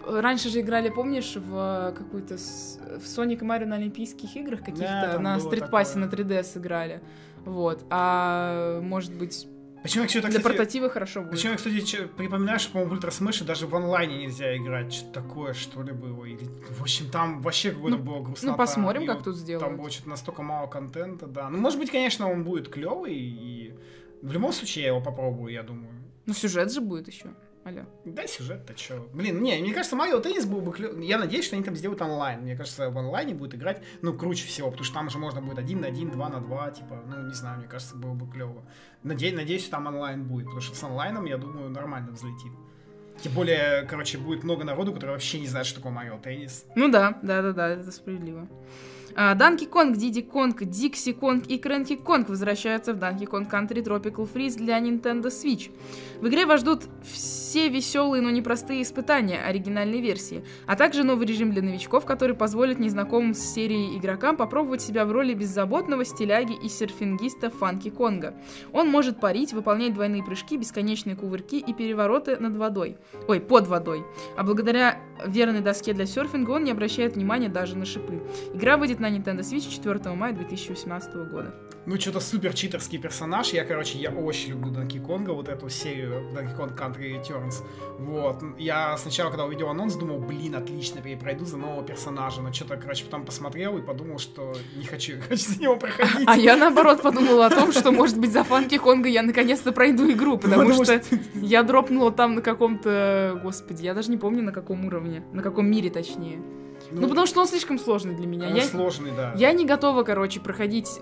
Раньше 0.07 0.49
же 0.49 0.61
играли, 0.61 0.89
помнишь, 0.91 1.35
в 1.37 1.95
какую-то... 1.97 2.39
с- 2.39 2.79
В 2.99 3.05
Sonic 3.05 3.41
и 3.41 3.45
Марио 3.45 3.67
на 3.69 3.77
Олимпийских 3.77 4.37
играх 4.37 4.61
каких-то, 4.61 5.11
там 5.15 5.23
на 5.23 5.39
StreetPass 5.41 5.94
е 5.94 5.99
на 5.99 6.09
такое. 6.09 6.25
3DS 6.27 6.59
играли. 6.59 7.01
Вот. 7.45 7.85
А 7.91 8.81
может 8.81 9.15
быть, 9.15 9.47
Почему 9.83 10.09
что-то, 10.09 10.29
для 10.29 10.39
кстати, 10.39 10.57
портатива 10.57 10.89
хорошо 10.89 11.21
будет. 11.21 11.33
Причем 11.33 11.51
я, 11.51 11.57
кстати, 11.57 12.07
припоминаю, 12.17 12.59
что, 12.59 12.73
по-моему, 12.73 12.91
в 12.91 12.95
Ultra 12.95 13.11
Smash 13.11 13.39
е 13.39 13.45
даже 13.45 13.67
в 13.67 13.75
онлайне 13.77 14.17
нельзя 14.17 14.57
играть. 14.57 14.95
Что-то 14.95 15.21
такое, 15.21 15.53
что 15.53 15.83
ли, 15.83 15.93
было. 15.93 16.25
Или, 16.25 16.49
в 16.71 16.81
общем, 16.81 17.11
там 17.11 17.43
вообще 17.43 17.71
какое-то 17.71 17.99
Ну, 17.99 18.03
было 18.03 18.23
грустно. 18.23 18.53
Ну, 18.53 18.57
посмотрим, 18.57 19.07
как 19.07 19.23
тут 19.23 19.37
сделают. 19.37 19.69
Там 19.69 19.77
было 19.77 19.91
что-то 19.91 20.09
настолько 20.09 20.43
мало 20.43 20.69
контента, 20.69 21.27
да. 21.27 21.51
Ну, 21.51 21.59
может 21.59 21.79
быть, 21.79 21.91
конечно, 21.91 22.31
он 22.33 22.45
будет 22.45 22.71
клевый, 22.71 23.15
и 23.15 23.75
в 24.23 24.33
любом 24.33 24.53
случае 24.55 24.85
я 24.85 24.89
его 24.93 25.03
попробую, 25.03 25.53
я 25.53 25.63
думаю. 25.63 25.93
Ну, 26.25 26.33
сюжет 26.33 26.73
же 26.73 26.81
будет 26.81 27.09
еще. 27.09 27.35
Алло. 27.65 27.81
Да, 28.05 28.27
сюжет-то 28.27 28.75
чё. 28.75 29.09
Блин, 29.15 29.43
не, 29.43 29.59
мне 29.59 29.73
кажется, 29.73 29.97
Марио 29.97 30.21
Теннис 30.21 30.45
был 30.45 30.61
бы 30.61 30.71
клё... 30.71 30.99
Я 31.01 31.17
надеюсь, 31.17 31.47
что 31.47 31.57
они 31.57 31.65
там 31.65 31.75
сделают 31.75 32.03
онлайн. 32.03 32.43
Мне 32.43 32.57
кажется, 32.57 32.91
в 32.91 32.99
онлайне 32.99 33.35
будет 33.35 33.55
играть, 33.55 33.83
ну, 34.03 34.13
круче 34.13 34.47
всего, 34.47 34.71
потому 34.71 34.85
что 34.85 34.95
там 34.95 35.07
уже 35.07 35.19
можно 35.19 35.41
будет 35.41 35.59
один 35.59 35.81
на 35.81 35.87
один, 35.87 36.11
два 36.11 36.29
на 36.29 36.41
два, 36.41 36.71
типа, 36.71 37.03
ну, 37.07 37.27
не 37.27 37.33
знаю, 37.33 37.61
мне 37.61 37.67
кажется, 37.67 37.97
было 37.97 38.13
бы 38.13 38.31
клево. 38.31 38.63
Наде... 39.03 39.33
Надеюсь, 39.33 39.63
что 39.63 39.73
там 39.73 39.87
онлайн 39.87 40.25
будет, 40.25 40.45
потому 40.45 40.61
что 40.61 40.77
с 40.77 40.83
онлайном, 40.83 41.25
я 41.25 41.39
думаю, 41.39 41.71
нормально 41.71 42.13
взлетит. 42.13 42.53
Тем 43.23 43.33
более, 43.33 43.87
короче, 43.89 44.19
будет 44.19 44.45
много 44.45 44.65
народу, 44.65 44.93
который 44.93 45.13
вообще 45.13 45.41
не 45.41 45.47
знает, 45.47 45.67
что 45.67 45.77
такое 45.77 45.93
Марио 45.93 46.19
Теннис. 46.19 46.67
Ну 46.75 46.91
да, 46.91 47.19
да, 47.23 47.41
да, 47.41 47.53
да, 47.53 47.69
это 47.69 47.91
справедливо. 47.93 48.47
Данки 49.15 49.65
Конг, 49.65 49.97
Диди 49.97 50.23
Конг, 50.23 50.65
Дикси 50.65 51.13
Конг 51.13 51.47
и 51.47 51.59
Крэнки 51.59 51.95
Конг 51.95 52.29
возвращаются 52.29 52.93
в 52.93 52.99
Данки 52.99 53.27
Конг 53.27 53.53
Country 53.53 53.85
Tropical 53.85 54.29
Freeze 54.33 54.57
для 54.57 54.79
Nintendo 54.81 55.27
Switch. 55.27 55.71
В 56.21 56.29
игре 56.29 56.47
вас 56.47 56.61
ждут 56.61 56.83
все 57.03 57.69
веселые, 57.69 58.23
но 58.23 58.31
непростые 58.31 58.83
испытания 58.83 59.41
оригинальной 59.41 60.01
версии, 60.01 60.45
а 60.67 60.75
также 60.75 61.05
новый 61.05 61.27
режим 61.27 61.53
для 61.53 61.63
новичков, 61.63 62.05
который 62.05 62.35
позволит 62.35 62.81
незнакомым 62.81 63.35
с 63.35 63.41
серией 63.41 63.97
игрокам 63.99 64.37
попробовать 64.37 64.83
себя 64.83 65.05
в 65.05 65.13
роли 65.13 65.35
беззаботного 65.35 66.05
стиляги 66.05 66.55
и 66.65 66.69
серфингиста 66.69 67.51
Фанки 67.51 67.91
Конга. 67.91 68.35
Он 68.73 68.89
может 68.89 69.21
парить, 69.21 69.53
выполнять 69.53 69.95
двойные 69.95 70.25
прыжки, 70.25 70.57
бесконечные 70.57 71.15
кувырки 71.15 71.57
и 71.57 71.73
перевороты 71.73 72.37
над 72.39 72.57
водой. 72.57 72.97
Ой, 73.29 73.41
под 73.41 73.69
водой. 73.69 74.05
А 74.37 74.43
благодаря 74.43 74.99
верной 75.25 75.61
доске 75.61 75.93
для 75.93 76.07
серфинга 76.07 76.51
он 76.51 76.65
не 76.65 76.73
обращает 76.73 77.15
внимания 77.15 77.49
даже 77.49 77.77
на 77.77 77.85
шипы. 77.85 78.23
Игра 78.53 78.77
выйдет 78.77 78.99
на 79.05 79.11
Nintendo 79.11 79.41
Switch 79.41 79.71
4 79.71 80.15
мая 80.15 80.33
2018 80.33 81.15
года. 81.31 81.55
Ну, 81.87 82.01
что-то 82.01 82.21
супер 82.21 82.55
читерский 82.55 82.99
персонаж. 82.99 83.53
Я, 83.53 83.65
короче, 83.65 83.99
я 83.99 84.11
очень 84.11 84.51
люблю 84.51 84.71
Донки 84.71 84.99
Конга, 84.99 85.33
вот 85.33 85.51
эту 85.51 85.69
серию 85.69 86.31
Donkey 86.33 86.57
Kong 86.57 86.75
Country 86.75 87.21
Returns. 87.21 87.57
Вот. 87.99 88.43
Я 88.59 88.97
сначала, 88.97 89.29
когда 89.29 89.45
увидел 89.45 89.69
анонс, 89.69 89.95
думал, 89.97 90.19
блин, 90.19 90.55
отлично, 90.55 91.03
перепройду 91.03 91.45
за 91.45 91.59
нового 91.59 91.85
персонажа. 91.85 92.41
Но 92.41 92.51
что-то, 92.55 92.79
короче, 92.79 93.05
потом 93.05 93.27
посмотрел 93.27 93.77
и 93.77 93.83
подумал, 93.83 94.19
что 94.19 94.55
не 94.77 94.87
хочу, 94.87 95.21
хочу 95.29 95.53
за 95.53 95.61
него 95.61 95.77
проходить. 95.77 96.27
А 96.27 96.39
я, 96.39 96.57
наоборот, 96.57 97.03
подумала 97.03 97.47
о 97.47 97.51
том, 97.51 97.71
что, 97.73 97.93
может 97.93 98.19
быть, 98.19 98.33
за 98.33 98.45
Фанки 98.45 98.79
Конга 98.79 99.11
я 99.11 99.23
наконец-то 99.23 99.73
пройду 99.73 100.11
игру, 100.11 100.39
потому 100.39 100.63
Потому 100.63 100.85
что 100.85 101.03
я 101.35 101.63
дропнула 101.63 102.11
там 102.13 102.37
на 102.37 102.41
каком-то... 102.41 103.39
Господи, 103.43 103.83
я 103.83 103.93
даже 103.93 104.11
не 104.11 104.17
помню, 104.17 104.43
на 104.43 104.53
каком 104.53 104.87
уровне. 104.87 105.23
На 105.35 105.43
каком 105.43 105.67
мире, 105.67 105.91
точнее. 105.91 106.41
Ну, 106.91 107.09
потому 107.09 107.27
что 107.27 107.41
он 107.41 107.47
слишком 107.47 107.79
сложный 107.79 108.15
для 108.15 108.27
меня. 108.27 108.49
он 108.49 108.55
Я, 108.55 108.63
сложный, 108.63 109.13
да. 109.17 109.35
я 109.37 109.53
не 109.53 109.65
готова, 109.65 110.03
короче, 110.03 110.41
проходить 110.41 111.01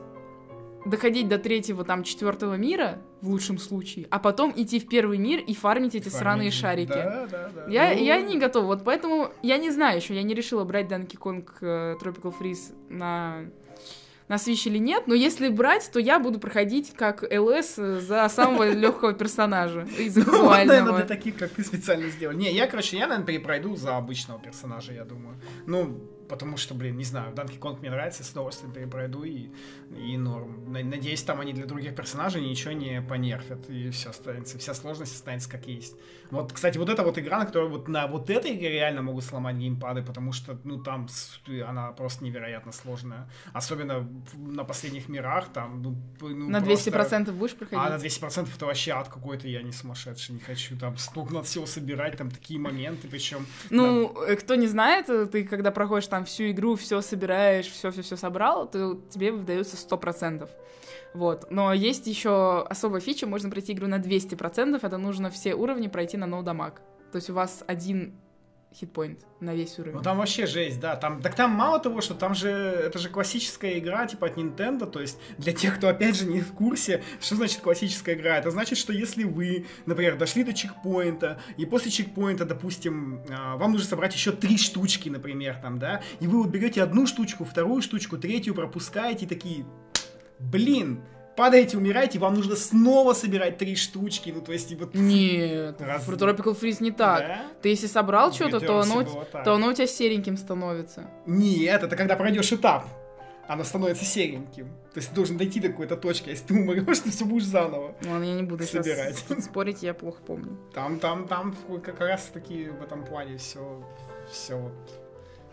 доходить 0.84 1.28
до 1.28 1.38
третьего, 1.38 1.84
там, 1.84 2.02
четвертого 2.02 2.54
мира, 2.54 2.98
в 3.20 3.28
лучшем 3.28 3.58
случае, 3.58 4.06
а 4.10 4.18
потом 4.18 4.52
идти 4.56 4.80
в 4.80 4.88
первый 4.88 5.18
мир 5.18 5.38
и 5.40 5.54
фармить 5.54 5.94
эти 5.94 6.08
сраные 6.08 6.50
Фармить. 6.50 6.54
шарики. 6.54 6.88
Да, 6.88 7.28
да, 7.30 7.50
да. 7.54 7.64
Я, 7.70 7.94
Ну, 7.94 8.02
я 8.02 8.20
не 8.20 8.38
готова, 8.38 8.66
вот 8.66 8.84
поэтому 8.84 9.30
я 9.42 9.58
не 9.58 9.70
знаю 9.70 9.98
еще, 9.98 10.14
я 10.14 10.22
не 10.22 10.34
решила 10.34 10.64
брать 10.64 10.90
Donkey 10.90 11.16
Kong 11.18 11.46
э, 11.60 11.96
Tropical 12.02 12.34
Freeze 12.36 12.74
на, 12.88 13.44
на 14.28 14.34
Switch 14.36 14.66
или 14.68 14.78
нет, 14.78 15.06
но 15.06 15.14
если 15.14 15.48
брать, 15.48 15.90
то 15.92 15.98
я 16.00 16.18
буду 16.18 16.38
проходить 16.38 16.92
как 16.94 17.22
ЛС 17.30 17.76
за 17.76 18.28
самого 18.28 18.70
легкого 18.72 19.12
персонажа 19.12 19.82
из 19.98 20.16
Ну, 20.16 20.22
наверное, 20.24 20.64
визуального. 20.80 20.96
для 20.98 21.06
таких, 21.06 21.36
как 21.36 21.50
ты, 21.50 21.64
специально 21.64 22.08
сделал. 22.08 22.34
Не, 22.34 22.52
я, 22.52 22.66
короче, 22.66 22.96
я, 22.98 23.06
наверное, 23.06 23.26
перепройду 23.26 23.76
за 23.76 23.96
обычного 23.96 24.40
персонажа, 24.40 24.92
я 24.92 25.04
думаю. 25.04 25.36
Ну, 25.66 26.00
потому 26.28 26.56
что, 26.56 26.74
блин, 26.74 26.96
не 26.96 27.04
знаю, 27.04 27.34
Данки 27.34 27.56
Конг 27.58 27.80
мне 27.80 27.90
нравится, 27.90 28.24
с 28.24 28.30
удовольствием 28.30 28.72
перепройду 28.72 29.22
и, 29.24 29.48
и 29.96 30.16
норм. 30.16 30.72
На- 30.72 30.82
Надеюсь, 30.82 31.22
там 31.22 31.40
они 31.40 31.52
для 31.52 31.66
других 31.66 31.94
персонажей 31.94 32.40
ничего 32.42 32.72
не 32.72 33.02
понерфят, 33.02 33.68
и 33.68 33.90
все 33.90 34.10
останется, 34.10 34.58
вся 34.58 34.72
сложность 34.72 35.14
останется 35.14 35.50
как 35.50 35.66
есть. 35.66 35.94
Вот, 36.32 36.50
кстати, 36.50 36.78
вот 36.78 36.88
эта 36.88 37.02
вот 37.02 37.18
игра, 37.18 37.38
на 37.38 37.44
которой 37.44 37.68
вот 37.68 37.88
на 37.88 38.06
вот 38.06 38.30
этой 38.30 38.56
игре 38.56 38.70
реально 38.70 39.02
могут 39.02 39.22
сломать 39.22 39.56
геймпады, 39.56 40.02
потому 40.02 40.32
что, 40.32 40.58
ну, 40.64 40.82
там 40.82 41.06
она 41.68 41.92
просто 41.92 42.24
невероятно 42.24 42.72
сложная. 42.72 43.28
Особенно 43.52 44.08
на 44.34 44.64
последних 44.64 45.10
мирах, 45.10 45.52
там, 45.52 45.82
ну, 45.82 45.94
ну, 46.20 46.48
На 46.48 46.62
просто- 46.62 46.90
200% 46.90 47.32
будешь 47.32 47.52
а 47.52 47.64
на 47.64 47.66
проходить? 47.66 48.00
200% 48.00 48.48
это 48.56 48.64
вообще 48.64 48.92
ад 48.92 49.08
какой-то, 49.08 49.46
я 49.46 49.62
не 49.62 49.72
сумасшедший, 49.72 50.34
не 50.34 50.40
хочу 50.40 50.78
там 50.78 50.96
столько 50.96 51.34
надо 51.34 51.44
всего 51.44 51.66
собирать, 51.66 52.16
там 52.16 52.30
такие 52.30 52.58
моменты, 52.58 53.08
причем... 53.08 53.46
Ну, 53.68 54.14
э, 54.26 54.36
кто 54.36 54.54
не 54.54 54.68
знает, 54.68 55.10
э, 55.10 55.26
ты 55.26 55.44
когда 55.44 55.70
проходишь 55.70 56.06
там 56.06 56.24
всю 56.24 56.50
игру, 56.50 56.76
все 56.76 57.02
собираешь, 57.02 57.66
все-все-все 57.66 58.16
собрал, 58.16 58.70
то 58.70 58.98
тебе 59.10 59.32
выдается 59.32 59.76
100%. 59.76 60.48
Вот. 61.14 61.50
Но 61.50 61.72
есть 61.72 62.06
еще 62.06 62.62
особая 62.62 63.00
фича, 63.00 63.26
можно 63.26 63.50
пройти 63.50 63.72
игру 63.72 63.86
на 63.86 63.98
200%, 63.98 64.78
это 64.82 64.98
нужно 64.98 65.30
все 65.30 65.54
уровни 65.54 65.88
пройти 65.88 66.16
на 66.16 66.24
no 66.24 66.42
дамаг. 66.42 66.80
То 67.10 67.16
есть 67.16 67.28
у 67.28 67.34
вас 67.34 67.62
один 67.66 68.14
хитпоинт 68.74 69.20
на 69.40 69.54
весь 69.54 69.78
уровень. 69.78 69.96
Ну 69.96 70.02
там 70.02 70.18
вообще 70.18 70.46
жесть, 70.46 70.80
да. 70.80 70.96
Там, 70.96 71.20
так 71.20 71.34
там 71.34 71.50
мало 71.50 71.78
того, 71.78 72.00
что 72.00 72.14
там 72.14 72.34
же 72.34 72.48
это 72.48 72.98
же 72.98 73.08
классическая 73.08 73.78
игра, 73.78 74.06
типа 74.06 74.28
от 74.28 74.36
Nintendo. 74.36 74.90
То 74.90 75.00
есть 75.00 75.18
для 75.38 75.52
тех, 75.52 75.76
кто 75.76 75.88
опять 75.88 76.16
же 76.16 76.26
не 76.26 76.40
в 76.40 76.52
курсе, 76.52 77.02
что 77.20 77.36
значит 77.36 77.60
классическая 77.60 78.14
игра, 78.14 78.38
это 78.38 78.50
значит, 78.50 78.78
что 78.78 78.92
если 78.92 79.24
вы, 79.24 79.66
например, 79.86 80.16
дошли 80.16 80.44
до 80.44 80.52
чекпоинта, 80.52 81.40
и 81.56 81.66
после 81.66 81.90
чекпоинта, 81.90 82.44
допустим, 82.44 83.22
а, 83.30 83.56
вам 83.56 83.72
нужно 83.72 83.86
собрать 83.86 84.14
еще 84.14 84.32
три 84.32 84.56
штучки, 84.56 85.08
например, 85.08 85.58
там, 85.60 85.78
да, 85.78 86.02
и 86.20 86.26
вы 86.26 86.42
вот 86.42 86.48
берете 86.48 86.82
одну 86.82 87.06
штучку, 87.06 87.44
вторую 87.44 87.82
штучку, 87.82 88.16
третью 88.16 88.54
пропускаете 88.54 89.26
и 89.26 89.28
такие, 89.28 89.66
блин, 90.51 91.03
падаете, 91.36 91.76
умираете, 91.76 92.18
вам 92.18 92.34
нужно 92.34 92.57
снова 92.57 93.14
собирать 93.14 93.59
три 93.59 93.76
штучки, 93.76 94.30
ну 94.34 94.40
то 94.40 94.53
есть 94.53 94.70
и 94.72 94.76
вот... 94.76 94.95
Нет, 94.95 95.80
Раз- 95.80 96.07
Tropical 96.09 96.59
Freeze 96.59 96.82
не 96.82 96.90
так. 96.90 97.20
Да? 97.20 97.43
Ты 97.62 97.70
если 97.70 97.86
собрал 97.86 98.32
что-то, 98.32 98.61
то 98.61 98.80
оно, 98.80 99.03
то 99.05 99.55
оно 99.55 99.68
у 99.68 99.72
тебя 99.72 99.86
сереньким 99.86 100.36
становится. 100.36 101.05
Нет, 101.26 101.82
это 101.82 101.97
когда 101.97 102.16
пройдешь 102.16 102.53
этап. 102.53 102.86
Оно 103.49 103.64
становится 103.64 104.05
сереньким. 104.05 104.68
То 104.95 104.99
есть 104.99 105.11
ты 105.11 105.14
должен 105.14 105.36
дойти 105.36 105.59
до 105.59 105.68
какой-то 105.68 105.97
точки. 105.97 106.28
а 106.28 106.30
Если 106.30 106.47
ты 106.47 106.55
умрешь, 106.55 107.01
ты 107.01 107.11
все 107.11 107.24
будешь 107.24 107.45
заново. 107.45 107.95
Ну, 108.03 108.12
ладно, 108.12 108.24
я 108.24 108.34
не 108.34 108.45
буду 108.45 108.64
сейчас 108.64 108.86
Собирать. 108.86 109.16
спорить, 109.45 109.82
я 109.82 109.95
плохо 109.95 110.20
помню. 110.24 110.57
Там, 110.72 111.01
там, 111.01 111.26
там 111.26 111.55
как 111.82 112.01
раз 112.01 112.26
таки 112.32 112.68
в 112.68 112.82
этом 112.82 113.05
плане 113.05 113.38
все, 113.38 113.84
все 114.30 114.57
вот, 114.57 114.72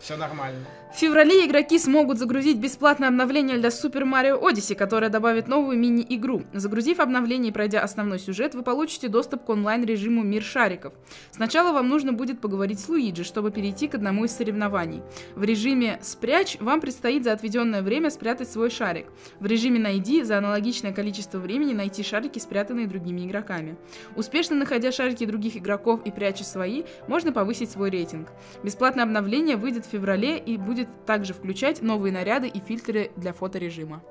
все 0.00 0.16
нормально. 0.16 0.64
В 0.92 0.96
феврале 0.98 1.46
игроки 1.46 1.78
смогут 1.78 2.18
загрузить 2.18 2.56
бесплатное 2.56 3.08
обновление 3.08 3.58
для 3.58 3.68
Super 3.68 4.02
Mario 4.02 4.42
Odyssey, 4.42 4.74
которое 4.74 5.08
добавит 5.08 5.46
новую 5.46 5.78
мини-игру. 5.78 6.42
Загрузив 6.52 6.98
обновление 6.98 7.50
и 7.50 7.52
пройдя 7.52 7.80
основной 7.80 8.18
сюжет, 8.18 8.56
вы 8.56 8.62
получите 8.62 9.06
доступ 9.06 9.44
к 9.44 9.48
онлайн-режиму 9.50 10.24
«Мир 10.24 10.42
шариков». 10.42 10.92
Сначала 11.30 11.72
вам 11.72 11.88
нужно 11.88 12.12
будет 12.12 12.40
поговорить 12.40 12.80
с 12.80 12.88
Луиджи, 12.88 13.22
чтобы 13.22 13.52
перейти 13.52 13.86
к 13.86 13.94
одному 13.94 14.24
из 14.24 14.32
соревнований. 14.32 15.02
В 15.36 15.44
режиме 15.44 16.00
«Спрячь» 16.02 16.56
вам 16.58 16.80
предстоит 16.80 17.22
за 17.22 17.32
отведенное 17.32 17.82
время 17.82 18.10
спрятать 18.10 18.50
свой 18.50 18.68
шарик. 18.68 19.06
В 19.38 19.46
режиме 19.46 19.78
«Найди» 19.78 20.24
за 20.24 20.38
аналогичное 20.38 20.92
количество 20.92 21.38
времени 21.38 21.72
найти 21.72 22.02
шарики, 22.02 22.40
спрятанные 22.40 22.88
другими 22.88 23.24
игроками. 23.26 23.76
Успешно 24.16 24.56
находя 24.56 24.90
шарики 24.90 25.24
других 25.24 25.56
игроков 25.56 26.00
и 26.04 26.10
пряча 26.10 26.42
свои, 26.42 26.82
можно 27.06 27.30
повысить 27.30 27.70
свой 27.70 27.90
рейтинг. 27.90 28.28
Бесплатное 28.64 29.04
обновление 29.04 29.56
выйдет 29.56 29.86
в 29.86 29.89
феврале 29.90 30.38
и 30.38 30.56
будет 30.56 30.88
также 31.06 31.34
включать 31.34 31.82
новые 31.82 32.12
наряды 32.12 32.48
и 32.48 32.60
фильтры 32.60 33.10
для 33.16 33.32
фоторежима. 33.32 34.02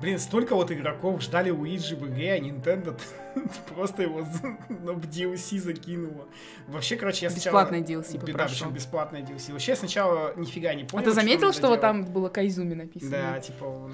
Блин, 0.00 0.18
столько 0.18 0.54
вот 0.54 0.72
игроков 0.72 1.20
ждали 1.20 1.50
Уиджи 1.50 1.94
в 1.94 2.08
игре, 2.08 2.32
а 2.32 2.38
Nintendo 2.38 2.98
просто 3.74 4.02
его 4.02 4.22
в 4.22 5.06
DLC 5.06 5.58
закинула. 5.58 6.26
Вообще, 6.68 6.96
короче, 6.96 7.26
я 7.26 7.30
сначала... 7.30 7.64
Бесплатное 7.64 7.80
DLC 7.82 8.32
Да, 8.32 8.46
причем 8.46 8.72
бесплатное 8.72 9.20
DLC. 9.20 9.52
Вообще, 9.52 9.72
я 9.72 9.76
сначала 9.76 10.34
нифига 10.36 10.72
не 10.72 10.84
А 10.84 10.86
понял, 10.86 11.04
ты 11.04 11.12
заметил, 11.12 11.52
что 11.52 11.68
вот 11.68 11.82
там 11.82 12.06
было 12.06 12.30
Кайзуми 12.30 12.72
написано? 12.72 13.10
Да, 13.10 13.40
типа, 13.40 13.90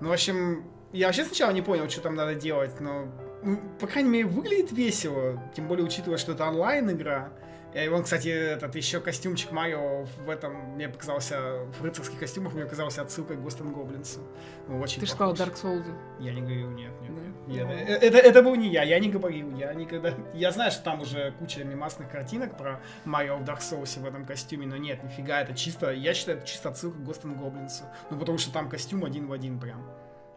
ну, 0.00 0.08
в 0.08 0.12
общем, 0.12 0.64
я 0.92 1.06
вообще 1.06 1.24
сначала 1.24 1.52
не 1.52 1.62
понял, 1.62 1.88
что 1.88 2.00
там 2.00 2.16
надо 2.16 2.34
делать, 2.34 2.80
но, 2.80 3.06
ну, 3.44 3.60
по 3.78 3.86
крайней 3.86 4.10
мере, 4.10 4.26
выглядит 4.26 4.72
весело, 4.72 5.40
тем 5.54 5.68
более, 5.68 5.86
учитывая, 5.86 6.18
что 6.18 6.32
это 6.32 6.48
онлайн-игра. 6.48 7.32
И 7.76 7.88
он, 7.88 8.04
кстати, 8.04 8.28
этот 8.28 8.74
еще 8.74 9.00
костюмчик 9.00 9.52
Марио 9.52 10.06
в 10.24 10.30
этом, 10.30 10.54
мне 10.76 10.88
показался, 10.88 11.58
в 11.78 11.84
рыцарских 11.84 12.18
костюмах 12.18 12.54
мне 12.54 12.64
показался 12.64 13.02
отсылкой 13.02 13.36
к 13.36 13.40
and 13.40 13.74
Goblins. 13.74 14.18
Ну, 14.66 14.80
очень 14.80 15.00
Ты 15.00 15.06
же 15.06 15.12
сказал. 15.12 15.34
Dark 15.34 15.62
Souls. 15.62 15.84
Я 16.18 16.32
не 16.32 16.40
говорил, 16.40 16.70
нет, 16.70 16.92
нет. 17.02 17.12
Да? 17.14 17.52
Я- 17.52 17.70
э, 17.70 17.98
это, 17.98 18.16
это 18.16 18.42
был 18.42 18.54
не 18.54 18.70
я, 18.70 18.82
я 18.82 18.98
не 18.98 19.10
говорил, 19.10 19.54
я 19.56 19.74
никогда... 19.74 20.14
Я 20.32 20.52
знаю, 20.52 20.70
что 20.70 20.84
там 20.84 21.02
уже 21.02 21.32
куча 21.38 21.64
мимасных 21.64 22.10
картинок 22.10 22.56
про 22.56 22.80
Марио 23.04 23.36
в 23.36 23.42
Dark 23.42 23.60
Souls 23.60 24.00
в 24.00 24.06
этом 24.06 24.24
костюме, 24.24 24.66
но 24.66 24.78
нет, 24.78 25.04
нифига, 25.04 25.42
это 25.42 25.54
чисто... 25.54 25.92
Я 25.92 26.14
считаю, 26.14 26.38
это 26.38 26.46
чисто 26.46 26.70
отсылка 26.70 26.96
к 26.96 27.02
and 27.02 27.38
Goblins. 27.38 27.82
Ну, 28.10 28.18
потому 28.18 28.38
что 28.38 28.54
там 28.54 28.70
костюм 28.70 29.04
один 29.04 29.26
в 29.26 29.32
один 29.32 29.60
прям. 29.60 29.86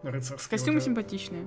Рыцарский. 0.04 0.50
Костюмы 0.50 0.80
э. 0.80 0.82
симпатичные. 0.82 1.46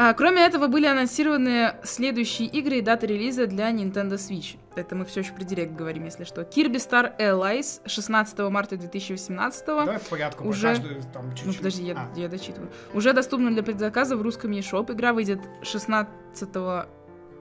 А, 0.00 0.14
кроме 0.14 0.46
этого, 0.46 0.68
были 0.68 0.86
анонсированы 0.86 1.74
следующие 1.82 2.46
игры 2.46 2.76
и 2.76 2.82
даты 2.82 3.08
релиза 3.08 3.48
для 3.48 3.68
Nintendo 3.72 4.12
Switch. 4.12 4.56
Это 4.76 4.94
мы 4.94 5.04
все 5.04 5.20
еще 5.20 5.32
про 5.32 5.42
Direct 5.42 5.74
говорим, 5.74 6.04
если 6.04 6.22
что. 6.22 6.42
Kirby 6.42 6.76
Star 6.76 7.18
Allies 7.18 7.80
16 7.84 8.38
марта 8.48 8.76
2018 8.76 9.66
Давай 9.66 9.98
по 9.98 10.10
порядку, 10.10 10.46
уже- 10.46 10.68
каждую 10.68 11.02
там 11.12 11.30
чуть-чуть. 11.30 11.46
Ну, 11.46 11.52
подожди, 11.54 11.82
я, 11.82 11.94
А, 11.96 12.16
я 12.16 12.28
дочитываю. 12.28 12.70
Уже 12.94 13.12
доступна 13.12 13.50
для 13.50 13.64
предзаказа 13.64 14.16
в 14.16 14.22
русском 14.22 14.52
eShop. 14.52 14.92
Игра 14.92 15.12
выйдет 15.12 15.40
16 15.62 16.86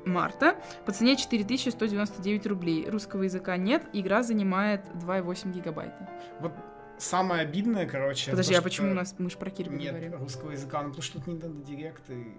марта 0.03 0.55
по 0.87 0.91
цене 0.91 1.15
4199 1.15 2.47
рублей. 2.47 2.89
Русского 2.89 3.21
языка 3.21 3.55
нет, 3.57 3.83
игра 3.93 4.23
занимает 4.23 4.81
2,8 4.95 5.51
гигабайта. 5.51 6.09
Вот 6.39 6.53
самое 6.97 7.41
обидное, 7.41 7.85
короче... 7.87 8.31
Подожди, 8.31 8.53
то, 8.53 8.59
а 8.59 8.63
почему 8.63 8.91
у 8.91 8.93
нас 8.93 9.15
мы 9.17 9.29
же 9.29 9.37
про 9.37 9.49
Кирби 9.49 9.75
Нет 9.75 9.91
говорим? 9.91 10.15
русского 10.19 10.51
языка, 10.51 10.81
ну 10.81 10.89
потому 10.89 11.03
что 11.03 11.19
тут 11.19 11.27
не 11.27 11.33
надо 11.35 11.49
директ 11.65 12.01
и... 12.09 12.33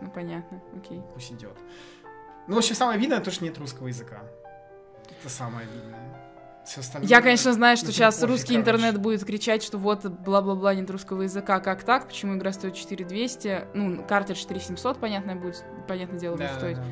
Ну, 0.00 0.10
понятно, 0.14 0.60
окей. 0.76 1.00
Пусть 1.14 1.32
идет. 1.32 1.56
Ну, 2.48 2.56
в 2.56 2.58
общем, 2.58 2.74
самое 2.74 2.96
обидное 2.98 3.20
то, 3.20 3.30
что 3.30 3.44
нет 3.44 3.56
русского 3.58 3.86
языка. 3.88 4.22
Это 5.20 5.28
самое 5.28 5.68
обидное. 5.68 6.00
Все 6.66 6.80
остальное... 6.80 7.08
Я, 7.08 7.20
конечно, 7.22 7.52
знаю, 7.52 7.76
что 7.76 7.92
сейчас 7.92 8.16
пофиг, 8.16 8.28
русский 8.30 8.54
короче. 8.54 8.60
интернет 8.60 8.98
будет 9.00 9.24
кричать, 9.24 9.62
что 9.62 9.78
вот 9.78 10.04
бла-бла-бла 10.06 10.74
нет 10.74 10.90
русского 10.90 11.22
языка, 11.22 11.60
как 11.60 11.82
так, 11.84 12.06
почему 12.08 12.36
игра 12.36 12.52
стоит 12.52 12.74
4200, 12.74 13.68
ну, 13.74 14.04
картридж 14.04 14.38
4700, 14.38 14.98
понятно, 14.98 15.36
будет, 15.36 15.64
понятное 15.88 16.18
дело, 16.18 16.34
будет 16.36 16.48
Да, 16.48 16.58
стоить. 16.58 16.76
да, 16.76 16.82
да. 16.82 16.88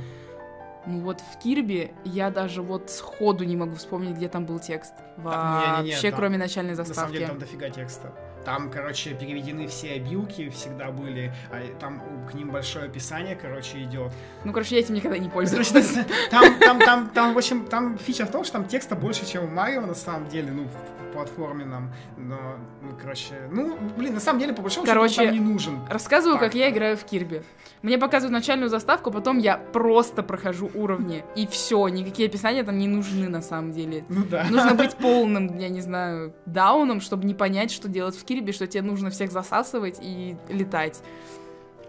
Ну 0.87 1.01
вот 1.01 1.21
в 1.21 1.39
Кирби 1.39 1.93
я 2.05 2.31
даже 2.31 2.63
вот 2.63 2.91
сходу 2.91 3.45
не 3.45 3.57
могу 3.57 3.75
вспомнить, 3.77 4.17
где 4.17 4.29
там 4.29 4.47
был 4.47 4.59
текст. 4.59 4.95
Вообще, 5.19 6.11
там- 6.11 6.19
кроме 6.19 6.39
начальной 6.39 6.71
На 6.71 6.77
самом 6.77 6.89
заставки. 6.89 7.13
деле 7.13 7.27
там 7.27 7.39
дофига 7.39 7.69
текста. 7.71 8.13
Там, 8.51 8.69
короче, 8.69 9.15
переведены 9.15 9.69
все 9.69 9.93
обилки, 9.93 10.49
всегда 10.49 10.91
были, 10.91 11.33
а 11.53 11.61
там 11.79 12.03
к 12.29 12.35
ним 12.35 12.51
большое 12.51 12.87
описание, 12.87 13.37
короче, 13.37 13.81
идет. 13.85 14.11
Ну, 14.43 14.53
короче, 14.53 14.75
я 14.75 14.81
этим 14.81 14.95
никогда 14.97 15.19
не 15.19 15.29
Короче, 15.29 15.53
пользуюсь. 15.53 15.93
там, 16.33 16.59
там, 16.59 16.81
там, 16.81 17.11
там, 17.11 17.35
в 17.35 17.39
общем, 17.39 17.65
там 17.67 17.97
фича 17.97 18.27
в 18.27 18.33
том, 18.33 18.43
что 18.43 18.55
там 18.55 18.65
текста 18.67 18.97
больше, 18.97 19.25
чем 19.25 19.47
в 19.47 19.53
Марио, 19.53 19.83
на 19.83 19.95
самом 19.95 20.29
деле, 20.29 20.51
ну, 20.51 20.65
в, 20.65 21.11
в 21.11 21.13
платформенном, 21.13 21.93
но, 22.17 22.57
ну, 22.83 22.97
короче, 23.01 23.35
ну, 23.53 23.79
блин, 23.97 24.15
на 24.15 24.21
самом 24.21 24.41
деле, 24.41 24.53
по 24.53 24.63
большому 24.63 24.85
Короче, 24.85 25.15
счету, 25.15 25.27
там 25.27 25.35
не 25.35 25.41
нужен. 25.41 25.79
Рассказываю, 25.89 26.39
Так. 26.39 26.49
как 26.49 26.55
я 26.57 26.71
играю 26.71 26.97
в 26.97 27.05
Кирби. 27.05 27.45
Мне 27.83 27.99
показывают 27.99 28.33
начальную 28.33 28.69
заставку, 28.69 29.11
потом 29.11 29.39
я 29.39 29.57
просто 29.57 30.23
прохожу 30.23 30.71
уровни. 30.75 31.25
И 31.37 31.47
все, 31.47 31.89
никакие 31.89 32.29
описания 32.29 32.63
там 32.63 32.79
не 32.79 32.89
нужны 32.89 33.29
на 33.29 33.43
самом 33.43 33.73
деле. 33.73 34.05
Ну 34.09 34.25
да. 34.25 34.45
Нужно 34.51 34.75
быть 34.75 34.97
полным, 34.97 35.57
я 35.59 35.69
не 35.69 35.81
знаю, 35.81 36.35
дауном, 36.47 37.01
чтобы 37.01 37.25
не 37.25 37.35
понять, 37.35 37.71
что 37.71 37.89
делать 37.89 38.17
в 38.17 38.25
Кирби, 38.25 38.40
что 38.53 38.67
тебе 38.67 38.83
нужно 38.83 39.11
всех 39.11 39.31
засасывать 39.31 39.99
и 40.01 40.37
летать. 40.49 41.03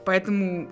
Поэтому... 0.05 0.69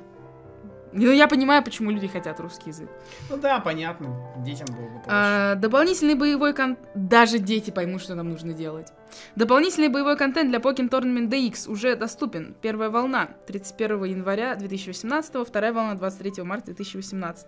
Ну, 0.92 1.12
я 1.12 1.28
понимаю, 1.28 1.64
почему 1.64 1.92
люди 1.92 2.08
хотят 2.08 2.40
русский 2.40 2.72
язык. 2.72 2.90
Ну 3.30 3.38
да, 3.38 3.60
понятно, 3.60 4.08
детям 4.38 4.66
было 4.76 4.86
бы 4.86 4.94
проще. 4.96 5.08
А, 5.08 5.56
дополнительный 5.56 6.16
боевой 6.16 6.54
контент... 6.54 6.88
Даже 6.96 7.38
дети 7.38 7.70
поймут, 7.70 8.02
что 8.02 8.16
нам 8.16 8.30
нужно 8.30 8.54
делать. 8.54 8.88
Дополнительный 9.36 9.90
боевой 9.90 10.18
контент 10.18 10.50
для 10.50 10.58
Pokémon 10.58 10.90
Tournament 10.90 11.30
DX 11.30 11.70
уже 11.70 11.96
доступен. 11.96 12.56
Первая 12.60 12.90
волна 12.90 13.30
31 13.46 14.04
января 14.06 14.56
2018, 14.56 15.48
вторая 15.48 15.74
волна 15.74 15.94
23 15.94 16.44
марта 16.44 16.68
2018. 16.68 17.48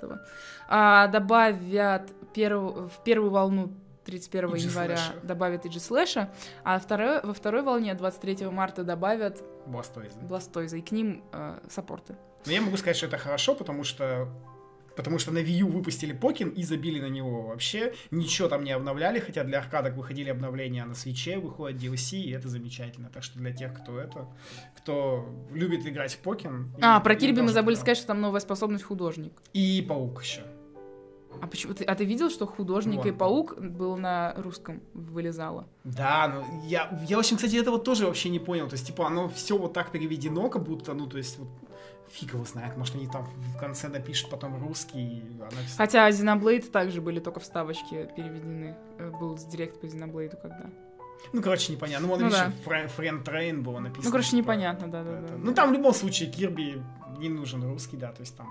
А, 0.69 1.07
добавят 1.07 2.11
перв- 2.36 2.89
в 2.89 3.03
первую 3.03 3.32
волну 3.32 3.71
31 4.05 4.55
Иджи 4.55 4.67
января 4.67 4.97
Слэша. 4.97 5.13
добавят 5.23 5.65
Иджи 5.65 5.79
Слэша, 5.79 6.33
а 6.63 6.79
второй, 6.79 7.21
во 7.21 7.33
второй 7.33 7.61
волне 7.61 7.93
23 7.93 8.47
марта 8.47 8.83
добавят 8.83 9.43
Бластойзы. 9.67 10.19
Бластойза, 10.21 10.77
и 10.77 10.81
к 10.81 10.91
ним 10.91 11.23
э, 11.31 11.59
саппорты. 11.69 12.15
Но 12.45 12.51
я 12.51 12.61
могу 12.61 12.77
сказать, 12.77 12.97
что 12.97 13.05
это 13.05 13.17
хорошо, 13.17 13.55
потому 13.55 13.83
что 13.83 14.27
Потому 14.95 15.19
что 15.19 15.31
на 15.31 15.37
Wii 15.39 15.59
U 15.59 15.67
выпустили 15.69 16.11
Покин 16.11 16.49
и 16.49 16.63
забили 16.63 16.99
на 16.99 17.07
него 17.07 17.43
вообще. 17.43 17.93
Ничего 18.11 18.49
там 18.49 18.63
не 18.63 18.71
обновляли, 18.71 19.19
хотя 19.19 19.43
для 19.43 19.59
аркадок 19.59 19.95
выходили 19.95 20.29
обновления, 20.29 20.83
а 20.83 20.85
на 20.85 20.95
свече 20.95 21.37
выходит 21.37 21.81
DLC, 21.81 22.17
и 22.17 22.31
это 22.31 22.49
замечательно. 22.49 23.09
Так 23.09 23.23
что 23.23 23.39
для 23.39 23.53
тех, 23.53 23.73
кто 23.73 23.97
это, 23.99 24.27
кто 24.77 25.29
любит 25.53 25.87
играть 25.87 26.13
в 26.13 26.17
Покин... 26.19 26.75
А, 26.81 26.97
им- 26.97 27.03
про 27.03 27.15
Кирби 27.15 27.41
мы 27.41 27.53
забыли 27.53 27.75
сказать, 27.75 27.97
что 27.97 28.07
там 28.07 28.19
новая 28.21 28.41
способность 28.41 28.83
художник. 28.83 29.41
И 29.53 29.83
Паук 29.87 30.21
еще. 30.23 30.41
А 31.41 31.47
почему 31.47 31.73
ты, 31.73 31.84
а 31.84 31.95
ты 31.95 32.05
видел, 32.05 32.29
что 32.29 32.45
художник 32.45 33.05
и 33.05 33.09
Вот. 33.11 33.17
паук 33.17 33.59
был 33.59 33.97
на 33.97 34.34
русском 34.38 34.82
вылезало? 34.93 35.67
Да, 35.84 36.27
ну 36.27 36.61
я, 36.67 36.89
я, 37.07 37.17
в 37.17 37.19
общем, 37.19 37.38
кстати, 37.38 37.55
этого 37.55 37.79
тоже 37.79 38.05
вообще 38.05 38.29
не 38.29 38.39
понял. 38.39 38.67
То 38.67 38.73
есть, 38.73 38.88
типа, 38.88 39.07
оно 39.07 39.29
все 39.29 39.57
вот 39.57 39.73
так 39.73 39.91
переведено, 39.91 40.49
как 40.49 40.63
будто, 40.63 40.93
ну, 40.93 41.07
то 41.07 41.17
есть, 41.17 41.39
вот, 41.39 41.47
фиг 42.11 42.34
его 42.34 42.43
знает, 42.43 42.77
может, 42.77 42.95
они 42.95 43.07
там 43.07 43.25
в 43.25 43.57
конце 43.59 43.88
напишут 43.88 44.29
потом 44.29 44.59
русский, 44.61 45.19
и 45.19 45.23
она 45.39 45.61
Хотя 45.77 46.09
Xenoblade 46.09 46.69
также 46.69 47.01
были 47.01 47.19
только 47.19 47.39
вставочки 47.39 48.09
переведены. 48.15 48.75
Э, 48.97 49.11
Был 49.19 49.38
директ 49.38 49.79
по 49.79 49.86
Xenoblade 49.86 50.38
когда. 50.41 50.69
Ну, 51.34 51.41
короче, 51.41 51.71
непонятно. 51.71 52.07
Ну, 52.07 52.13
вон, 52.13 52.21
Ну 52.21 52.27
видишь, 52.27 52.39
да. 52.65 52.88
Френ, 52.88 53.23
Трейн 53.23 53.63
было 53.63 53.79
написано. 53.79 54.05
Ну, 54.05 54.11
короче, 54.11 54.32
типа, 54.32 54.38
непонятно, 54.39 54.88
да-да-да. 54.88 55.34
Ну, 55.38 55.53
там 55.53 55.69
в 55.69 55.73
любом 55.73 55.93
случае 55.93 56.29
Кирби 56.32 56.82
не 57.17 57.29
нужен 57.29 57.63
русский, 57.63 57.95
да, 57.97 58.11
то 58.11 58.21
есть 58.21 58.36
там 58.36 58.47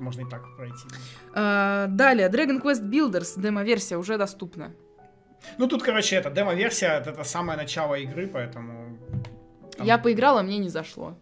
можно 0.00 0.22
и 0.22 0.24
так 0.28 0.42
пройти. 0.56 0.86
А, 1.34 1.86
далее, 1.88 2.28
Dragon 2.28 2.60
Quest 2.62 2.82
Builders, 2.90 3.40
демо-версия 3.40 3.96
уже 3.96 4.18
доступна. 4.18 4.72
Ну, 5.58 5.66
тут, 5.68 5.82
короче, 5.82 6.16
это 6.16 6.30
демо-версия, 6.30 6.88
это, 7.00 7.24
самое 7.24 7.56
начало 7.58 7.94
игры, 7.94 8.26
поэтому... 8.26 8.98
там- 9.76 9.86
Я 9.86 9.98
поиграла, 9.98 10.42
мне 10.42 10.58
не 10.58 10.68
зашло. 10.68 11.16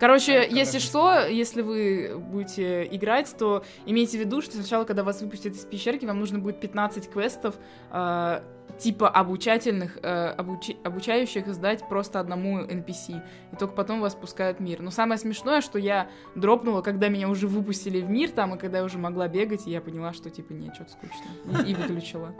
Короче, 0.00 0.32
Это 0.32 0.54
если 0.54 0.78
что, 0.78 1.26
если 1.26 1.62
вы 1.62 2.16
будете 2.18 2.84
играть, 2.86 3.34
то 3.38 3.64
имейте 3.86 4.16
в 4.18 4.20
виду, 4.20 4.40
что 4.42 4.52
сначала, 4.56 4.84
когда 4.84 5.02
вас 5.04 5.20
выпустят 5.20 5.54
из 5.54 5.64
пещерки, 5.64 6.04
вам 6.06 6.18
нужно 6.20 6.38
будет 6.38 6.60
15 6.60 7.10
квестов 7.10 7.54
э, 7.92 8.40
типа 8.78 9.08
обучательных, 9.08 9.98
э, 10.02 10.34
обучи- 10.36 10.76
обучающих 10.82 11.46
сдать 11.48 11.88
просто 11.88 12.20
одному 12.20 12.60
NPC. 12.60 13.22
И 13.52 13.56
только 13.56 13.74
потом 13.74 14.00
вас 14.00 14.14
пускают 14.14 14.58
в 14.58 14.60
мир. 14.60 14.80
Но 14.82 14.90
самое 14.90 15.18
смешное, 15.18 15.60
что 15.60 15.78
я 15.78 16.08
дропнула, 16.34 16.82
когда 16.82 17.08
меня 17.08 17.28
уже 17.28 17.46
выпустили 17.46 18.00
в 18.00 18.10
мир 18.10 18.30
там, 18.30 18.54
и 18.54 18.58
когда 18.58 18.78
я 18.78 18.84
уже 18.84 18.98
могла 18.98 19.28
бегать, 19.28 19.66
и 19.66 19.70
я 19.70 19.80
поняла, 19.80 20.12
что 20.12 20.30
типа 20.30 20.52
нет, 20.52 20.74
что-то 20.74 20.92
скучно. 20.92 21.64
И, 21.64 21.72
и 21.72 21.74
выключила. 21.74 22.34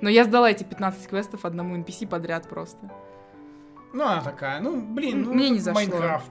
Но 0.00 0.08
я 0.08 0.24
сдала 0.24 0.50
эти 0.50 0.64
15 0.64 1.08
квестов 1.08 1.44
одному 1.44 1.76
NPC 1.76 2.06
подряд 2.06 2.48
просто. 2.48 2.90
Ну, 3.92 4.04
она 4.04 4.22
такая, 4.22 4.60
ну, 4.60 4.80
блин, 4.80 5.22
ну, 5.22 5.34
Мне 5.34 5.50
не 5.50 5.58
зашло. 5.58 5.80
Майнкрафт. 5.80 6.30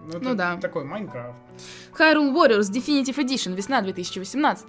Ну, 0.00 0.08
это 0.08 0.20
Ну 0.20 0.34
да. 0.34 0.56
Такой 0.56 0.84
Майнкрафт. 0.84 1.38
Hyrule 1.96 2.34
Warriors 2.34 2.72
Definitive 2.72 3.16
Edition, 3.16 3.54
весна 3.54 3.80
2018 3.82 4.66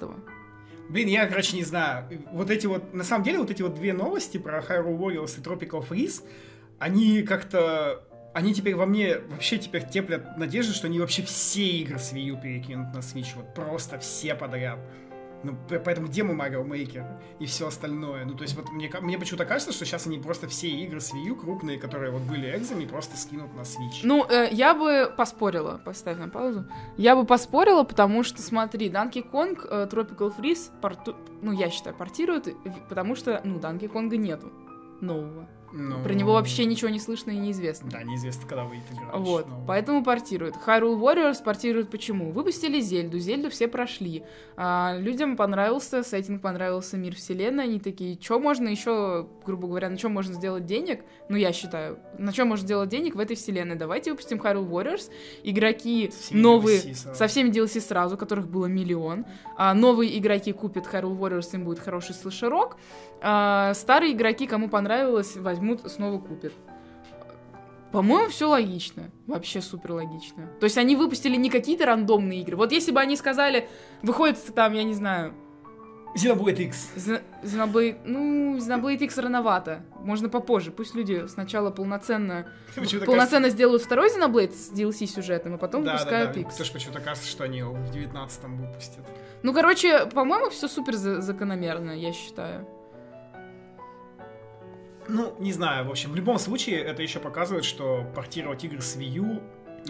Блин, 0.92 1.08
я, 1.08 1.26
короче, 1.26 1.56
не 1.56 1.64
знаю. 1.64 2.06
Вот 2.34 2.50
эти 2.50 2.68
вот, 2.68 2.94
на 2.94 3.06
самом 3.06 3.24
деле, 3.24 3.40
вот 3.40 3.50
эти 3.50 3.62
вот 3.62 3.76
две 3.76 3.94
новости 3.94 4.38
про 4.38 4.60
Hyrule 4.60 4.98
Warriors 4.98 5.40
и 5.40 5.42
Tropical 5.42 5.88
Freeze, 5.88 6.24
они 6.80 7.24
как-то... 7.24 8.04
Они 8.34 8.54
теперь 8.54 8.76
во 8.76 8.86
мне 8.86 9.20
вообще 9.20 9.58
теперь 9.58 9.88
теплят 9.88 10.38
надежду, 10.38 10.74
что 10.74 10.88
они 10.88 11.00
вообще 11.00 11.22
все 11.22 11.66
игры 11.66 11.98
с 11.98 12.12
Wii 12.12 12.22
U 12.24 12.42
перекинут 12.42 12.94
на 12.94 13.00
Switch. 13.00 13.30
Вот 13.36 13.54
просто 13.54 14.00
все 14.00 14.36
подряд. 14.36 14.80
Ну, 15.44 15.56
поэтому 15.70 16.08
где 16.08 16.24
мой 16.24 16.36
Mario 16.36 16.64
Maker 16.66 17.06
и 17.40 17.46
все 17.46 17.68
остальное? 17.68 18.26
Ну, 18.26 18.36
то 18.36 18.44
есть, 18.44 18.56
вот 18.56 18.70
мне, 18.72 18.92
мне 19.02 19.18
почему-то 19.18 19.46
кажется, 19.46 19.74
что 19.74 19.86
сейчас 19.86 20.06
они 20.08 20.20
просто 20.20 20.48
все 20.48 20.68
игры 20.70 21.00
с 21.02 21.14
Wii 21.14 21.30
U 21.30 21.36
крупные, 21.36 21.78
которые 21.80 22.12
вот 22.12 22.22
были 22.22 22.56
экзами, 22.56 22.86
просто 22.86 23.18
скинут 23.18 23.54
на 23.56 23.62
Switch. 23.62 24.02
Ну, 24.04 24.26
э, 24.30 24.50
я 24.52 24.74
бы 24.74 25.12
поспорила, 25.16 25.82
поставь 25.84 26.18
на 26.18 26.30
паузу. 26.30 26.66
Я 26.98 27.16
бы 27.16 27.26
поспорила, 27.26 27.84
потому 27.84 28.24
что, 28.24 28.42
смотри, 28.42 28.90
Donkey 28.90 29.24
Kong 29.30 29.60
э, 29.70 29.88
Tropical 29.92 30.34
Freeze, 30.38 30.70
порту- 30.82 31.16
ну, 31.42 31.52
я 31.52 31.70
считаю, 31.70 31.96
портируют, 31.96 32.48
потому 32.90 33.16
что, 33.16 33.42
ну, 33.44 33.58
Donkey 33.60 33.88
Конга 33.88 34.18
нету 34.18 34.52
нового. 35.02 35.48
Ну, 35.74 36.04
Про 36.04 36.14
него 36.14 36.34
вообще 36.34 36.66
ничего 36.66 36.90
не 36.90 37.00
слышно 37.00 37.32
и 37.32 37.38
неизвестно. 37.38 37.90
Да, 37.90 38.04
неизвестно, 38.04 38.48
когда 38.48 38.66
выйдет 38.66 38.86
игра. 38.92 39.18
Вот, 39.18 39.48
Ну, 39.48 39.64
поэтому 39.68 40.04
портируют. 40.04 40.56
Hyrule 40.66 41.00
Warriors 41.00 41.44
портируют 41.44 41.90
почему? 41.90 42.32
Выпустили 42.32 42.80
Зельду, 42.82 43.18
Зельду 43.20 43.50
все 43.50 43.68
прошли. 43.68 44.24
А, 44.58 44.96
людям 44.98 45.38
понравился 45.38 46.04
сеттинг, 46.04 46.42
понравился 46.42 46.98
мир 46.98 47.16
вселенной, 47.16 47.64
они 47.64 47.80
такие, 47.80 48.18
что 48.22 48.40
можно 48.40 48.68
еще, 48.68 49.28
грубо 49.46 49.68
говоря, 49.68 49.90
на 49.90 49.98
чем 49.98 50.12
можно 50.14 50.34
сделать 50.34 50.66
денег? 50.66 51.04
Ну, 51.30 51.38
я 51.38 51.54
считаю, 51.54 52.00
на 52.18 52.34
чем 52.34 52.50
можно 52.50 52.66
сделать 52.66 52.90
денег 52.90 53.16
в 53.16 53.20
этой 53.20 53.36
вселенной? 53.36 53.76
Давайте 53.76 54.12
выпустим 54.12 54.38
Hyrule 54.38 54.70
Warriors, 54.70 55.10
игроки 55.44 56.10
Все 56.10 56.36
новые, 56.36 56.80
DLC 56.80 57.16
со 57.16 57.28
всеми 57.28 57.50
DLC 57.50 57.80
сразу, 57.80 58.18
которых 58.18 58.48
было 58.50 58.66
миллион. 58.66 59.26
А, 59.58 59.74
новые 59.74 60.18
игроки 60.18 60.52
купят 60.52 60.86
Hyrule 60.92 61.18
Warriors, 61.18 61.50
им 61.54 61.64
будет 61.64 61.80
хороший 61.80 62.14
слэшерок. 62.14 62.78
А, 63.24 63.74
старые 63.74 64.14
игроки, 64.14 64.48
кому 64.48 64.68
понравилось, 64.68 65.38
возьмут, 65.38 65.61
снова 65.88 66.20
купят. 66.20 66.54
По-моему, 67.92 68.30
все 68.30 68.48
логично. 68.48 69.12
Вообще 69.28 69.62
супер 69.62 69.92
логично. 69.94 70.48
То 70.60 70.64
есть 70.64 70.78
они 70.78 70.96
выпустили 70.96 71.36
не 71.36 71.50
какие-то 71.50 71.86
рандомные 71.86 72.42
игры. 72.42 72.56
Вот 72.56 72.72
если 72.72 72.92
бы 72.92 73.02
они 73.02 73.18
сказали, 73.18 73.68
выходит 74.02 74.38
там, 74.56 74.74
я 74.74 74.84
не 74.84 74.94
знаю, 74.94 75.34
Xenoblade 76.16 76.64
X. 76.64 76.92
Xenoblade, 77.44 78.00
ну, 78.06 78.58
Xenoblade 78.58 79.04
X 79.04 79.18
рановато. 79.18 79.84
Можно 80.00 80.30
попозже. 80.30 80.72
Пусть 80.72 80.96
люди 80.96 81.26
сначала 81.28 81.70
полноценно, 81.70 82.48
Почему-то 82.76 83.06
полноценно 83.06 83.50
сделают 83.50 83.82
второй 83.82 84.10
Xenoblade 84.10 84.54
с 84.54 84.72
DLC 84.72 85.06
сюжетом, 85.06 85.54
а 85.56 85.58
потом 85.58 85.84
Да, 85.84 85.92
да, 85.94 85.98
выпускают 85.98 86.32
да. 86.34 86.40
X. 86.42 86.50
Потому 86.50 86.66
что 86.66 86.74
почему-то 86.74 87.00
кажется, 87.02 87.30
что 87.30 87.44
они 87.44 87.60
его 87.60 87.74
в 87.74 87.92
19-м 87.96 88.58
выпустят. 88.58 89.06
Ну, 89.44 89.54
короче, 89.54 90.06
по-моему, 90.06 90.50
все 90.50 90.68
супер 90.68 90.96
за- 90.96 91.22
закономерно, 91.22 91.92
я 91.92 92.12
считаю. 92.14 92.68
Ну, 95.12 95.34
не 95.40 95.52
знаю, 95.54 95.86
в 95.86 95.92
общем, 95.92 96.12
в 96.12 96.16
любом 96.16 96.40
случае, 96.40 96.80
это 96.82 97.02
еще 97.02 97.20
показывает, 97.20 97.66
что 97.66 98.06
портировать 98.16 98.64
игры 98.64 98.82
с 98.82 98.96
Wii 98.96 99.04
U 99.10 99.42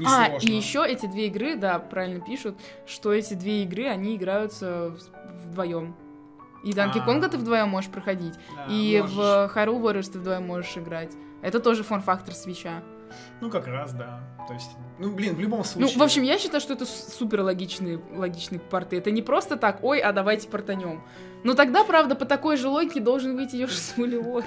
А, 0.05 0.37
и 0.41 0.47
еще 0.47 0.85
эти 0.85 1.05
две 1.05 1.27
игры, 1.27 1.55
да, 1.55 1.77
правильно 1.79 2.19
пишут, 2.23 2.57
что 2.85 3.13
эти 3.13 3.33
две 3.35 3.63
игры, 3.63 3.87
они 3.87 4.15
играются 4.15 4.95
вдвоем. 5.45 5.95
И 6.63 6.73
Данки 6.73 6.99
А. 6.99 7.01
Конга 7.01 7.27
ты 7.27 7.37
вдвоем 7.37 7.69
можешь 7.69 7.89
проходить, 7.89 8.33
Да, 8.55 8.65
и 8.69 8.99
можешь. 9.01 9.15
в 9.15 9.19
Hyrule 9.55 9.81
Warriors 9.81 10.11
ты 10.11 10.19
вдвоем 10.19 10.45
можешь 10.47 10.77
играть. 10.77 11.11
Это 11.41 11.59
тоже 11.59 11.83
форм-фактор 11.83 12.33
свеча. 12.33 12.83
Ну, 13.41 13.49
как 13.49 13.67
раз, 13.67 13.93
да. 13.93 14.21
То 14.47 14.53
есть, 14.53 14.71
ну, 14.99 15.11
блин, 15.13 15.35
в 15.35 15.39
любом 15.39 15.59
Ну, 15.59 15.63
случае... 15.65 15.97
в 15.97 16.03
общем, 16.03 16.23
я 16.23 16.37
считаю, 16.39 16.61
что 16.61 16.73
это 16.73 16.85
супер 16.85 17.41
логичные, 17.41 17.99
логичные 18.13 18.59
порты. 18.59 18.97
Это 18.97 19.11
не 19.11 19.21
просто 19.21 19.57
так, 19.57 19.83
ой, 19.83 19.99
а 19.99 20.13
давайте 20.13 20.47
портанем. 20.47 21.03
Но 21.43 21.53
тогда, 21.53 21.83
правда, 21.83 22.15
по 22.15 22.25
такой 22.25 22.55
же 22.57 22.69
логике 22.69 23.01
должен 23.01 23.35
выйти 23.35 23.57
Йоши 23.57 23.77
Смули 23.77 24.17
World. 24.17 24.45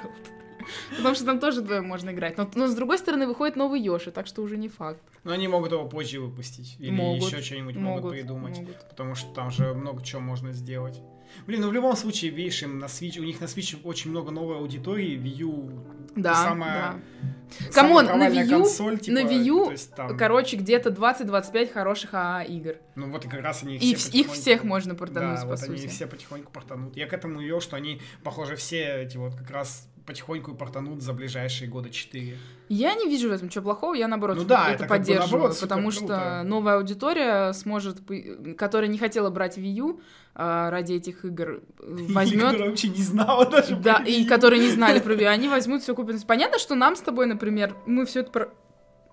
Потому 0.96 1.14
что 1.14 1.24
там 1.24 1.38
тоже 1.40 1.60
вдвоем 1.62 1.86
можно 1.86 2.10
играть. 2.10 2.36
Но, 2.38 2.48
но 2.54 2.66
с 2.66 2.74
другой 2.74 2.98
стороны, 2.98 3.26
выходит 3.26 3.56
новый 3.56 3.80
Йоши, 3.80 4.10
так 4.10 4.26
что 4.26 4.42
уже 4.42 4.56
не 4.56 4.68
факт. 4.68 5.00
Но 5.24 5.32
они 5.32 5.48
могут 5.48 5.72
его 5.72 5.84
позже 5.86 6.20
выпустить. 6.20 6.76
Или 6.78 6.90
Могут, 6.90 7.28
еще 7.32 7.40
что-нибудь 7.42 7.76
могут, 7.76 8.02
Могут, 8.04 8.12
придумать. 8.12 8.58
могут. 8.58 8.88
Потому 8.88 9.14
что 9.14 9.32
там 9.34 9.50
же 9.50 9.72
много 9.74 10.02
чего 10.04 10.20
можно 10.20 10.52
сделать. 10.52 11.00
Блин, 11.46 11.62
ну 11.62 11.68
в 11.68 11.72
любом 11.72 11.96
случае, 11.96 12.30
видишь, 12.30 12.62
им 12.62 12.78
на 12.78 12.84
Switch, 12.84 13.18
у 13.18 13.24
них 13.24 13.40
на 13.40 13.46
Switch 13.46 13.80
очень 13.82 14.10
много 14.10 14.30
новой 14.30 14.56
аудитории, 14.58 15.16
Wii 15.18 15.36
U 15.42 15.70
Да, 16.14 16.34
самая, 16.34 16.92
да. 16.92 17.70
Come 17.72 17.90
on, 17.90 18.04
на 18.06 18.28
Wii 18.28 18.44
U- 18.44 18.50
консоль, 18.50 18.98
типа, 19.00 19.14
на 19.20 19.24
Wii 19.24 19.42
U, 19.44 19.70
есть 19.70 19.94
там- 19.94 20.16
Короче, 20.16 20.56
где-то 20.56 20.90
20-25 20.90 21.72
хороших 21.72 22.10
AA 22.14 22.42
игр. 22.44 22.76
Ну 22.94 23.10
вот 23.10 23.24
как 23.24 23.40
раз 23.40 23.64
они 23.64 23.76
их 23.76 23.82
И 23.82 23.94
все 23.96 24.10
в- 24.10 24.14
их 24.14 24.26
потихоньку- 24.26 24.32
всех 24.40 24.64
можно 24.64 24.94
портануть, 24.94 25.36
Да, 25.36 25.42
по 25.42 25.48
вот 25.48 25.58
сути. 25.60 25.70
они 25.72 25.86
все 25.88 26.06
потихоньку 26.06 26.52
портанут. 26.52 26.96
Я 26.96 27.06
к 27.06 27.12
этому 27.12 27.40
вел, 27.40 27.60
что 27.60 27.74
они, 27.76 28.00
похоже, 28.22 28.54
все 28.54 29.02
эти 29.02 29.16
вот 29.16 29.34
как 29.34 29.50
раз 29.50 29.88
потихоньку 30.06 30.54
портанут 30.54 31.02
за 31.02 31.12
ближайшие 31.12 31.68
года 31.68 31.90
4. 31.90 32.36
Я 32.68 32.94
не 32.94 33.08
вижу 33.08 33.28
в 33.28 33.32
этом 33.32 33.48
ничего 33.48 33.64
плохого, 33.64 33.94
я 33.94 34.06
наоборот 34.08 34.36
Ну 34.36 34.44
да, 34.44 34.66
это, 34.66 34.74
это 34.74 34.78
как 34.78 34.88
бы 34.88 34.94
поддерживаю, 34.96 35.30
наоборот 35.30 35.60
потому 35.60 35.90
круто. 35.90 36.06
что 36.06 36.42
новая 36.44 36.76
аудитория 36.76 37.52
сможет, 37.52 38.02
которая 38.58 38.88
не 38.90 38.98
хотела 38.98 39.30
брать 39.30 39.56
Wii 39.58 39.72
U 39.78 40.00
а, 40.34 40.70
ради 40.70 40.94
этих 40.94 41.24
игр, 41.24 41.62
возьмет 41.78 42.44
Которая 42.44 42.68
вообще 42.68 42.88
не 42.88 43.02
знала 43.02 43.46
даже 43.46 43.76
Да, 43.76 44.02
и 44.06 44.24
которые 44.24 44.60
не 44.60 44.70
знали 44.70 45.00
про 45.00 45.14
Wii 45.14 45.24
они 45.28 45.48
возьмут 45.48 45.82
все 45.82 45.94
купят. 45.94 46.24
Понятно, 46.26 46.58
что 46.58 46.74
нам 46.74 46.96
с 46.96 47.00
тобой, 47.00 47.26
например, 47.26 47.74
мы 47.86 48.04
все 48.06 48.20
это 48.20 48.30
про- 48.30 48.50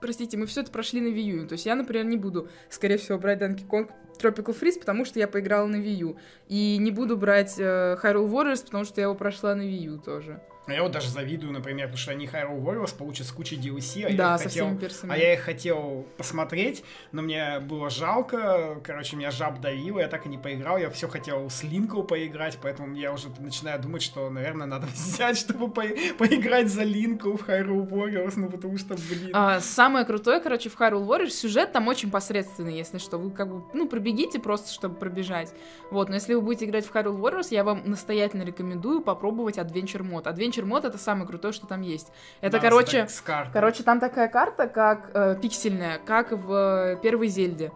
Простите, 0.02 0.36
мы 0.36 0.48
все 0.48 0.62
это 0.62 0.72
прошли 0.72 1.00
на 1.00 1.08
Wii 1.10 1.44
U. 1.44 1.48
То 1.48 1.54
есть 1.54 1.68
я, 1.68 1.76
например, 1.76 2.06
не 2.06 2.18
буду, 2.18 2.50
скорее 2.70 2.98
всего, 2.98 3.20
брать 3.20 3.40
Donkey 3.40 3.68
Kong 3.68 3.88
Tropical 4.20 4.60
Freeze, 4.60 4.80
потому 4.80 5.06
что 5.06 5.20
я 5.20 5.28
поиграла 5.28 5.68
на 5.68 5.76
Wii 5.76 5.96
U. 6.00 6.18
И 6.48 6.78
не 6.80 6.90
буду 6.90 7.18
брать 7.18 7.56
э, 7.60 7.98
Hyrule 8.02 8.28
Warriors, 8.28 8.66
потому 8.66 8.84
что 8.84 9.00
я 9.00 9.06
его 9.06 9.14
прошла 9.16 9.54
на 9.54 9.62
Wii 9.62 9.84
U 9.86 9.98
тоже. 10.00 10.42
Я 10.68 10.84
вот 10.84 10.92
даже 10.92 11.10
завидую, 11.10 11.52
например, 11.52 11.88
потому 11.88 11.98
что 11.98 12.12
они 12.12 12.28
Hyrule 12.28 12.62
Warriors 12.62 12.96
получат 12.96 13.26
с 13.26 13.32
кучей 13.32 13.58
DLC, 13.58 14.06
а 14.06 14.16
да, 14.16 14.30
я 14.30 14.36
их 14.36 14.42
хотел... 14.44 14.78
А 15.10 15.18
я 15.18 15.34
их 15.34 15.40
хотел 15.40 16.06
посмотреть, 16.18 16.84
но 17.12 17.24
мне 17.24 17.60
было 17.60 17.90
жалко, 17.90 18.80
короче, 18.84 19.16
меня 19.16 19.32
жаб 19.32 19.60
давило, 19.60 20.00
я 20.00 20.08
так 20.08 20.28
и 20.28 20.30
не 20.30 20.38
поиграл, 20.38 20.78
я 20.78 20.92
все 20.92 21.08
хотел 21.08 21.50
с 21.50 21.64
Линком 21.64 22.06
поиграть, 22.06 22.60
поэтому 22.62 22.96
я 22.96 23.12
уже 23.12 23.30
начинаю 23.40 23.82
думать, 23.82 24.04
что, 24.04 24.30
наверное, 24.30 24.68
надо 24.68 24.86
взять, 24.94 25.38
чтобы 25.38 25.70
по- 25.72 25.82
поиграть 26.18 26.70
за 26.70 26.84
Линку 26.84 27.36
в 27.36 27.50
Hyrule 27.50 27.90
Warriors, 27.90 28.34
ну 28.36 28.50
потому 28.50 28.78
что, 28.78 28.94
блин... 28.96 29.32
А, 29.34 29.60
самое 29.62 30.06
крутое, 30.06 30.40
короче, 30.40 30.70
в 30.70 30.80
Hyrule 30.80 31.08
Warriors 31.08 31.32
сюжет 31.32 31.72
там 31.72 31.88
очень 31.88 32.12
посредственный, 32.12 32.78
если 32.78 33.00
что. 33.00 33.18
Вы 33.18 33.32
как 33.32 33.50
бы, 33.52 33.64
ну, 33.74 33.88
пробегите 33.88 34.40
просто, 34.40 34.72
чтобы 34.72 34.96
пробежать. 34.96 35.54
Вот, 35.90 36.10
но 36.10 36.16
если 36.16 36.36
вы 36.36 36.42
будете 36.42 36.66
играть 36.66 36.86
в 36.86 36.94
Hyrule 36.96 37.20
Warriors, 37.20 37.48
я 37.50 37.64
вам 37.64 37.82
настоятельно 37.86 38.44
рекомендую 38.44 39.02
попробовать 39.02 39.58
Adventure 39.58 40.04
мод. 40.04 40.28
Adventure 40.28 40.51
мод 40.60 40.86
это 40.86 40.98
самое 40.98 41.26
крутое, 41.28 41.54
что 41.54 41.68
там 41.68 41.82
есть. 41.82 42.12
Это, 42.42 42.58
Да, 42.58 42.60
короче, 42.60 43.08
короче, 43.54 43.84
там 43.84 44.00
такая 44.00 44.28
карта, 44.28 44.68
как 44.68 45.12
э, 45.14 45.38
пиксельная, 45.42 46.00
как 46.00 46.32
в 46.32 46.54
э, 46.54 46.98
первой 47.02 47.28
Зельде. 47.28 47.72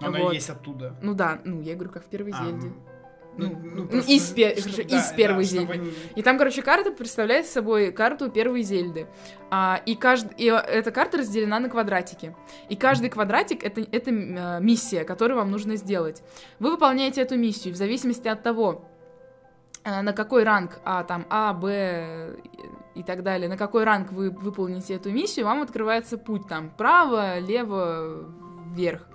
Но 0.00 0.08
она 0.08 0.18
вот. 0.18 0.34
есть 0.34 0.50
оттуда. 0.50 0.96
Ну 1.02 1.14
да, 1.14 1.38
ну, 1.44 1.60
я 1.60 1.74
говорю, 1.74 1.90
как 1.90 2.04
в 2.04 2.08
первой 2.08 2.32
А, 2.36 2.44
Зельде. 2.44 2.66
ну, 2.66 2.72
Ну, 3.38 3.60
ну, 3.62 3.70
ну, 3.82 3.86
просто, 3.88 4.10
из 4.10 4.30
пе- 4.30 4.56
чтоб- 4.56 4.72
хорошо, 4.72 4.88
да, 4.88 4.98
из 4.98 5.12
первой 5.12 5.44
да, 5.44 5.50
Зельды. 5.50 5.72
они- 5.74 5.92
И 6.16 6.22
там, 6.22 6.38
короче, 6.38 6.62
карта 6.62 6.90
представляет 6.90 7.46
собой 7.46 7.92
карту 7.92 8.30
первой 8.30 8.62
Зельды. 8.62 9.06
А, 9.50 9.80
и, 9.84 9.94
кажд... 9.94 10.26
и 10.38 10.48
э, 10.48 10.54
эта 10.56 10.90
карта 10.90 11.18
разделена 11.18 11.60
на 11.60 11.68
квадратики. 11.68 12.34
И 12.70 12.76
каждый 12.76 13.10
квадратик 13.10 13.62
это, 13.62 13.82
это 13.92 14.10
э, 14.10 14.60
миссия, 14.62 15.04
которую 15.04 15.36
вам 15.36 15.50
нужно 15.50 15.76
сделать. 15.76 16.22
Вы 16.60 16.70
выполняете 16.70 17.20
эту 17.20 17.36
миссию 17.36 17.74
в 17.74 17.76
зависимости 17.76 18.26
от 18.26 18.42
того, 18.42 18.85
на 19.86 20.12
какой 20.12 20.42
ранг, 20.42 20.80
а 20.84 21.04
там 21.04 21.26
А, 21.30 21.52
Б 21.52 22.36
и 22.94 23.02
так 23.02 23.22
далее, 23.22 23.48
на 23.48 23.56
какой 23.56 23.84
ранг 23.84 24.10
вы 24.10 24.30
выполните 24.30 24.94
эту 24.94 25.10
миссию, 25.10 25.46
вам 25.46 25.62
открывается 25.62 26.18
путь 26.18 26.48
там 26.48 26.70
право, 26.70 27.38
лево, 27.38 28.26
вверх. 28.74 29.06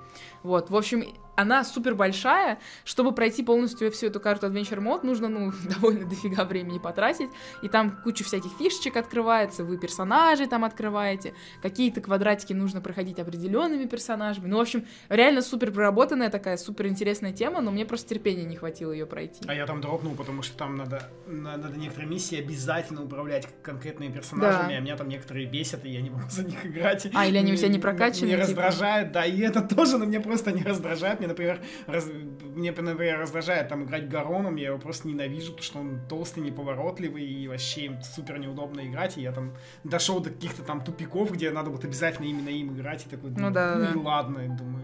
Вот, 0.43 0.69
в 0.69 0.75
общем, 0.75 1.03
она 1.35 1.63
супер 1.63 1.95
большая. 1.95 2.59
Чтобы 2.83 3.13
пройти 3.13 3.43
полностью 3.43 3.91
всю 3.91 4.07
эту 4.07 4.19
карту 4.19 4.47
Adventure 4.47 4.79
Mode, 4.79 5.05
нужно, 5.05 5.27
ну, 5.29 5.51
довольно 5.75 6.05
дофига 6.07 6.43
времени 6.45 6.77
потратить. 6.79 7.29
И 7.61 7.67
там 7.69 7.97
куча 8.03 8.23
всяких 8.23 8.51
фишечек 8.59 8.97
открывается, 8.97 9.63
вы 9.63 9.77
персонажей 9.77 10.47
там 10.47 10.63
открываете. 10.63 11.33
Какие-то 11.61 12.01
квадратики 12.01 12.53
нужно 12.53 12.81
проходить 12.81 13.19
определенными 13.19 13.85
персонажами. 13.85 14.47
Ну, 14.47 14.57
в 14.57 14.61
общем, 14.61 14.85
реально 15.09 15.41
супер 15.41 15.71
проработанная 15.71 16.29
такая, 16.29 16.57
супер 16.57 16.87
интересная 16.87 17.31
тема, 17.31 17.61
но 17.61 17.71
мне 17.71 17.85
просто 17.85 18.09
терпения 18.09 18.43
не 18.43 18.55
хватило 18.57 18.91
ее 18.91 19.05
пройти. 19.05 19.41
А 19.47 19.53
я 19.53 19.65
там 19.65 19.81
дропнул, 19.81 20.15
потому 20.15 20.41
что 20.43 20.57
там 20.57 20.75
надо, 20.75 21.09
на- 21.27 21.57
надо 21.57 21.77
некоторые 21.77 22.09
миссии 22.09 22.37
обязательно 22.39 23.03
управлять 23.03 23.47
конкретными 23.63 24.11
персонажами, 24.11 24.71
Да. 24.73 24.77
а 24.77 24.79
меня 24.81 24.97
там 24.97 25.07
некоторые 25.09 25.45
бесят, 25.47 25.85
и 25.85 25.89
я 25.89 26.01
не 26.01 26.09
могу 26.09 26.29
за 26.29 26.43
них 26.43 26.65
играть. 26.65 27.07
А, 27.13 27.25
или 27.25 27.37
они 27.37 27.53
у 27.53 27.55
тебя 27.55 27.69
не 27.69 27.79
прокачаны, 27.79 28.25
Меня 28.27 28.35
типа? 28.37 28.47
раздражает, 28.47 29.11
да, 29.11 29.25
и 29.25 29.39
это 29.39 29.61
тоже, 29.61 29.97
но 29.97 30.05
меня 30.05 30.19
просто 30.21 30.51
не 30.51 30.63
раздражает. 30.63 31.20
Мне, 31.21 31.27
например, 31.27 31.61
раз- 31.85 32.09
мне, 32.55 32.71
например, 32.71 33.19
раздражает 33.19 33.69
там 33.69 33.83
играть 33.83 34.09
Гароном, 34.09 34.55
я 34.55 34.69
его 34.69 34.79
просто 34.79 35.07
ненавижу, 35.07 35.51
потому 35.51 35.63
что 35.63 35.79
он 35.79 35.99
толстый, 36.09 36.39
неповоротливый, 36.39 37.23
и 37.23 37.47
вообще 37.47 37.81
им 37.85 38.01
супер 38.01 38.39
неудобно 38.39 38.81
играть, 38.87 39.19
и 39.19 39.21
я 39.21 39.31
там 39.31 39.53
дошел 39.83 40.19
до 40.19 40.31
каких-то 40.31 40.63
там 40.63 40.83
тупиков, 40.83 41.31
где 41.31 41.51
надо 41.51 41.69
вот 41.69 41.85
обязательно 41.85 42.25
именно 42.25 42.49
им 42.49 42.73
играть, 42.73 43.05
и 43.05 43.09
такой, 43.09 43.29
Ну 43.29 43.51
да, 43.51 43.75
ну 43.75 43.85
да. 43.85 43.91
и 43.91 43.95
ладно, 44.03 44.57
думаю, 44.57 44.83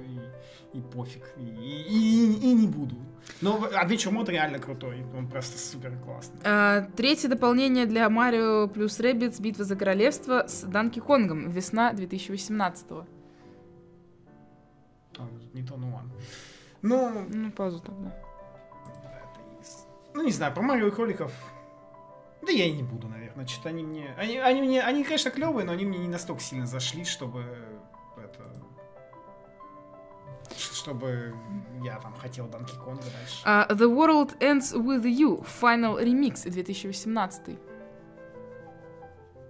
и, 0.74 0.78
и 0.78 0.82
пофиг, 0.82 1.24
и, 1.38 1.42
и- 1.42 1.88
и- 1.90 2.52
и 2.52 2.54
не 2.54 2.68
буду. 2.68 2.96
Но 3.42 3.58
Adventure 3.58 4.12
Mode 4.14 4.30
реально 4.32 4.60
крутой, 4.60 5.04
он 5.18 5.28
просто 5.28 5.58
супер 5.58 5.92
классный. 6.06 6.40
А, 6.44 6.88
третье 6.96 7.30
дополнение 7.30 7.88
для 7.88 8.08
Марио 8.12 8.68
плюс 8.68 9.00
Rabbids 9.00 9.42
Битва 9.42 9.66
за 9.66 9.76
королевство 9.76 10.46
с 10.48 10.62
Данки 10.62 11.00
Конгом. 11.00 11.50
Весна 11.50 11.94
2018 11.94 12.86
А, 12.92 13.06
не 15.58 15.64
то, 15.68 15.76
ну 15.78 15.93
ладно. 15.95 16.12
Ну, 16.82 17.26
Ну, 17.30 17.51
паузу 17.51 17.80
тогда. 17.80 18.14
ну 20.14 20.24
не 20.24 20.32
знаю, 20.32 20.53
про 20.53 20.62
Марио 20.62 20.88
и 20.88 20.91
кроликов. 20.91 21.32
Да 22.41 22.51
я 22.51 22.66
и 22.66 22.72
не 22.72 22.84
буду, 22.84 23.08
наверное. 23.08 23.45
Что-то 23.47 23.70
они 23.70 23.84
мне. 23.84 24.14
Они, 24.18 24.38
они 24.38 24.62
мне. 24.62 24.82
Они, 24.82 25.03
конечно, 25.03 25.32
клевые, 25.32 25.66
но 25.66 25.74
они 25.74 25.86
мне 25.86 25.97
не 25.99 26.08
настолько 26.08 26.41
сильно 26.41 26.66
зашли, 26.66 27.03
чтобы 27.03 27.43
это. 28.18 28.43
Чтобы 30.55 31.36
я 31.84 31.99
там 31.99 32.14
хотел 32.16 32.47
Данки 32.47 32.76
Конга 32.76 33.03
дальше. 33.03 33.41
А, 33.43 33.68
The 33.70 33.88
World 33.93 34.38
Ends 34.39 34.74
With 34.74 35.03
You. 35.03 35.45
Final 35.62 36.01
Remix 36.01 36.49
2018. 36.49 37.60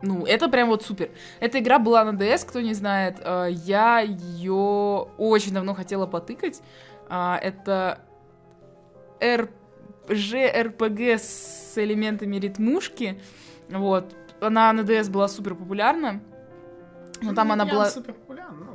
Ну, 0.02 0.26
это 0.26 0.48
прям 0.50 0.70
вот 0.70 0.84
супер. 0.84 1.10
Эта 1.40 1.60
игра 1.60 1.80
была 1.80 2.04
на 2.04 2.16
DS, 2.16 2.46
кто 2.48 2.62
не 2.62 2.74
знает. 2.74 3.18
А, 3.24 3.46
Я 3.48 4.00
ее 4.00 5.08
очень 5.18 5.54
давно 5.54 5.74
хотела 5.74 6.06
потыкать. 6.06 6.62
А, 7.10 7.38
Это 7.42 8.00
RPG-RPG 10.08 11.18
с 11.18 11.74
элементами 11.78 12.38
ритмушки. 12.38 13.20
Вот. 13.70 14.14
Она 14.40 14.72
на 14.74 14.82
DS 14.82 15.10
была 15.10 15.28
супер 15.28 15.56
популярна. 15.56 16.22
Но 17.22 17.34
там 17.34 17.48
Ну, 17.48 17.54
она 17.54 17.64
я 17.66 17.72
была... 17.74 17.86
супер 17.90 18.14
популярна, 18.14 18.68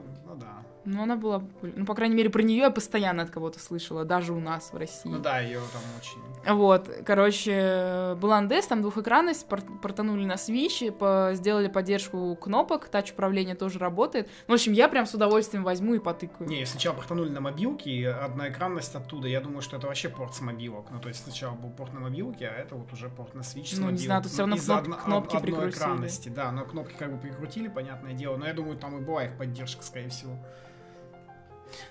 ну, 0.85 1.03
она 1.03 1.17
была... 1.17 1.39
популя- 1.39 1.73
Ну, 1.77 1.87
по 1.87 1.95
крайней 1.95 2.15
мере, 2.17 2.31
про 2.31 2.43
нее 2.43 2.59
я 2.61 2.71
постоянно 2.71 3.23
от 3.23 3.31
кого-то 3.31 3.59
слышала, 3.61 4.05
даже 4.05 4.33
у 4.33 4.41
нас 4.41 4.73
в 4.73 4.77
России. 4.77 5.09
Ну 5.09 5.19
да, 5.19 5.41
ее 5.41 5.61
там 5.73 5.83
очень. 5.99 6.55
Вот, 6.57 6.91
короче, 7.07 8.17
был 8.21 8.33
Андес, 8.33 8.67
там 8.67 8.83
двухэкранность, 8.83 9.47
пор- 9.47 9.63
портанули 9.81 10.25
на 10.25 10.35
Switch, 10.35 10.91
по- 10.93 11.31
сделали 11.35 11.69
поддержку 11.69 12.35
кнопок, 12.37 12.89
тач 12.89 13.13
управление 13.13 13.55
тоже 13.55 13.79
работает. 13.79 14.29
Ну, 14.49 14.55
в 14.55 14.57
общем, 14.57 14.73
я 14.73 14.89
прям 14.89 15.07
с 15.07 15.15
удовольствием 15.15 15.65
возьму 15.65 15.95
и 15.95 15.99
потыкаю. 15.99 16.49
Не, 16.49 16.65
сначала 16.67 16.95
портанули 16.95 17.31
на 17.31 17.41
мобилки, 17.41 17.89
и 17.89 18.05
одноэкранность 18.05 18.95
оттуда. 18.95 19.29
Я 19.29 19.41
думаю, 19.41 19.63
что 19.63 19.77
это 19.77 19.87
вообще 19.87 20.09
порт 20.09 20.35
с 20.35 20.41
мобилок. 20.41 20.87
Ну, 20.91 21.01
то 21.01 21.09
есть 21.09 21.23
сначала 21.25 21.55
был 21.55 21.71
порт 21.71 21.93
на 21.93 22.01
мобилке, 22.01 22.47
а 22.49 22.53
это 22.53 22.75
вот 22.75 22.93
уже 22.93 23.09
порт 23.09 23.35
на 23.35 23.41
Switch 23.41 23.67
с 23.75 23.79
Ну, 23.79 23.83
не 23.87 23.93
мобилок. 23.93 24.01
знаю, 24.01 24.23
тут 24.23 24.33
всё 24.33 24.43
равно 24.43 24.57
кноп- 24.57 24.79
одно- 24.79 24.97
кнопки 24.97 25.37
одной 25.37 25.53
прикрутили. 25.53 25.71
экранности, 25.79 26.29
да, 26.29 26.53
но 26.53 26.65
кнопки 26.65 26.95
как 26.99 27.13
бы 27.13 27.19
прикрутили, 27.19 27.69
понятное 27.69 28.13
дело. 28.15 28.37
Но 28.37 28.47
я 28.47 28.53
думаю, 28.55 28.77
там 28.77 28.97
и 28.99 29.01
была 29.01 29.25
их 29.25 29.37
поддержка, 29.39 29.83
скорее 29.83 30.09
всего. 30.09 30.37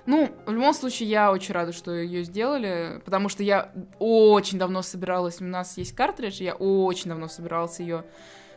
Ну, 0.06 0.32
в 0.46 0.52
любом 0.52 0.74
случае, 0.74 1.10
я 1.10 1.32
очень 1.32 1.54
рада, 1.54 1.72
что 1.74 1.92
ее 1.94 2.24
сделали, 2.24 3.02
потому 3.06 3.30
что 3.30 3.44
я 3.44 3.72
очень 4.00 4.58
давно 4.60 4.82
собиралась, 4.82 5.42
у 5.42 5.46
нас 5.46 5.78
есть 5.78 5.96
картридж, 5.96 6.42
я 6.42 6.56
очень 6.56 7.10
давно 7.10 7.28
собиралась 7.28 7.80
ее 7.80 8.04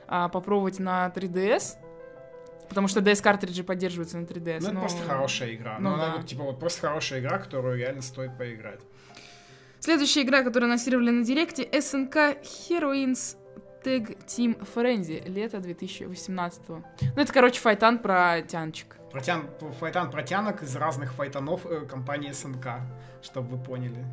попробовать 0.06 0.78
на 0.78 1.10
3DS. 1.14 1.76
Потому 2.68 2.88
что 2.88 3.00
DS 3.00 3.22
картриджи 3.22 3.62
поддерживаются 3.62 4.18
на 4.18 4.24
3DS. 4.24 4.60
Ну, 4.60 4.66
это 4.66 4.72
но- 4.72 4.80
просто 4.80 5.02
хорошая 5.04 5.54
игра. 5.54 5.76
Ну 5.78 5.90
Ну, 5.90 5.94
она, 5.96 6.16
да. 6.16 6.22
типа, 6.22 6.42
вот 6.44 6.58
просто 6.58 6.80
хорошая 6.88 7.20
игра, 7.20 7.38
которую 7.38 7.76
реально 7.76 8.02
стоит 8.02 8.36
поиграть. 8.38 8.80
Следующая 9.80 10.22
игра, 10.22 10.42
которую 10.42 10.68
анонсировали 10.68 11.10
на 11.10 11.24
Директе, 11.24 11.62
SNK 11.62 12.42
Heroines 12.42 13.36
Tag 13.84 14.16
Team 14.26 14.66
Frenzy, 14.74 15.28
лето 15.28 15.60
2018 15.60 16.62
Ну, 16.68 16.82
это, 17.16 17.32
короче, 17.32 17.60
файтан 17.60 17.98
про 17.98 18.40
тянчик. 18.42 18.96
Протян, 19.14 19.48
файтан 19.78 20.10
протянок 20.10 20.64
из 20.64 20.74
разных 20.74 21.12
файтанов 21.12 21.66
э, 21.66 21.86
компании 21.86 22.32
СНК, 22.32 22.80
чтобы 23.22 23.56
вы 23.56 23.62
поняли. 23.62 24.04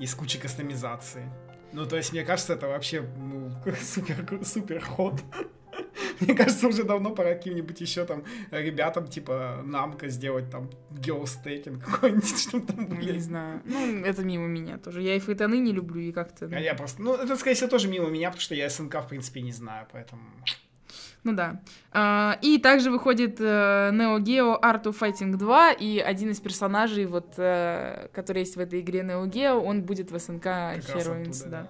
Из 0.00 0.16
кучи 0.16 0.40
кастомизации. 0.40 1.30
Ну, 1.72 1.86
то 1.86 1.96
есть, 1.96 2.10
мне 2.12 2.24
кажется, 2.24 2.54
это 2.54 2.66
вообще 2.66 3.02
ну, 3.02 3.52
супер, 3.80 4.44
супер 4.44 4.84
ход. 4.84 5.22
Мне 6.20 6.34
кажется, 6.34 6.66
уже 6.66 6.82
давно 6.82 7.14
пора 7.14 7.34
каким-нибудь 7.34 7.80
еще 7.80 8.04
там 8.04 8.24
ребятам, 8.50 9.06
типа, 9.06 9.62
намка 9.64 10.08
сделать 10.08 10.50
там 10.50 10.70
геостейкинг 10.90 11.84
какой-нибудь, 11.84 12.38
чтобы 12.48 12.66
там 12.66 12.88
Ну, 12.88 12.96
были. 12.96 13.12
Не 13.12 13.20
знаю. 13.20 13.62
Ну, 13.64 14.04
это 14.04 14.24
мимо 14.24 14.48
меня 14.48 14.78
тоже. 14.78 15.02
Я 15.02 15.14
и 15.14 15.20
файтаны 15.20 15.58
не 15.58 15.72
люблю, 15.72 16.00
и 16.00 16.10
как-то... 16.10 16.46
А 16.46 16.58
я 16.58 16.74
просто, 16.74 17.00
ну, 17.00 17.14
это, 17.14 17.36
скорее 17.36 17.54
всего, 17.54 17.70
тоже 17.70 17.86
мимо 17.86 18.08
меня, 18.08 18.30
потому 18.30 18.40
что 18.40 18.56
я 18.56 18.68
СНК, 18.68 18.96
в 19.04 19.06
принципе, 19.06 19.40
не 19.40 19.52
знаю, 19.52 19.86
поэтому... 19.92 20.22
Ну 21.26 21.32
да. 21.32 21.60
А, 21.90 22.38
и 22.40 22.58
также 22.58 22.88
выходит 22.92 23.40
э, 23.40 23.90
Neo 23.92 24.20
Geo 24.20 24.60
Art 24.60 24.84
of 24.84 24.96
Fighting 24.96 25.36
2, 25.36 25.72
и 25.72 25.98
один 25.98 26.30
из 26.30 26.38
персонажей, 26.38 27.06
вот, 27.06 27.34
э, 27.36 28.06
который 28.14 28.38
есть 28.40 28.54
в 28.54 28.60
этой 28.60 28.80
игре 28.80 29.00
Neo 29.00 29.28
Geo, 29.28 29.60
он 29.60 29.82
будет 29.82 30.12
в 30.12 30.18
СНК 30.18 30.46
Heroines, 30.46 31.48
да. 31.48 31.68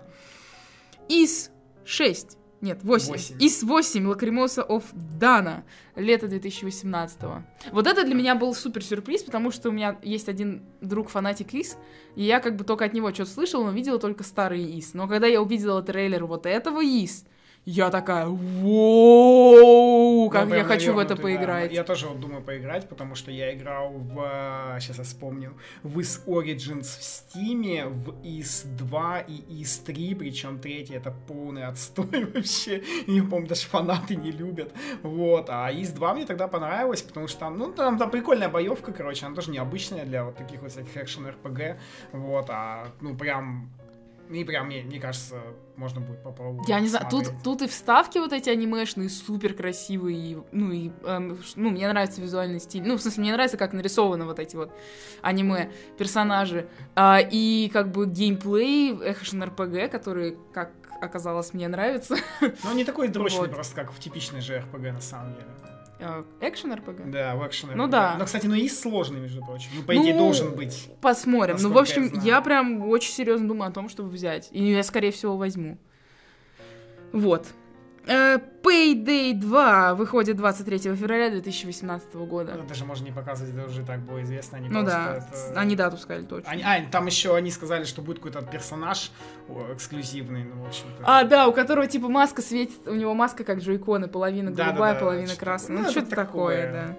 Ys 1.08 1.50
6. 1.86 2.36
Нет, 2.60 2.80
8. 2.82 3.08
Восемь. 3.08 3.36
Ys 3.38 3.62
8 3.62 4.06
Lacrimosa 4.06 4.60
of 4.60 4.84
Dana. 4.92 5.64
Лето 5.94 6.28
2018 6.28 7.18
Вот 7.72 7.86
это 7.86 8.04
для 8.04 8.14
меня 8.14 8.34
был 8.34 8.54
супер 8.54 8.84
сюрприз, 8.84 9.22
потому 9.22 9.50
что 9.50 9.70
у 9.70 9.72
меня 9.72 9.98
есть 10.02 10.28
один 10.28 10.64
друг 10.82 11.08
фанатик 11.08 11.54
Ys, 11.54 11.78
и 12.14 12.24
я 12.24 12.40
как 12.40 12.56
бы 12.56 12.64
только 12.64 12.84
от 12.84 12.92
него 12.92 13.10
что-то 13.14 13.30
слышала, 13.30 13.64
но 13.64 13.70
видела 13.70 13.98
только 13.98 14.22
старый 14.22 14.78
Ys. 14.78 14.92
Но 14.92 15.08
когда 15.08 15.26
я 15.26 15.40
увидела 15.40 15.82
трейлер 15.82 16.26
вот 16.26 16.44
этого 16.44 16.84
Ys, 16.84 17.24
я 17.66 17.90
такая, 17.90 18.26
воу, 18.26 20.30
как 20.30 20.48
Ну, 20.48 20.54
я 20.54 20.62
хочу 20.62 20.94
в 20.94 20.98
это 20.98 21.16
поиграть. 21.16 21.72
Я 21.72 21.82
тоже 21.82 22.06
вот 22.06 22.20
думаю 22.20 22.40
поиграть, 22.40 22.88
потому 22.88 23.16
что 23.16 23.32
я 23.32 23.52
играл 23.52 23.90
в... 23.90 24.76
Сейчас 24.78 24.98
я 24.98 25.04
вспомню. 25.04 25.52
В 25.82 25.98
Ys 25.98 26.24
Origins 26.26 26.84
в 26.84 27.00
Steam, 27.00 27.88
в 27.88 28.10
Ys 28.24 28.64
2 28.76 29.20
и 29.22 29.62
Ys 29.62 29.84
3, 29.84 30.14
причем 30.14 30.60
третий 30.60 30.94
это 30.94 31.12
полный 31.26 31.66
отстой 31.66 32.24
вообще. 32.34 32.84
И, 33.08 33.20
по-моему, 33.20 33.48
даже 33.48 33.66
фанаты 33.66 34.14
не 34.14 34.30
любят. 34.30 34.72
Вот. 35.02 35.50
А 35.50 35.72
Is 35.72 35.92
2 35.92 36.14
мне 36.14 36.24
тогда 36.24 36.46
понравилось, 36.46 37.02
потому 37.02 37.26
что 37.26 37.40
там, 37.40 37.58
ну, 37.58 37.72
там, 37.72 37.98
там 37.98 38.12
прикольная 38.12 38.48
боевка, 38.48 38.92
короче, 38.92 39.26
она 39.26 39.34
тоже 39.34 39.50
необычная 39.50 40.04
для 40.04 40.24
вот 40.24 40.36
таких 40.36 40.62
вот 40.62 40.70
всяких 40.70 40.96
экшен 40.96 41.26
RPG. 41.26 41.76
Вот. 42.12 42.46
А, 42.48 42.92
ну, 43.00 43.16
прям... 43.16 43.72
И 44.30 44.44
прям, 44.44 44.66
мне, 44.66 44.82
мне 44.82 44.98
кажется, 44.98 45.40
можно 45.76 46.00
будет 46.00 46.22
попробовать. 46.22 46.68
Я 46.68 46.80
не 46.80 46.88
знаю, 46.88 47.06
тут, 47.08 47.26
тут 47.44 47.62
и 47.62 47.68
вставки 47.68 48.18
вот 48.18 48.32
эти 48.32 48.50
анимешные 48.50 49.08
супер 49.08 49.54
красивые, 49.54 50.42
ну 50.52 50.72
и, 50.72 50.90
эм, 51.04 51.38
ну, 51.54 51.70
мне 51.70 51.88
нравится 51.88 52.20
визуальный 52.20 52.60
стиль, 52.60 52.82
ну, 52.82 52.96
в 52.96 53.02
смысле, 53.02 53.22
мне 53.22 53.32
нравится, 53.32 53.56
как 53.56 53.72
нарисованы 53.72 54.24
вот 54.24 54.38
эти 54.38 54.56
вот 54.56 54.72
аниме 55.22 55.70
персонажи, 55.98 56.68
А, 56.94 57.20
и 57.20 57.68
как 57.72 57.92
бы 57.92 58.06
геймплей 58.06 58.92
экшен 59.12 59.42
РПГ, 59.42 59.90
который, 59.90 60.36
как 60.52 60.72
оказалось, 61.00 61.52
мне 61.52 61.68
нравится, 61.68 62.16
Ну, 62.40 62.70
он 62.70 62.76
не 62.76 62.84
такой 62.84 63.08
дрочный 63.08 63.40
Вот. 63.40 63.50
просто, 63.52 63.74
как 63.74 63.92
в 63.92 63.98
типичной 64.00 64.40
же 64.40 64.54
RPG, 64.54 64.92
на 64.92 65.00
самом 65.00 65.34
деле. 65.34 65.46
Э, 65.98 66.24
экшен 66.40 66.74
РПГ. 66.74 67.10
Да, 67.10 67.36
в 67.36 67.46
экшен 67.46 67.70
Ну 67.74 67.86
RPG. 67.86 67.90
да. 67.90 68.16
Но, 68.18 68.24
кстати, 68.26 68.46
ну 68.46 68.54
и 68.54 68.68
сложный, 68.68 69.20
между 69.20 69.42
прочим. 69.44 69.70
Ну, 69.76 69.82
по 69.82 69.96
идее, 69.96 70.12
Ну, 70.14 70.18
должен 70.20 70.54
быть. 70.54 70.90
Посмотрим. 71.00 71.56
Ну, 71.60 71.70
в 71.70 71.78
общем, 71.78 72.12
я 72.22 72.36
я 72.36 72.40
прям 72.42 72.86
очень 72.88 73.12
серьезно 73.12 73.48
думаю 73.48 73.70
о 73.70 73.72
том, 73.72 73.88
чтобы 73.88 74.10
взять. 74.10 74.48
И 74.50 74.62
я, 74.72 74.82
скорее 74.82 75.10
всего, 75.10 75.36
возьму. 75.36 75.78
Вот. 77.12 77.46
Э, 78.08 78.38
Payday 78.62 79.32
2 79.34 79.94
выходит 79.96 80.36
23 80.36 80.78
февраля 80.94 81.30
2018 81.30 82.14
года. 82.14 82.54
Ну, 82.56 82.66
Даже 82.68 82.84
можно 82.84 83.04
не 83.04 83.10
показывать, 83.10 83.52
это 83.54 83.66
уже 83.68 83.84
так 83.84 84.00
было 84.00 84.22
известно. 84.22 84.58
Они 84.58 84.68
Ну 84.68 84.84
да, 84.84 85.16
это- 85.16 85.60
они 85.60 85.74
дату 85.74 85.96
сказали 85.96 86.24
точно. 86.24 86.50
Они- 86.50 86.62
а, 86.62 86.84
там 86.90 87.06
еще 87.06 87.34
они 87.34 87.50
сказали, 87.50 87.84
что 87.84 88.02
будет 88.02 88.18
какой-то 88.18 88.42
персонаж 88.42 89.10
эксклюзивный, 89.72 90.44
ну, 90.44 90.62
в 90.62 90.66
общем-то. 90.68 91.02
А, 91.04 91.24
да, 91.24 91.48
у 91.48 91.52
которого 91.52 91.86
типа 91.88 92.08
маска 92.08 92.42
светит, 92.42 92.86
у 92.86 92.94
него 92.94 93.12
маска 93.14 93.42
как 93.44 93.58
джойконы, 93.58 94.06
половина 94.08 94.50
голубая, 94.52 94.94
половина 94.98 95.26
что-то- 95.26 95.40
красная. 95.40 95.76
ну, 95.76 95.82
Ну, 95.82 95.88
это 95.88 96.00
что-то 96.00 96.14
такое, 96.16 96.66
такое. 96.66 96.86
да. 96.88 96.96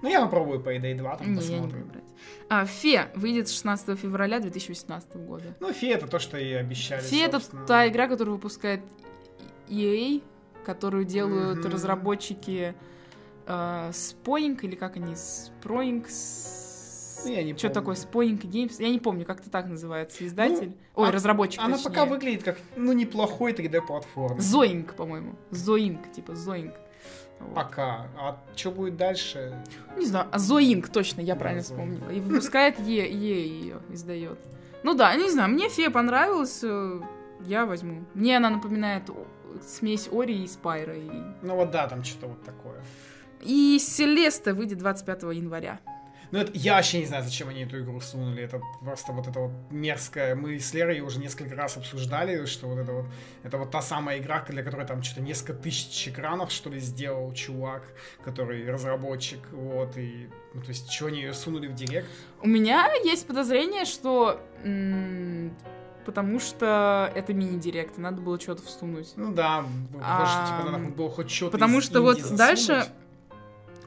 Ну, 0.00 0.08
я 0.08 0.22
попробую 0.22 0.60
по 0.60 0.72
Payday 0.74 0.96
2, 0.96 1.16
там 1.16 1.26
Не, 1.26 1.34
я 1.34 1.40
не 1.40 1.40
посмотрим. 1.40 1.82
буду 1.82 1.92
брать. 1.92 2.04
А, 2.48 2.64
Фе 2.64 3.08
выйдет 3.16 3.50
16 3.50 3.96
февраля 3.96 4.38
2018 4.40 5.16
года. 5.26 5.54
Ну, 5.60 5.72
Фе 5.72 5.90
это 5.92 6.06
то, 6.06 6.18
что 6.18 6.38
и 6.38 6.52
обещали, 6.52 7.02
Фе 7.02 7.24
это 7.24 7.38
собственно. 7.40 7.66
та 7.66 7.86
игра, 7.88 8.06
которую 8.08 8.36
выпускает 8.36 8.80
EA, 9.68 10.22
которую 10.68 11.06
делают 11.06 11.60
Мгм. 11.60 11.70
разработчики 11.72 12.74
э, 13.46 13.90
Spoink, 13.90 14.60
или 14.60 14.74
как 14.74 14.96
они, 14.96 15.14
Sproing, 15.14 16.04
с- 16.06 17.22
Ну, 17.24 17.32
я 17.32 17.42
не 17.42 17.54
что 17.56 17.68
помню. 17.68 17.74
такое, 17.74 17.94
Spoink 17.96 18.42
Games, 18.42 18.74
я 18.78 18.90
не 18.90 18.98
помню, 18.98 19.24
как-то 19.24 19.48
так 19.48 19.66
называется, 19.66 20.26
издатель. 20.26 20.76
Ой, 20.94 21.08
а- 21.08 21.10
разработчик, 21.12 21.58
Она 21.62 21.76
точнее. 21.76 21.88
пока 21.90 22.04
выглядит 22.04 22.42
как, 22.42 22.58
ну, 22.76 22.92
неплохой 22.92 23.54
3D-платформер. 23.54 24.38
Zoink, 24.42 24.92
по-моему. 24.94 25.36
Zoink, 25.50 26.12
типа 26.12 26.34
Zoink. 26.34 26.74
Вот. 27.40 27.54
Пока. 27.54 28.08
А 28.20 28.36
что 28.54 28.70
будет 28.72 28.98
дальше? 28.98 29.54
Не 29.96 30.04
знаю, 30.04 30.26
а 30.30 30.38
Zoink, 30.38 30.90
точно, 30.90 31.22
я 31.22 31.32
Да, 31.34 31.40
правильно 31.40 31.62
Zoink. 31.62 31.80
вспомнила. 31.94 32.10
И 32.14 32.20
выпускает 32.20 32.78
EA, 32.80 33.10
EA 33.10 33.48
ее 33.48 33.76
издает. 33.90 34.38
Ну 34.82 34.92
да, 34.92 35.14
не 35.14 35.30
знаю, 35.30 35.48
мне 35.48 35.70
Fe 35.70 35.88
понравилась, 35.90 36.60
э, 36.62 37.00
я 37.46 37.64
возьму. 37.64 38.04
Мне 38.12 38.36
она 38.36 38.50
напоминает 38.50 39.08
смесь 39.66 40.08
Ori 40.12 40.44
и 40.44 40.46
Спайро. 40.46 40.96
И, 40.96 41.10
Ну, 41.42 41.56
вот 41.56 41.70
да, 41.70 41.86
там 41.88 42.04
что-то 42.04 42.28
вот 42.28 42.42
такое. 42.44 42.82
и 43.40 43.78
Celeste 43.78 44.54
выйдет 44.54 44.78
25 44.78 45.22
января. 45.34 45.80
Ну, 46.30 46.40
это, 46.40 46.52
я 46.54 46.74
вообще 46.74 46.98
не 46.98 47.06
знаю, 47.06 47.24
зачем 47.24 47.48
они 47.48 47.62
эту 47.62 47.80
игру 47.80 48.00
сунули. 48.00 48.42
Это 48.42 48.60
просто 48.82 49.12
вот 49.12 49.26
это 49.26 49.40
вот 49.40 49.52
мерзкое. 49.70 50.34
Мы 50.34 50.58
с 50.58 50.74
Лерой 50.74 51.00
уже 51.00 51.20
несколько 51.20 51.54
раз 51.54 51.76
обсуждали, 51.78 52.44
что 52.44 52.66
вот 52.66 52.78
это 52.78 52.92
вот, 52.92 53.06
это 53.44 53.56
вот 53.56 53.70
та 53.70 53.80
самая 53.80 54.18
игра, 54.18 54.44
для 54.46 54.62
которой 54.62 54.86
там 54.86 55.02
что-то 55.02 55.22
несколько 55.22 55.54
тысяч 55.54 56.08
экранов, 56.08 56.52
что 56.52 56.68
ли, 56.68 56.80
сделал 56.80 57.32
чувак, 57.32 57.82
который 58.22 58.70
разработчик, 58.70 59.40
вот, 59.52 59.96
и, 59.96 60.28
ну, 60.52 60.60
то 60.60 60.68
есть, 60.68 60.90
что 60.90 61.06
они 61.06 61.20
ее 61.20 61.32
сунули 61.32 61.66
в 61.66 61.74
директ? 61.74 62.08
У 62.42 62.46
меня 62.46 62.92
есть 63.04 63.26
подозрение, 63.26 63.86
что... 63.86 64.38
Потому 66.08 66.40
что 66.40 67.12
это 67.14 67.34
мини-директ, 67.34 67.98
и 67.98 68.00
надо 68.00 68.22
было 68.22 68.40
что-то 68.40 68.62
всунуть. 68.62 69.12
Ну 69.16 69.30
да, 69.30 69.62
что, 69.90 70.46
типа, 70.46 70.70
надо 70.70 70.90
было 70.94 71.10
хоть 71.10 71.30
что-то 71.30 71.52
Потому 71.52 71.82
что 71.82 72.00
вот 72.00 72.18
инди 72.18 72.34
дальше 72.34 72.66
засунуть. 72.66 72.92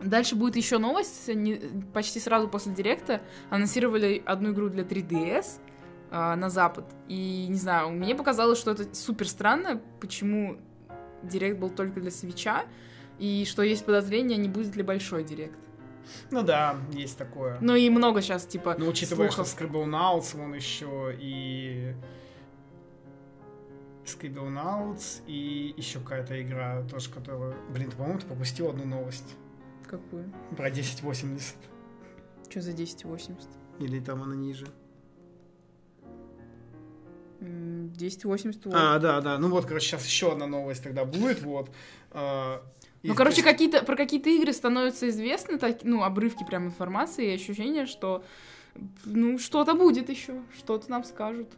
Дальше 0.04 0.36
будет 0.36 0.56
еще 0.56 0.78
новость. 0.78 1.30
Они 1.30 1.60
почти 1.96 2.20
сразу 2.20 2.48
после 2.48 2.74
директа 2.74 3.24
анонсировали 3.50 4.22
одну 4.24 4.52
игру 4.52 4.70
для 4.70 4.84
3DS 4.84 5.46
а, 6.12 6.36
на 6.36 6.52
Запад. 6.52 6.86
И 7.08 7.48
не 7.50 7.58
знаю, 7.58 7.90
мне 7.90 8.14
показалось, 8.14 8.60
что 8.60 8.70
это 8.70 8.94
супер 8.94 9.28
странно, 9.28 9.82
почему 10.00 10.58
директ 11.24 11.58
был 11.58 11.72
только 11.72 12.02
для 12.02 12.12
свеча, 12.12 12.66
и 13.18 13.46
что 13.50 13.64
есть 13.64 13.84
подозрение, 13.84 14.38
не 14.38 14.48
будет 14.48 14.76
ли 14.76 14.84
большой 14.84 15.24
директ. 15.24 15.58
Ну 16.32 16.44
да, 16.44 16.78
есть 16.92 17.18
такое. 17.18 17.58
Ну 17.62 17.76
и 17.76 17.90
много 17.90 18.22
сейчас, 18.22 18.46
типа, 18.46 18.76
Ну, 18.78 18.88
учитывая, 18.90 19.30
слухов. 19.30 19.48
что 19.52 19.64
Scribblenauts, 19.66 20.38
вон 20.38 20.54
еще 20.54 21.16
и... 21.20 21.94
Scribblenauts 24.06 25.22
и 25.28 25.74
еще 25.78 26.00
какая-то 26.00 26.42
игра 26.42 26.84
тоже, 26.90 27.10
которую... 27.12 27.56
Блин, 27.70 27.90
ты, 27.92 27.96
по-моему, 27.98 28.20
ты 28.20 28.26
пропустил 28.28 28.70
одну 28.70 28.86
новость 28.86 29.36
Какую? 29.88 30.32
про 30.58 30.68
1080. 30.68 31.56
Что 32.50 32.62
за 32.62 32.72
1080? 32.72 33.48
Или 33.80 34.00
там 34.00 34.24
она 34.24 34.36
ниже. 34.36 34.68
М, 37.40 37.92
1080 37.96 38.66
вот. 38.66 38.74
А, 38.76 39.00
да, 39.00 39.22
да. 39.22 39.38
Ну 39.38 39.50
вот, 39.50 39.66
короче, 39.66 39.88
сейчас 39.88 40.06
еще 40.06 40.32
одна 40.32 40.48
новость 40.48 40.84
тогда 40.84 41.06
будет, 41.06 41.42
вот. 41.44 41.70
Ну, 43.04 43.16
короче, 43.16 43.42
какие-то, 43.42 43.84
про 43.84 43.96
какие-то 43.96 44.30
игры 44.30 44.54
становятся 44.54 45.10
известны, 45.10 45.58
так, 45.58 45.80
ну, 45.84 46.04
обрывки 46.04 46.44
прям 46.44 46.68
информации 46.68 47.32
и 47.32 47.36
ощущение, 47.36 47.86
что 47.86 48.24
ну, 49.06 49.40
что-то 49.40 49.74
будет 49.74 50.10
еще, 50.10 50.42
что-то 50.58 50.90
нам 50.90 51.04
скажут. 51.04 51.50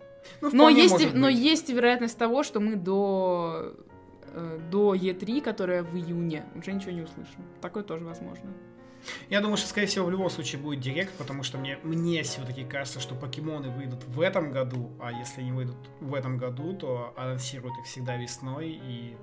ну, 0.42 0.50
Но 0.54 0.70
есть, 0.70 1.14
но 1.14 1.30
есть 1.30 1.70
вероятность 1.70 2.18
того, 2.18 2.44
что 2.44 2.60
мы 2.60 2.76
до, 2.76 3.76
э, 4.28 4.60
до 4.72 4.96
E3, 4.96 5.42
которая 5.42 5.84
в 5.84 5.96
июне, 5.96 6.46
уже 6.56 6.72
ничего 6.72 6.92
не 6.92 7.02
услышим. 7.02 7.44
Такое 7.62 7.84
тоже 7.84 8.06
возможно. 8.06 8.50
Я 9.30 9.42
думаю, 9.42 9.58
что, 9.58 9.68
скорее 9.68 9.88
всего, 9.88 10.06
в 10.06 10.12
любом 10.12 10.30
случае 10.30 10.62
будет 10.62 10.80
директ, 10.80 11.14
потому 11.18 11.44
что 11.44 11.58
мне, 11.58 11.78
мне 11.84 12.24
все-таки 12.24 12.64
кажется, 12.64 13.02
что 13.02 13.16
покемоны 13.16 13.70
выйдут 13.70 14.06
в 14.06 14.22
этом 14.22 14.52
году, 14.52 14.92
а 15.02 15.12
если 15.12 15.42
не 15.42 15.52
выйдут 15.52 15.76
в 16.00 16.14
этом 16.16 16.38
году, 16.38 16.74
то 16.74 17.14
анонсируют 17.18 17.78
их 17.80 17.86
всегда 17.86 18.16
весной, 18.16 18.80
и 18.82 19.18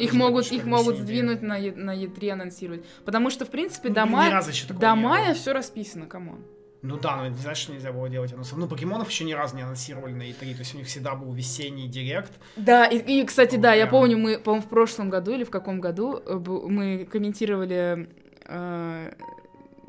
Их 0.00 0.12
могут, 0.12 0.50
их 0.52 0.64
могут 0.64 0.98
сдвинуть 0.98 1.42
на, 1.42 1.56
е, 1.56 1.72
на 1.72 1.96
E3 1.96 2.30
анонсировать. 2.30 2.84
Потому 3.04 3.30
что, 3.30 3.44
в 3.44 3.50
принципе, 3.50 3.88
ну, 3.88 3.94
до 3.94 4.06
мая, 4.06 4.42
до 4.68 4.94
мая 4.94 5.34
все 5.34 5.52
расписано, 5.52 6.06
come 6.06 6.28
on. 6.28 6.44
Ну 6.82 6.98
да, 6.98 7.16
но 7.16 7.34
знаешь, 7.34 7.56
что 7.56 7.72
нельзя 7.72 7.92
было 7.92 8.10
делать 8.10 8.32
анонсов. 8.34 8.58
Ну, 8.58 8.68
покемонов 8.68 9.08
еще 9.08 9.24
ни 9.24 9.32
разу 9.32 9.56
не 9.56 9.62
анонсировали 9.62 10.12
на 10.12 10.22
E3, 10.22 10.52
то 10.52 10.58
есть 10.58 10.74
у 10.74 10.78
них 10.78 10.86
всегда 10.86 11.14
был 11.14 11.32
весенний 11.32 11.88
директ. 11.88 12.32
Да, 12.56 12.84
и, 12.84 12.98
и 12.98 13.24
кстати, 13.24 13.56
да, 13.56 13.72
я 13.72 13.86
помню, 13.86 14.18
мы, 14.18 14.38
по-моему, 14.38 14.66
в 14.66 14.68
прошлом 14.68 15.08
году 15.08 15.32
или 15.32 15.44
в 15.44 15.50
каком 15.50 15.80
году 15.80 16.18
э, 16.18 16.34
мы 16.36 17.08
комментировали 17.10 18.10
э, 18.46 19.12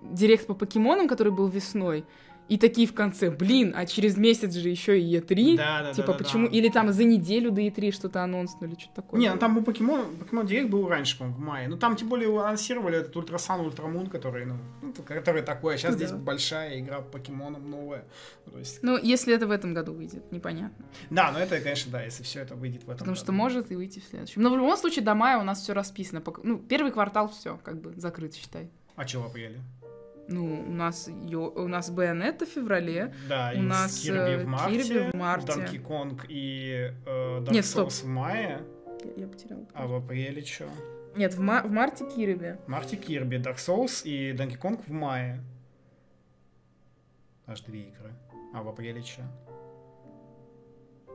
директ 0.04 0.48
по 0.48 0.54
покемонам, 0.54 1.10
который 1.10 1.34
был 1.34 1.50
весной. 1.50 2.06
И 2.48 2.58
такие 2.58 2.88
в 2.88 2.94
конце, 2.94 3.32
блин, 3.32 3.74
а 3.76 3.86
через 3.86 4.18
месяц 4.18 4.54
же 4.54 4.70
еще 4.70 5.00
и 5.00 5.18
E3. 5.18 5.58
Да, 5.58 5.82
да, 5.84 5.94
типа, 5.94 6.12
да, 6.12 6.18
почему? 6.18 6.48
Да. 6.48 6.56
Или 6.56 6.70
там 6.70 6.92
за 6.92 7.04
неделю 7.04 7.52
до 7.52 7.62
E3 7.62 7.92
что-то 7.92 8.24
анонснули, 8.24 8.76
что-то 8.78 9.02
такое. 9.02 9.20
Не, 9.20 9.32
ну 9.32 9.40
там 9.40 9.56
был 9.56 9.64
покемон, 9.64 10.16
покемон 10.18 10.46
Директ 10.46 10.70
был 10.70 10.88
раньше, 10.88 11.18
по-моему, 11.18 11.38
в 11.38 11.42
мае. 11.42 11.68
Ну 11.68 11.78
там 11.78 11.96
тем 11.96 12.08
более 12.10 12.30
анонсировали 12.40 13.00
этот 13.00 13.16
Ultra 13.16 13.41
Sun, 13.41 13.62
Ultra 13.62 13.85
Moon, 13.85 14.08
который, 14.08 14.46
ну, 14.46 14.58
ну 14.82 14.94
который 14.94 15.42
такой, 15.42 15.76
а 15.76 15.78
сейчас 15.78 15.96
да. 15.96 16.06
здесь 16.06 16.12
большая 16.12 16.80
игра 16.80 17.02
по 17.02 17.18
покемонам 17.18 17.70
новая. 17.70 18.06
То 18.46 18.60
есть... 18.60 18.84
Ну, 18.84 18.98
если 18.98 19.34
это 19.34 19.48
в 19.48 19.52
этом 19.52 19.74
году 19.74 19.94
выйдет, 19.94 20.32
непонятно. 20.32 20.86
Да, 21.10 21.32
ну 21.32 21.40
это, 21.40 21.60
конечно, 21.60 21.92
да, 21.92 22.04
если 22.04 22.24
все 22.24 22.42
это 22.42 22.56
выйдет 22.56 22.84
в 22.84 22.86
этом 22.86 23.00
Потому 23.00 23.16
году. 23.16 23.24
что 23.24 23.32
может 23.32 23.72
и 23.72 23.76
выйти 23.76 24.00
в 24.00 24.04
следующем. 24.04 24.42
Но 24.42 24.52
в 24.52 24.56
любом 24.56 24.78
случае 24.78 25.04
до 25.04 25.16
мая 25.16 25.40
у 25.40 25.44
нас 25.44 25.62
все 25.62 25.74
расписано. 25.74 26.22
Ну, 26.44 26.60
первый 26.60 26.92
квартал 26.92 27.30
все, 27.30 27.60
как 27.64 27.82
бы, 27.82 27.94
закрыт, 27.96 28.36
считай. 28.36 28.70
А 28.96 29.06
чего 29.06 29.24
в 29.24 29.26
апреле? 29.28 29.62
Ну, 30.28 30.66
у 30.68 30.72
нас, 30.72 31.08
ё, 31.08 31.52
у 31.52 31.68
нас 31.68 31.90
Байонетта 31.92 32.46
в 32.46 32.50
феврале. 32.50 33.14
Да, 33.30 33.54
у 33.56 33.62
нас 33.62 34.00
Кирби 34.02 34.44
в 34.44 34.48
марте. 34.48 34.84
Кирби 34.84 35.12
в 35.12 35.14
марте. 35.14 35.54
Донки 35.54 35.78
Конг 35.78 36.26
и 36.30 36.92
э, 37.06 37.40
Dark 37.42 37.52
Нет, 37.52 37.66
стоп. 37.66 37.92
в 37.92 38.06
мае. 38.06 38.64
Я, 39.04 39.12
я 39.24 39.28
потеряла. 39.28 39.66
А 39.74 39.86
в 39.88 39.94
апреле 39.94 40.44
что? 40.44 40.68
Нет, 41.16 41.36
в, 41.36 41.40
ма- 41.40 41.62
в 41.64 41.72
марте 41.72 42.06
Кирби. 42.10 42.58
В 42.66 42.68
марте 42.68 42.98
Кирби, 42.98 43.36
Dark 43.36 43.58
Souls 43.58 44.04
и 44.04 44.32
Donkey 44.34 44.60
Kong 44.60 44.82
в 44.86 44.92
мае. 44.92 45.44
Аж 47.46 47.62
две 47.62 47.82
игры. 47.90 48.14
А 48.54 48.64
в 48.64 48.68
апреле 48.70 49.04
что? 49.04 49.22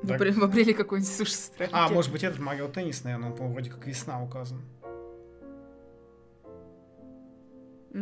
В, 0.03 0.07
Dark... 0.11 0.33
в 0.33 0.45
апреле 0.45 0.73
какой-нибудь 0.73 1.13
суши 1.13 1.35
А, 1.73 1.89
может 1.89 2.13
быть, 2.13 2.23
этот 2.23 2.39
Марио 2.39 2.69
Теннис, 2.69 3.03
наверное, 3.05 3.31
он, 3.31 3.37
по 3.37 3.45
вроде 3.47 3.71
как 3.71 3.87
весна 3.87 4.23
указан. 4.23 4.63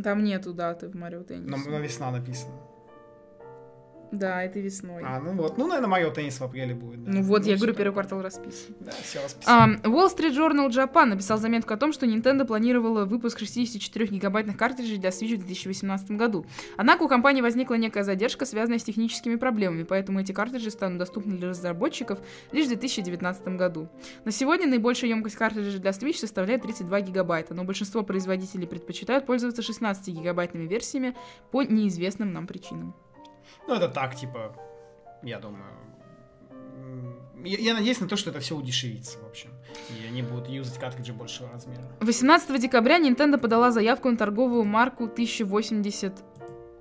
Там 0.03 0.23
нету 0.23 0.53
даты 0.53 0.89
в 0.89 0.95
Марио 0.95 1.23
Теннисе. 1.23 1.51
Но, 1.51 1.71
но 1.71 1.79
весна 1.79 2.11
написано. 2.11 2.53
Да, 4.11 4.43
это 4.43 4.59
весной. 4.61 5.03
А, 5.05 5.21
ну 5.21 5.33
вот. 5.33 5.59
Ну, 5.59 5.67
наверное, 5.67 5.89
мое 5.89 6.11
теннис 6.11 6.39
в 6.39 6.43
апреле 6.43 6.75
будет. 6.75 7.05
Да. 7.05 7.13
Ну 7.13 7.23
вот, 7.23 7.43
ну, 7.43 7.49
я 7.49 7.57
говорю, 7.57 7.75
первый 7.75 7.93
квартал 7.93 8.23
расписан. 8.23 8.75
Да, 8.81 8.93
все 9.03 9.23
расписано. 9.23 9.81
Um, 9.83 9.83
Wall 9.83 10.09
Street 10.15 10.35
Journal 10.35 10.69
Japan 10.69 11.07
написал 11.07 11.39
заметку 11.39 11.75
о 11.75 11.77
том, 11.77 11.93
что 11.93 12.07
Nintendo 12.07 12.47
планировала 12.47 13.05
выпуск 13.05 13.39
64 13.39 14.07
гигабайтных 14.07 14.57
картриджей 14.57 14.99
для 14.99 15.11
Switch 15.11 15.35
в 15.35 15.39
2018 15.39 16.13
году. 16.13 16.47
Однако 16.77 17.03
у 17.03 17.09
компании 17.09 17.43
возникла 17.43 17.75
некая 17.75 18.05
задержка, 18.05 18.47
связанная 18.47 18.79
с 18.79 18.85
техническими 18.85 19.37
проблемами, 19.37 19.83
поэтому 19.83 20.21
эти 20.21 20.33
картриджи 20.33 20.71
станут 20.71 20.99
доступны 20.99 21.37
для 21.37 21.49
разработчиков 21.49 22.19
лишь 22.53 22.67
в 22.67 22.69
2019 22.69 23.49
году. 23.49 23.89
На 24.25 24.33
сегодня 24.33 24.67
наибольшая 24.67 25.11
емкость 25.11 25.37
картриджей 25.37 25.81
для 25.81 25.91
Switch 25.91 26.17
составляет 26.17 26.63
32 26.63 27.01
гигабайта, 27.03 27.55
но 27.55 27.65
большинство 27.65 28.03
производителей 28.03 28.67
предпочитают 28.67 29.27
пользоваться 29.27 29.63
16 29.63 30.09
гигабайтными 30.09 30.67
версиями 30.67 31.15
по 31.51 31.63
неизвестным 31.63 32.33
нам 32.33 32.47
причинам. 32.47 32.95
Ну, 33.69 33.75
это 33.75 33.89
так, 33.89 34.17
типа, 34.17 34.57
я 35.23 35.39
думаю. 35.39 35.71
Я, 37.45 37.59
я 37.59 37.75
надеюсь 37.75 38.01
на 38.01 38.09
то, 38.09 38.17
что 38.17 38.31
это 38.31 38.41
все 38.41 38.57
удешевится, 38.57 39.19
в 39.19 39.27
общем. 39.29 39.51
И 39.91 40.07
они 40.07 40.23
будут 40.23 40.49
юзать 40.49 40.79
картриджи 40.79 41.13
большего 41.13 41.51
размера. 41.51 41.83
18 42.01 42.61
декабря 42.61 42.99
Nintendo 42.99 43.37
подала 43.37 43.71
заявку 43.71 44.11
на 44.11 44.17
торговую 44.17 44.65
марку 44.65 45.05
1080 45.05 46.15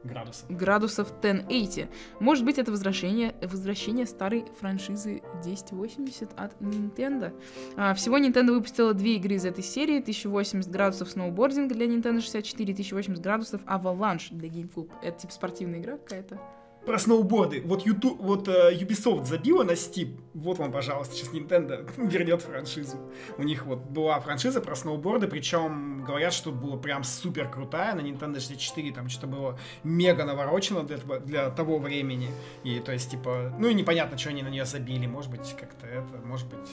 градусов. 0.06 0.50
градусов 0.50 1.12
1080. 1.20 1.90
Может 2.22 2.46
быть, 2.46 2.58
это 2.58 2.72
возвращение, 2.72 3.36
возвращение 3.42 4.06
старой 4.06 4.46
франшизы 4.58 5.22
1080 5.42 6.30
от 6.38 6.54
Nintendo. 6.62 7.34
А, 7.76 7.94
всего 7.96 8.18
Nintendo 8.18 8.54
выпустила 8.54 8.94
две 8.94 9.18
игры 9.18 9.36
из 9.36 9.46
этой 9.46 9.64
серии. 9.64 10.00
1080 10.00 10.72
градусов 10.72 11.10
сноубординг 11.10 11.74
для 11.74 11.86
Nintendo 11.86 12.22
64, 12.22 12.72
1080 12.72 13.22
градусов 13.22 13.62
Avalanche 13.66 14.30
для 14.32 14.48
GameCube. 14.48 14.90
Это 15.04 15.20
типа 15.20 15.34
спортивная 15.34 15.80
игра 15.80 15.98
какая-то 15.98 16.40
про 16.88 16.98
сноуборды. 16.98 17.62
Вот, 17.66 17.86
YouTube, 17.86 18.18
вот 18.20 18.48
uh, 18.48 18.72
Ubisoft 18.72 19.26
забила 19.26 19.64
на 19.64 19.72
Steam. 19.72 20.22
Вот 20.34 20.58
вам, 20.58 20.72
пожалуйста, 20.72 21.16
сейчас 21.16 21.34
Nintendo 21.34 21.86
вернет 22.10 22.42
франшизу. 22.42 22.98
У 23.38 23.44
них 23.44 23.66
вот 23.66 23.80
была 23.80 24.20
франшиза 24.22 24.62
про 24.62 24.74
сноуборды, 24.74 25.28
причем 25.28 26.06
говорят, 26.06 26.32
что 26.32 26.52
было 26.52 26.78
прям 26.78 27.04
супер 27.04 27.50
крутая. 27.50 27.94
На 27.94 28.00
Nintendo 28.00 28.36
64 28.36 28.94
там 28.94 29.10
что-то 29.10 29.28
было 29.28 29.60
мега 29.84 30.24
наворочено 30.24 30.84
для, 30.84 30.98
для 30.98 31.50
того 31.50 31.78
времени. 31.78 32.30
И 32.64 32.80
то 32.80 32.94
есть, 32.94 33.12
типа, 33.12 33.54
ну 33.60 33.68
и 33.68 33.74
непонятно, 33.74 34.18
что 34.18 34.30
они 34.30 34.42
на 34.42 34.50
нее 34.50 34.64
забили. 34.64 35.08
Может 35.08 35.30
быть, 35.30 35.56
как-то 35.60 35.86
это, 35.86 36.26
может 36.26 36.48
быть 36.48 36.70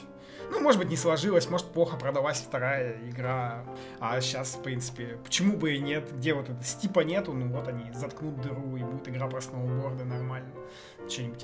ну, 0.51 0.61
может 0.61 0.81
быть, 0.81 0.89
не 0.89 0.97
сложилось, 0.97 1.49
может, 1.49 1.67
плохо 1.69 1.97
продалась 1.97 2.39
вторая 2.39 2.97
игра. 3.09 3.65
А 4.01 4.21
сейчас, 4.21 4.55
в 4.55 4.63
принципе, 4.63 5.19
почему 5.25 5.57
бы 5.57 5.75
и 5.75 5.79
нет? 5.79 6.13
Где 6.17 6.35
вот 6.35 6.49
это 6.49 6.63
стипа 6.63 7.01
нету, 7.01 7.33
ну 7.33 7.49
вот 7.49 7.69
они 7.69 7.93
заткнут 7.93 8.41
дыру, 8.41 8.77
и 8.77 8.83
будет 8.83 9.09
игра 9.09 9.27
про 9.27 9.41
сноуборды 9.41 10.05
нормально. 10.05 10.51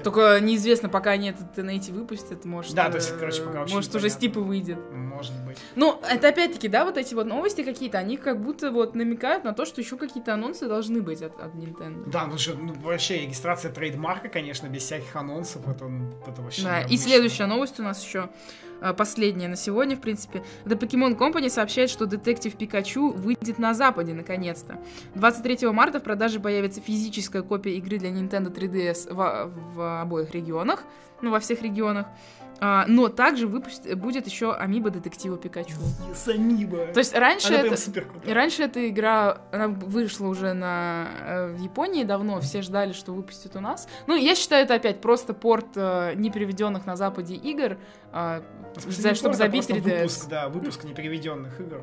Только 0.03 0.39
неизвестно, 0.41 0.89
пока 0.89 1.11
они 1.11 1.31
этот 1.31 1.57
TNT 1.57 1.93
выпустят, 1.93 2.45
может, 2.45 2.75
да, 2.75 2.91
то 2.91 2.97
есть, 2.97 3.17
короче, 3.19 3.43
пока 3.43 3.67
может 3.67 3.95
уже 3.95 4.09
стипы 4.09 4.41
выйдет. 4.41 4.79
Может 4.93 5.33
быть. 5.45 5.59
Ну, 5.77 6.01
это 6.09 6.29
опять-таки, 6.29 6.69
да, 6.69 6.85
вот 6.85 6.97
эти 6.97 7.15
вот 7.15 7.27
новости 7.27 7.63
какие-то, 7.63 7.99
они 7.99 8.17
как 8.17 8.41
будто 8.41 8.71
вот 8.71 8.95
намекают 8.95 9.45
на 9.45 9.53
то, 9.53 9.65
что 9.65 9.81
еще 9.81 9.97
какие-то 9.97 10.35
анонсы 10.35 10.67
должны 10.67 11.03
быть 11.03 11.23
от, 11.23 11.39
от 11.41 11.55
Nintendo. 11.55 12.09
Да, 12.11 12.27
ну 12.27 12.39
что, 12.39 12.55
ну 12.55 12.73
вообще 12.75 13.23
регистрация 13.23 13.73
трейдмарка, 13.73 14.29
конечно, 14.29 14.67
без 14.69 14.83
всяких 14.83 15.15
анонсов, 15.15 15.69
это, 15.69 15.91
это 16.27 16.43
вообще 16.43 16.63
Да, 16.63 16.83
и 16.83 16.97
следующая 16.97 17.47
новость 17.47 17.79
у 17.81 17.83
нас 17.83 18.03
еще 18.05 18.31
а, 18.81 18.95
последняя 18.95 19.49
на 19.49 19.57
сегодня, 19.57 19.97
в 19.97 20.01
принципе. 20.01 20.43
The 20.65 20.79
Pokemon 20.79 21.17
Company 21.17 21.51
сообщает, 21.51 21.91
что 21.91 22.07
Детектив 22.07 22.55
Пикачу 22.57 23.11
выйдет 23.11 23.59
на 23.59 23.75
Западе, 23.75 24.15
наконец-то. 24.15 24.79
23 25.15 25.69
марта 25.69 26.01
в 26.01 26.03
продаже 26.03 26.41
появится 26.41 26.81
физическая 26.81 27.43
копия 27.43 27.77
игры 27.77 27.99
для 27.99 28.11
Nintendo 28.11 28.53
3DS 28.53 29.13
в, 29.75 30.01
обоих 30.03 30.33
регионах, 30.33 30.85
ну, 31.21 31.31
во 31.31 31.41
всех 31.41 31.63
регионах. 31.63 32.07
А, 32.63 32.85
но 32.87 33.09
также 33.09 33.47
выпустит, 33.47 33.99
будет 33.99 34.27
еще 34.27 34.53
Амиба 34.53 34.91
Детектива 34.91 35.39
Пикачу. 35.39 35.77
Yes, 36.11 36.31
Амиба! 36.31 36.89
То 36.93 36.99
есть 36.99 37.15
раньше 37.17 37.55
она 37.55 37.69
это, 37.69 38.35
раньше 38.35 38.65
эта 38.65 38.87
игра, 38.87 39.41
она 39.51 39.69
вышла 39.69 40.27
уже 40.27 40.53
на, 40.53 41.09
э, 41.21 41.53
в 41.55 41.59
Японии 41.59 42.05
давно, 42.05 42.39
все 42.41 42.61
ждали, 42.61 42.93
что 42.93 43.13
выпустят 43.13 43.57
у 43.57 43.61
нас. 43.61 43.89
Ну, 44.07 44.15
я 44.15 44.35
считаю, 44.35 44.65
это 44.65 44.75
опять 44.75 45.01
просто 45.01 45.33
порт 45.33 45.69
э, 45.75 46.13
непереведенных 46.17 46.85
на 46.85 46.97
Западе 46.97 47.35
игр, 47.35 47.79
э, 48.13 48.43
за, 48.77 49.15
чтобы 49.15 49.37
забить 49.37 49.71
3DS. 49.71 49.81
Выпуск, 49.81 50.29
да, 50.29 50.49
выпуск 50.51 50.85
непереведенных 50.85 51.59
игр. 51.61 51.83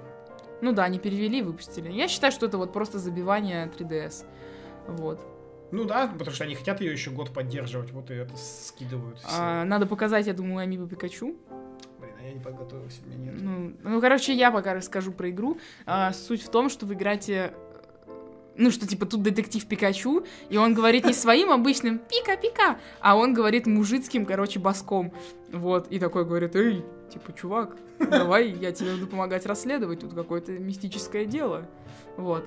Ну 0.61 0.73
да, 0.73 0.83
они 0.83 0.99
перевели 0.99 1.41
выпустили. 1.41 1.91
Я 1.91 2.07
считаю, 2.07 2.31
что 2.31 2.45
это 2.45 2.59
вот 2.59 2.71
просто 2.71 2.99
забивание 2.99 3.67
3DS. 3.67 4.25
Вот. 4.87 5.25
Ну 5.71 5.83
да, 5.83 6.07
потому 6.07 6.31
что 6.33 6.45
они 6.45 6.55
хотят 6.55 6.81
ее 6.81 6.91
еще 6.91 7.11
год 7.11 7.33
поддерживать, 7.33 7.91
вот 7.91 8.09
и 8.09 8.13
это 8.13 8.35
скидывают. 8.37 9.19
Все. 9.19 9.27
А, 9.29 9.65
надо 9.65 9.85
показать, 9.85 10.27
я 10.27 10.33
думаю, 10.33 10.59
Амибу 10.59 10.87
Пикачу. 10.87 11.35
Блин, 11.99 12.13
а 12.19 12.23
я 12.23 12.33
не 12.33 12.39
подготовился, 12.39 13.01
у 13.05 13.09
меня 13.09 13.31
нет. 13.31 13.41
Ну, 13.41 13.73
ну, 13.83 14.01
короче, 14.01 14.33
я 14.33 14.51
пока 14.51 14.73
расскажу 14.73 15.11
про 15.11 15.29
игру. 15.29 15.57
А, 15.85 16.13
суть 16.13 16.41
в 16.41 16.49
том, 16.49 16.69
что 16.69 16.85
вы 16.85 16.93
играете 16.93 17.53
ну, 18.57 18.71
что, 18.71 18.87
типа, 18.87 19.05
тут 19.05 19.21
детектив 19.21 19.63
Пикачу, 19.65 20.25
и 20.49 20.57
он 20.57 20.73
говорит 20.73 21.05
не 21.05 21.13
своим 21.13 21.51
обычным 21.51 21.99
«пика-пика», 21.99 22.79
а 22.99 23.15
он 23.15 23.33
говорит 23.33 23.67
мужицким, 23.67 24.25
короче, 24.25 24.59
баском. 24.59 25.13
Вот, 25.51 25.87
и 25.91 25.99
такой 25.99 26.25
говорит, 26.25 26.55
эй, 26.55 26.83
типа, 27.13 27.33
чувак, 27.33 27.77
давай, 27.99 28.49
я 28.49 28.71
тебе 28.71 28.93
буду 28.93 29.05
помогать 29.07 29.45
расследовать, 29.45 29.99
тут 29.99 30.13
какое-то 30.13 30.53
мистическое 30.53 31.25
дело. 31.25 31.67
Вот. 32.17 32.43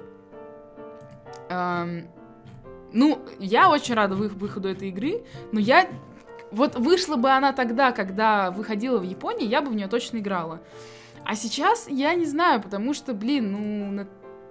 Ну, 2.92 3.20
я 3.38 3.70
очень 3.70 3.94
рада 3.94 4.14
выходу 4.14 4.68
этой 4.68 4.88
игры, 4.88 5.22
но 5.52 5.60
я... 5.60 5.88
Вот 6.50 6.74
вышла 6.74 7.14
бы 7.14 7.30
она 7.30 7.52
тогда, 7.52 7.92
когда 7.92 8.50
выходила 8.50 8.98
в 8.98 9.04
Японии, 9.04 9.46
я 9.46 9.62
бы 9.62 9.70
в 9.70 9.74
нее 9.76 9.86
точно 9.86 10.18
играла. 10.18 10.60
А 11.24 11.36
сейчас 11.36 11.86
я 11.88 12.14
не 12.14 12.26
знаю, 12.26 12.60
потому 12.60 12.92
что, 12.92 13.14
блин, 13.14 13.52
ну, 13.52 14.06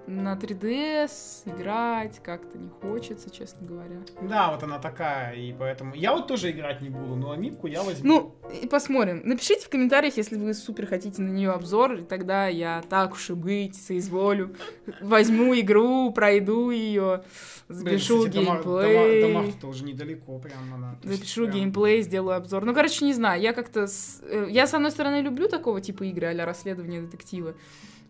3DS 0.06 1.42
играть 1.46 2.20
как-то 2.22 2.58
не 2.58 2.68
хочется, 2.68 3.30
честно 3.30 3.66
говоря. 3.66 3.96
Да, 4.22 4.50
вот 4.52 4.62
она 4.62 4.78
такая, 4.78 5.34
и 5.34 5.52
поэтому... 5.52 5.94
Я 5.94 6.12
вот 6.14 6.26
тоже 6.26 6.50
играть 6.50 6.80
не 6.80 6.88
буду, 6.90 7.14
но 7.16 7.30
амибку 7.32 7.66
я 7.66 7.82
возьму. 7.82 8.08
Ну, 8.08 8.50
и 8.62 8.66
посмотрим. 8.66 9.22
Напишите 9.24 9.64
в 9.64 9.68
комментариях, 9.68 10.16
если 10.16 10.36
вы 10.36 10.54
супер 10.54 10.86
хотите 10.86 11.22
на 11.22 11.28
нее 11.30 11.50
обзор, 11.50 11.94
и 11.94 12.02
тогда 12.02 12.48
я 12.48 12.82
так 12.88 13.12
уж 13.12 13.30
и 13.30 13.34
быть, 13.34 13.76
соизволю. 13.76 14.54
Возьму 15.00 15.54
игру, 15.60 16.12
пройду 16.12 16.70
ее, 16.70 17.22
запишу 17.68 18.22
Блин, 18.22 18.30
кстати, 18.32 18.44
дома- 18.44 18.54
геймплей. 18.56 19.22
дома- 19.22 19.32
Домах-то 19.42 19.66
уже 19.68 19.84
недалеко 19.84 20.38
прям 20.38 20.74
она. 20.74 20.98
Запишу 21.02 21.42
прям- 21.44 21.54
геймплей, 21.56 22.02
сделаю 22.02 22.36
обзор. 22.36 22.64
Ну, 22.64 22.74
короче, 22.74 23.04
не 23.04 23.12
знаю, 23.12 23.40
я 23.40 23.52
как-то... 23.52 23.86
с- 23.86 24.20
э, 24.24 24.46
Я, 24.50 24.66
с 24.66 24.74
одной 24.74 24.90
стороны, 24.90 25.20
люблю 25.22 25.48
такого 25.48 25.80
типа 25.80 26.04
игры 26.04 26.26
а 26.28 26.44
расследование 26.46 27.00
детектива. 27.02 27.54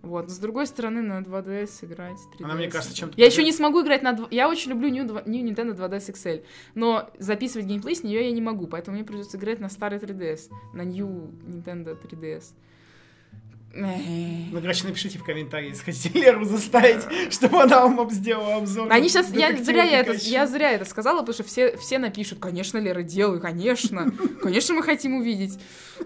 Вот. 0.03 0.28
но 0.28 0.28
С 0.28 0.38
другой 0.38 0.66
стороны, 0.66 1.03
на 1.03 1.20
2DS 1.20 1.84
играть, 1.84 2.16
3DS. 2.38 2.44
Она, 2.44 2.55
мне 2.55 2.70
кажется, 2.70 2.96
чем-то... 2.96 3.14
Я 3.18 3.26
еще 3.26 3.42
не 3.42 3.53
смогу 3.53 3.82
играть 3.82 4.03
на... 4.03 4.12
дв- 4.12 4.28
Я 4.30 4.48
очень 4.48 4.70
люблю 4.70 4.88
New, 4.88 5.07
два- 5.07 5.22
New 5.26 5.44
Nintendo 5.44 5.74
2DS 5.76 6.12
XL, 6.14 6.44
но 6.74 7.11
записывать 7.18 7.66
геймплей 7.66 7.94
с 7.96 8.03
нее 8.03 8.24
я 8.24 8.32
не 8.32 8.40
могу, 8.40 8.66
поэтому 8.66 8.96
мне 8.96 9.05
придется 9.05 9.36
играть 9.36 9.61
на 9.61 9.68
старый 9.68 9.98
3DS, 9.98 10.51
на 10.72 10.82
New 10.82 11.30
Nintendo 11.46 11.96
3DS. 12.01 12.44
Ну, 13.72 14.60
короче, 14.60 14.86
напишите 14.86 15.18
в 15.18 15.24
комментарии, 15.24 15.68
если 15.68 15.84
хотите 15.84 16.08
Леру 16.18 16.44
заставить, 16.44 17.02
чтобы 17.32 17.62
она 17.62 17.86
вам 17.86 18.10
сделала 18.10 18.56
обзор. 18.56 18.88
Они 18.90 19.08
сейчас, 19.08 19.30
я 19.32 19.56
зря 19.56 19.84
я 19.84 20.00
это, 20.00 20.12
я 20.14 20.46
зря 20.46 20.72
это 20.72 20.84
сказала, 20.84 21.20
потому 21.20 21.34
что 21.34 21.44
все, 21.44 21.76
все 21.76 21.98
напишут, 21.98 22.40
конечно, 22.40 22.78
Лера, 22.78 23.02
делай, 23.02 23.40
конечно, 23.40 24.10
конечно, 24.42 24.74
мы 24.74 24.82
хотим 24.82 25.16
увидеть. 25.16 25.58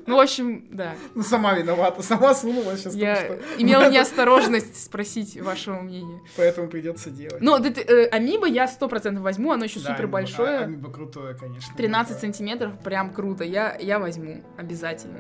Ну, 0.07 0.17
в 0.17 0.21
общем, 0.21 0.67
да. 0.71 0.95
Ну, 1.15 1.23
сама 1.23 1.55
виновата, 1.55 2.03
сама 2.03 2.35
сунула 2.35 2.77
сейчас, 2.77 2.95
Я 2.95 3.39
имела 3.59 3.89
неосторожность 3.91 4.85
спросить 4.85 5.41
вашего 5.41 5.81
мнения. 5.81 6.21
поэтому 6.37 6.69
придется 6.69 7.11
делать. 7.11 7.41
Ну, 7.41 7.57
э, 7.57 8.07
Амибо 8.09 8.47
я 8.47 8.67
сто 8.69 8.89
процентов 8.89 9.23
возьму, 9.23 9.53
оно 9.53 9.65
еще 9.65 9.81
Да, 9.81 9.91
супер 9.93 10.05
амибо- 10.05 10.09
а- 10.09 10.13
большое. 10.13 10.59
амибо 10.59 10.91
крутое, 10.91 11.35
конечно. 11.35 11.75
13 11.77 12.13
амибо. 12.13 12.21
сантиметров, 12.21 12.73
прям 12.83 13.13
круто. 13.13 13.45
Я, 13.45 13.77
я 13.81 13.99
возьму, 13.99 14.43
обязательно. 14.59 15.19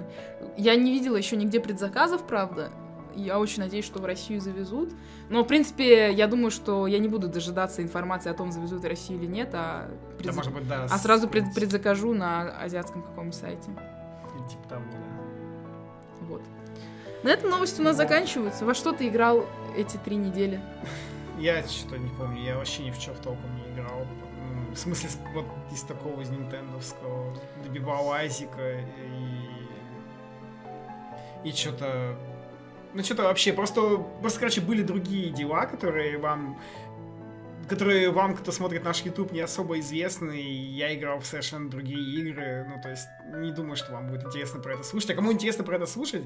Я 0.59 0.75
не 0.77 0.93
видела 0.93 1.17
еще 1.17 1.37
нигде 1.37 1.61
предзаказов, 1.61 2.27
правда. 2.35 2.73
Я 3.15 3.39
очень 3.39 3.63
надеюсь, 3.63 3.85
что 3.85 4.01
в 4.01 4.05
Россию 4.05 4.41
завезут. 4.41 4.91
Но, 5.31 5.45
в 5.45 5.47
принципе, 5.47 6.13
я 6.13 6.27
думаю, 6.27 6.51
что 6.51 6.89
я 6.89 6.99
не 6.99 7.07
буду 7.07 7.29
дожидаться 7.29 7.81
информации 7.81 8.29
о 8.29 8.35
том, 8.35 8.51
завезут 8.51 8.83
в 8.83 8.85
Россию 8.89 9.21
или 9.23 9.27
нет, 9.31 9.51
а, 9.53 9.89
Да, 9.89 10.17
предзак- 10.19 10.35
может 10.37 10.53
быть, 10.53 10.67
да. 10.69 10.85
а 10.91 10.99
сразу 10.99 11.29
пред- 11.29 11.55
предзакажу 11.55 12.13
на 12.13 12.59
азиатском 12.61 13.03
каком-то 13.03 13.37
сайте. 13.37 13.71
Типа 14.51 14.69
того, 14.69 14.83
да. 14.91 16.27
Вот. 16.27 16.43
На 17.23 17.29
этом 17.29 17.51
новости 17.51 17.81
у 17.81 17.85
нас 17.85 17.97
заканчиваются. 17.97 18.65
Во 18.67 18.75
что 18.75 18.91
ты 18.93 19.07
играл 19.07 19.47
эти 19.77 19.97
три 19.97 20.17
недели? 20.17 20.61
Я 21.39 21.63
что 21.69 21.97
не 21.97 22.09
помню, 22.19 22.43
я 22.43 22.57
вообще 22.57 22.83
ни 22.83 22.91
в 22.91 22.99
чем 22.99 23.15
толком 23.23 23.55
не 23.55 23.73
играл. 23.73 24.07
В 24.75 24.77
смысле, 24.77 25.09
вот 25.35 25.47
из 25.73 25.83
такого, 25.83 26.21
из 26.21 26.31
нинтендовского. 26.31 27.33
Добивал 27.65 28.11
Айзика 28.13 28.81
и... 28.81 29.34
И 31.45 31.53
что-то... 31.53 32.17
Ну, 32.95 33.03
что-то 33.03 33.25
вообще, 33.25 33.53
просто, 33.53 33.99
просто, 34.21 34.39
короче, 34.39 34.61
были 34.61 34.83
другие 34.83 35.31
дела, 35.31 35.67
которые 35.67 36.17
вам 36.19 36.59
которые 37.69 38.11
вам, 38.11 38.35
кто 38.37 38.53
смотрит 38.53 38.85
наш 38.85 39.03
YouTube, 39.03 39.33
не 39.33 39.41
особо 39.41 39.79
известны, 39.81 40.41
я 40.41 40.95
играл 40.95 41.21
в 41.21 41.27
совершенно 41.27 41.69
другие 41.69 42.21
игры, 42.21 42.67
ну, 42.69 42.81
то 42.83 42.91
есть, 42.91 43.07
не 43.37 43.53
думаю, 43.53 43.77
что 43.77 43.93
вам 43.93 44.09
будет 44.09 44.25
интересно 44.25 44.61
про 44.61 44.75
это 44.75 44.83
слушать, 44.83 45.11
а 45.11 45.15
кому 45.15 45.33
интересно 45.33 45.65
про 45.65 45.77
это 45.77 45.87
слушать, 45.87 46.25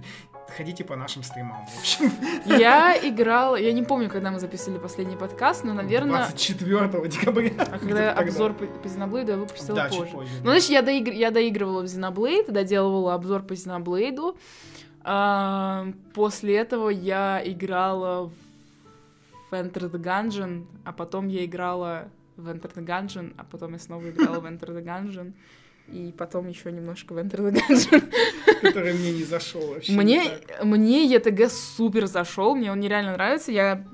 ходите 0.56 0.84
по 0.84 0.96
нашим 0.96 1.22
стримам, 1.22 1.66
в 1.66 1.78
общем. 1.78 2.12
Я 2.44 2.96
играла, 3.02 3.56
я 3.56 3.72
не 3.72 3.82
помню, 3.82 4.08
когда 4.08 4.30
мы 4.30 4.40
записывали 4.40 4.78
последний 4.78 5.16
подкаст, 5.16 5.64
но, 5.64 5.74
наверное, 5.74 6.26
24 6.26 7.08
декабря. 7.08 7.52
а 7.58 7.78
когда 7.78 8.12
обзор 8.12 8.54
по, 8.54 8.66
по 8.66 8.86
Xenoblade 8.86 9.30
я 9.30 9.36
выпустила 9.36 9.76
Да, 9.76 9.88
позже. 9.88 10.12
позже. 10.12 10.32
Ну, 10.38 10.44
знаешь, 10.44 10.66
я, 10.66 10.82
доигр... 10.82 11.12
я 11.12 11.30
доигрывала 11.30 11.82
в 11.82 11.84
Xenoblade, 11.84 12.50
доделывала 12.50 13.14
обзор 13.14 13.42
по 13.42 13.52
Xenoblade. 13.52 14.36
А, 15.11 15.86
после 16.12 16.56
этого 16.56 16.90
я 16.90 17.40
играла 17.42 18.30
в 19.50 19.54
Enter 19.54 19.90
the 19.90 19.98
Gungeon, 19.98 20.66
а 20.84 20.92
потом 20.92 21.28
я 21.28 21.46
играла 21.46 22.11
в 22.36 22.46
Enter 22.46 22.74
the 22.74 22.84
Gungeon, 22.84 23.32
а 23.38 23.44
потом 23.44 23.72
я 23.72 23.78
снова 23.78 24.11
играла 24.11 24.40
в 24.40 24.44
Enter 24.44 24.68
the 24.68 24.84
Gungeon, 24.84 25.32
и 25.90 26.12
потом 26.12 26.46
еще 26.46 26.70
немножко 26.70 27.14
в 27.14 27.18
Enter 27.18 27.38
the 27.38 27.52
Gungeon. 27.52 28.12
который 28.61 28.92
мне 28.92 29.12
не 29.12 29.24
зашел 29.24 29.66
вообще. 29.66 29.92
Мне, 29.92 30.24
мне 30.62 31.06
ЕТГ 31.06 31.50
супер 31.50 32.06
зашел, 32.06 32.54
мне 32.54 32.70
он 32.70 32.80
нереально 32.80 33.12
нравится. 33.12 33.50
Я, 33.50 33.86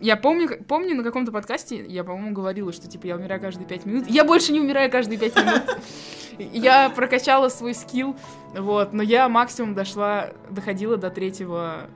я 0.00 0.16
помню, 0.16 0.64
помню 0.64 0.94
на 0.94 1.02
каком-то 1.02 1.32
подкасте, 1.32 1.84
я, 1.84 2.02
по-моему, 2.02 2.32
говорила, 2.32 2.72
что 2.72 2.88
типа 2.88 3.06
я 3.06 3.16
умираю 3.16 3.40
каждые 3.40 3.66
пять 3.66 3.84
минут. 3.84 4.06
Я 4.08 4.24
больше 4.24 4.52
не 4.52 4.60
умираю 4.60 4.90
каждые 4.90 5.18
пять 5.18 5.36
минут. 5.36 5.62
Я 6.38 6.90
прокачала 6.90 7.48
свой 7.48 7.72
скилл, 7.72 8.14
вот, 8.54 8.92
но 8.92 9.02
я 9.02 9.26
максимум 9.26 9.74
дошла, 9.74 10.32
доходила 10.50 10.98
до 10.98 11.08
третьего 11.08 11.88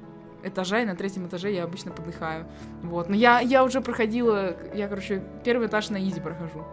этажа, 0.42 0.80
и 0.80 0.86
на 0.86 0.96
третьем 0.96 1.26
этаже 1.26 1.52
я 1.52 1.64
обычно 1.64 1.90
подыхаю. 1.90 2.46
Вот. 2.82 3.10
Но 3.10 3.16
я, 3.16 3.40
я 3.40 3.64
уже 3.64 3.82
проходила, 3.82 4.56
я, 4.74 4.88
короче, 4.88 5.22
первый 5.44 5.66
этаж 5.66 5.90
на 5.90 5.98
изи 6.02 6.20
прохожу. 6.20 6.64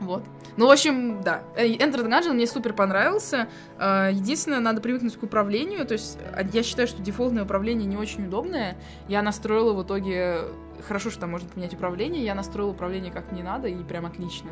Вот. 0.00 0.24
Ну, 0.56 0.66
в 0.66 0.70
общем, 0.70 1.22
да. 1.22 1.42
Э, 1.56 1.66
Enter 1.66 2.04
the 2.04 2.08
Gungeon 2.08 2.32
мне 2.34 2.46
супер 2.46 2.72
понравился. 2.72 3.48
Э, 3.78 4.10
Единственное, 4.12 4.60
надо 4.60 4.80
привыкнуть 4.80 5.16
к 5.16 5.22
управлению. 5.22 5.86
То 5.86 5.92
есть, 5.92 6.18
э, 6.32 6.44
я 6.52 6.62
считаю, 6.62 6.86
что 6.88 7.02
дефолтное 7.02 7.44
управление 7.44 7.86
не 7.86 7.96
очень 7.96 8.26
удобное. 8.26 8.76
Я 9.08 9.22
настроила 9.22 9.72
в 9.72 9.82
итоге... 9.82 10.42
Хорошо, 10.86 11.10
что 11.10 11.20
там 11.20 11.30
можно 11.30 11.48
поменять 11.48 11.74
управление. 11.74 12.24
Я 12.24 12.34
настроила 12.34 12.70
управление 12.70 13.10
как 13.10 13.32
мне 13.32 13.42
надо, 13.42 13.68
и 13.68 13.82
прям 13.84 14.06
отлично. 14.06 14.50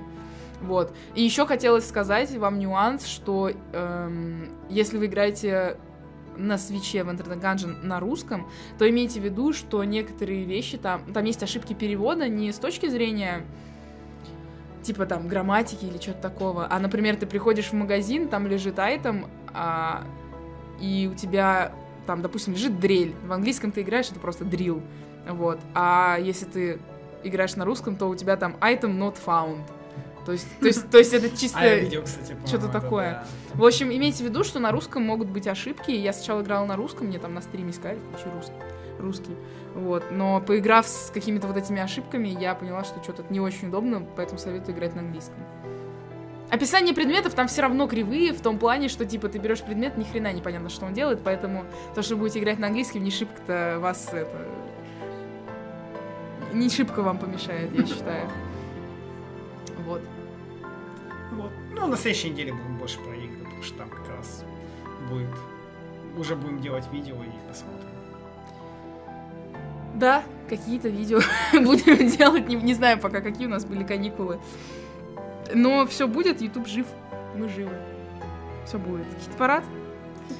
Вот. 0.62 0.94
И 1.14 1.22
еще 1.22 1.46
хотелось 1.46 1.86
сказать 1.86 2.34
вам 2.36 2.58
нюанс, 2.58 3.06
что 3.06 3.50
эм, 3.72 4.48
если 4.70 4.96
вы 4.96 5.06
играете 5.06 5.76
на 6.36 6.58
свече 6.58 7.04
в 7.04 7.08
Enter 7.08 7.28
the 7.28 7.40
Gungeon 7.40 7.84
на 7.84 8.00
русском, 8.00 8.48
то 8.78 8.88
имейте 8.88 9.20
в 9.20 9.24
виду, 9.24 9.52
что 9.52 9.84
некоторые 9.84 10.44
вещи 10.44 10.78
там... 10.78 11.12
Там 11.12 11.24
есть 11.24 11.42
ошибки 11.42 11.74
перевода 11.74 12.28
не 12.28 12.50
с 12.52 12.58
точки 12.58 12.88
зрения 12.88 13.44
типа 14.84 15.06
там 15.06 15.26
грамматики 15.26 15.84
или 15.84 15.98
что-то 15.98 16.22
такого. 16.22 16.66
А, 16.70 16.78
например, 16.78 17.16
ты 17.16 17.26
приходишь 17.26 17.66
в 17.66 17.72
магазин, 17.72 18.28
там 18.28 18.46
лежит 18.46 18.78
айтем, 18.78 19.26
а, 19.52 20.04
и 20.80 21.10
у 21.12 21.16
тебя 21.16 21.72
там, 22.06 22.22
допустим, 22.22 22.52
лежит 22.52 22.78
дрель. 22.78 23.14
В 23.24 23.32
английском 23.32 23.72
ты 23.72 23.82
играешь, 23.82 24.10
это 24.10 24.20
просто 24.20 24.44
drill. 24.44 24.82
Вот. 25.28 25.58
А 25.74 26.18
если 26.20 26.44
ты 26.44 26.78
играешь 27.22 27.56
на 27.56 27.64
русском, 27.64 27.96
то 27.96 28.06
у 28.06 28.14
тебя 28.14 28.36
там 28.36 28.56
item 28.60 28.98
not 28.98 29.16
found. 29.24 29.62
То 30.26 30.32
есть, 30.32 30.46
то 30.58 30.66
есть, 30.66 30.90
то 30.90 30.98
есть 30.98 31.12
это 31.12 31.30
чисто... 31.36 31.58
А 31.58 31.74
видел, 31.74 32.02
кстати, 32.02 32.28
по-моему, 32.28 32.46
что-то 32.46 32.68
такое. 32.68 33.10
да. 33.10 33.26
В 33.54 33.64
общем, 33.64 33.92
имейте 33.92 34.24
в 34.24 34.26
виду, 34.26 34.42
что 34.44 34.58
на 34.58 34.70
русском 34.72 35.02
могут 35.02 35.28
быть 35.28 35.46
ошибки. 35.46 35.90
Я 35.90 36.12
сначала 36.12 36.42
играла 36.42 36.66
на 36.66 36.76
русском, 36.76 37.08
мне 37.08 37.18
там 37.18 37.34
на 37.34 37.42
стриме 37.42 37.72
сказали, 37.72 37.98
включи 38.10 38.34
русский. 38.34 38.54
Русский. 38.98 39.36
Вот. 39.74 40.04
Но 40.10 40.40
поиграв 40.40 40.86
с 40.86 41.10
какими-то 41.12 41.46
вот 41.46 41.56
этими 41.56 41.80
ошибками, 41.80 42.28
я 42.28 42.54
поняла, 42.54 42.84
что 42.84 43.02
что-то 43.02 43.24
не 43.30 43.40
очень 43.40 43.68
удобно, 43.68 44.06
поэтому 44.16 44.38
советую 44.38 44.76
играть 44.76 44.94
на 44.94 45.00
английском. 45.00 45.36
Описание 46.50 46.94
предметов 46.94 47.34
там 47.34 47.48
все 47.48 47.62
равно 47.62 47.88
кривые, 47.88 48.32
в 48.32 48.40
том 48.40 48.58
плане, 48.58 48.88
что 48.88 49.04
типа 49.04 49.28
ты 49.28 49.38
берешь 49.38 49.62
предмет, 49.62 49.96
ни 49.96 50.04
хрена 50.04 50.32
непонятно, 50.32 50.68
что 50.68 50.86
он 50.86 50.92
делает, 50.92 51.20
поэтому 51.24 51.64
то, 51.94 52.02
что 52.02 52.16
будете 52.16 52.38
играть 52.38 52.58
на 52.58 52.68
английском, 52.68 53.02
не 53.02 53.10
шибко-то 53.10 53.78
вас 53.80 54.08
это... 54.12 54.46
Не 56.52 56.68
шибко 56.68 57.02
вам 57.02 57.18
помешает, 57.18 57.72
я 57.72 57.84
считаю. 57.84 58.30
Вот. 59.86 60.02
Вот. 61.32 61.50
Ну, 61.72 61.88
на 61.88 61.96
следующей 61.96 62.30
неделе 62.30 62.52
будем 62.52 62.78
больше 62.78 63.00
про 63.00 63.16
игры, 63.16 63.44
потому 63.44 63.62
что 63.62 63.78
там 63.78 63.88
как 63.88 64.08
раз 64.16 64.44
будет... 65.10 65.30
Уже 66.16 66.36
будем 66.36 66.60
делать 66.60 66.84
видео 66.92 67.16
и 67.24 67.48
посмотрим. 67.48 67.93
Да, 69.94 70.24
какие-то 70.48 70.88
видео 70.88 71.20
будем 71.52 72.08
делать, 72.08 72.48
не, 72.48 72.56
не 72.56 72.74
знаю 72.74 72.98
пока, 72.98 73.20
какие 73.20 73.46
у 73.46 73.50
нас 73.50 73.64
были 73.64 73.84
каникулы. 73.84 74.40
Но 75.54 75.86
все 75.86 76.08
будет, 76.08 76.40
YouTube 76.40 76.66
жив, 76.66 76.86
мы 77.36 77.48
живы. 77.48 77.76
Все 78.66 78.78
будет. 78.78 79.06
Хит-парад? 79.22 79.64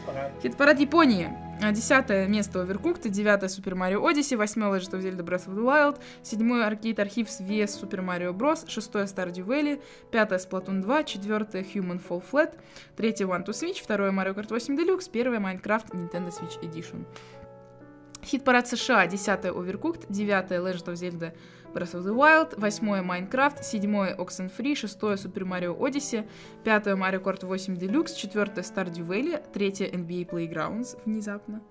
Пора. 0.06 0.30
Хит-парад 0.42 0.80
Японии. 0.80 1.30
А, 1.62 1.72
Десятое 1.72 2.26
место 2.26 2.60
Overcooked, 2.60 3.08
девятое 3.08 3.48
Super 3.48 3.74
Mario 3.74 4.02
Odyssey, 4.02 4.36
восьмое 4.36 4.70
Legend 4.70 4.94
of 4.94 5.00
Zelda 5.02 5.22
Breath 5.22 5.46
of 5.46 5.54
the 5.54 5.62
Wild, 5.62 6.00
седьмое 6.22 6.68
Arcade 6.68 6.96
Archives 6.96 7.40
VS 7.40 7.80
Super 7.80 8.00
Mario 8.04 8.32
Bros, 8.32 8.68
шестое 8.68 9.04
Stardew 9.04 9.46
Valley, 9.46 9.80
пятое 10.10 10.38
Splatoon 10.38 10.80
2, 10.80 11.04
четвертое 11.04 11.62
Human 11.62 12.02
Fall 12.06 12.22
Flat, 12.28 12.54
третье 12.96 13.26
One 13.26 13.44
to 13.44 13.50
Switch, 13.50 13.82
второе 13.82 14.10
Mario 14.10 14.34
Kart 14.34 14.48
8 14.50 14.76
Deluxe, 14.76 15.08
первое 15.10 15.38
Minecraft 15.38 15.92
Nintendo 15.92 16.30
Switch 16.30 16.60
Edition. 16.60 17.04
Хит-парад 18.24 18.66
США, 18.66 19.06
10 19.06 19.50
Overcooked, 19.50 20.06
9 20.08 20.58
Legend 20.60 20.86
of 20.86 20.96
Zelda 20.96 21.32
Breath 21.74 21.94
of 21.94 22.04
the 22.04 22.14
Wild, 22.14 22.54
8 22.56 23.02
Minecraft, 23.02 23.62
7 23.62 24.14
Oxenfree, 24.16 24.76
6 24.76 25.16
Super 25.16 25.44
Mario 25.44 25.76
Odyssey, 25.78 26.24
5 26.62 26.94
Mario 26.94 27.20
Kart 27.20 27.42
8 27.42 27.76
Deluxe, 27.76 28.14
4 28.14 28.62
Stardew 28.62 29.04
Valley, 29.04 29.40
3 29.52 29.90
NBA 29.90 30.30
Playgrounds, 30.30 30.96
внезапно, 31.04 31.62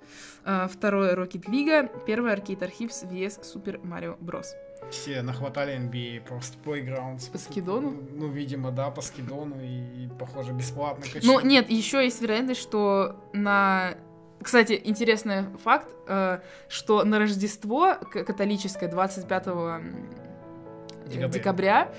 2 0.45 1.16
Rocket 1.16 1.47
League, 1.47 1.89
1 2.06 2.28
Arcade 2.28 2.60
Archives 2.60 3.06
vs 3.10 3.39
Super 3.43 3.80
Mario 3.82 4.18
Bros. 4.20 4.47
Все 4.91 5.22
нахватали 5.22 5.78
NBA 5.78 6.28
просто 6.28 6.58
Playgrounds. 6.66 7.32
По 7.32 7.38
скидону? 7.38 7.93
Ну, 8.12 8.28
видимо, 8.28 8.72
да, 8.72 8.89
по 8.91 9.01
скидону 9.01 9.56
и, 9.62 10.10
похоже, 10.20 10.51
бесплатно. 10.51 11.06
Ну, 11.24 11.39
нет, 11.39 11.70
еще 11.70 12.04
есть 12.04 12.22
вероятность, 12.22 12.60
что 12.62 13.16
на 13.32 13.95
кстати, 14.44 14.80
интересный 14.84 15.46
факт, 15.64 15.88
э, 16.08 16.39
что 16.68 17.04
на 17.04 17.20
Рождество 17.20 17.96
католическое 18.12 18.89
25 18.89 19.46
декабря, 21.08 21.28
декабря 21.28 21.91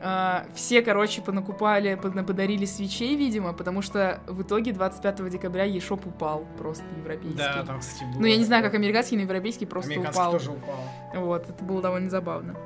э, 0.00 0.52
все, 0.54 0.82
короче, 0.82 1.22
понакупали, 1.22 1.94
подарили 1.94 2.64
свечей, 2.64 3.16
видимо, 3.16 3.52
потому 3.52 3.82
что 3.82 4.20
в 4.26 4.42
итоге 4.42 4.72
25 4.72 5.28
декабря 5.28 5.66
eShop 5.68 6.08
упал 6.08 6.46
просто 6.58 6.84
европейский. 6.98 7.38
Да, 7.38 7.64
там, 7.64 7.80
кстати, 7.80 8.04
было. 8.04 8.20
Ну, 8.20 8.26
я 8.26 8.36
не 8.36 8.44
знаю, 8.44 8.62
как 8.62 8.74
американский, 8.74 9.16
но 9.16 9.22
европейский 9.22 9.66
просто 9.66 9.92
американский 9.92 10.20
упал. 10.20 10.32
тоже 10.32 10.50
упал. 10.50 10.80
Вот, 11.14 11.48
это 11.48 11.64
было 11.64 11.82
довольно 11.82 12.10
забавно. 12.10 12.56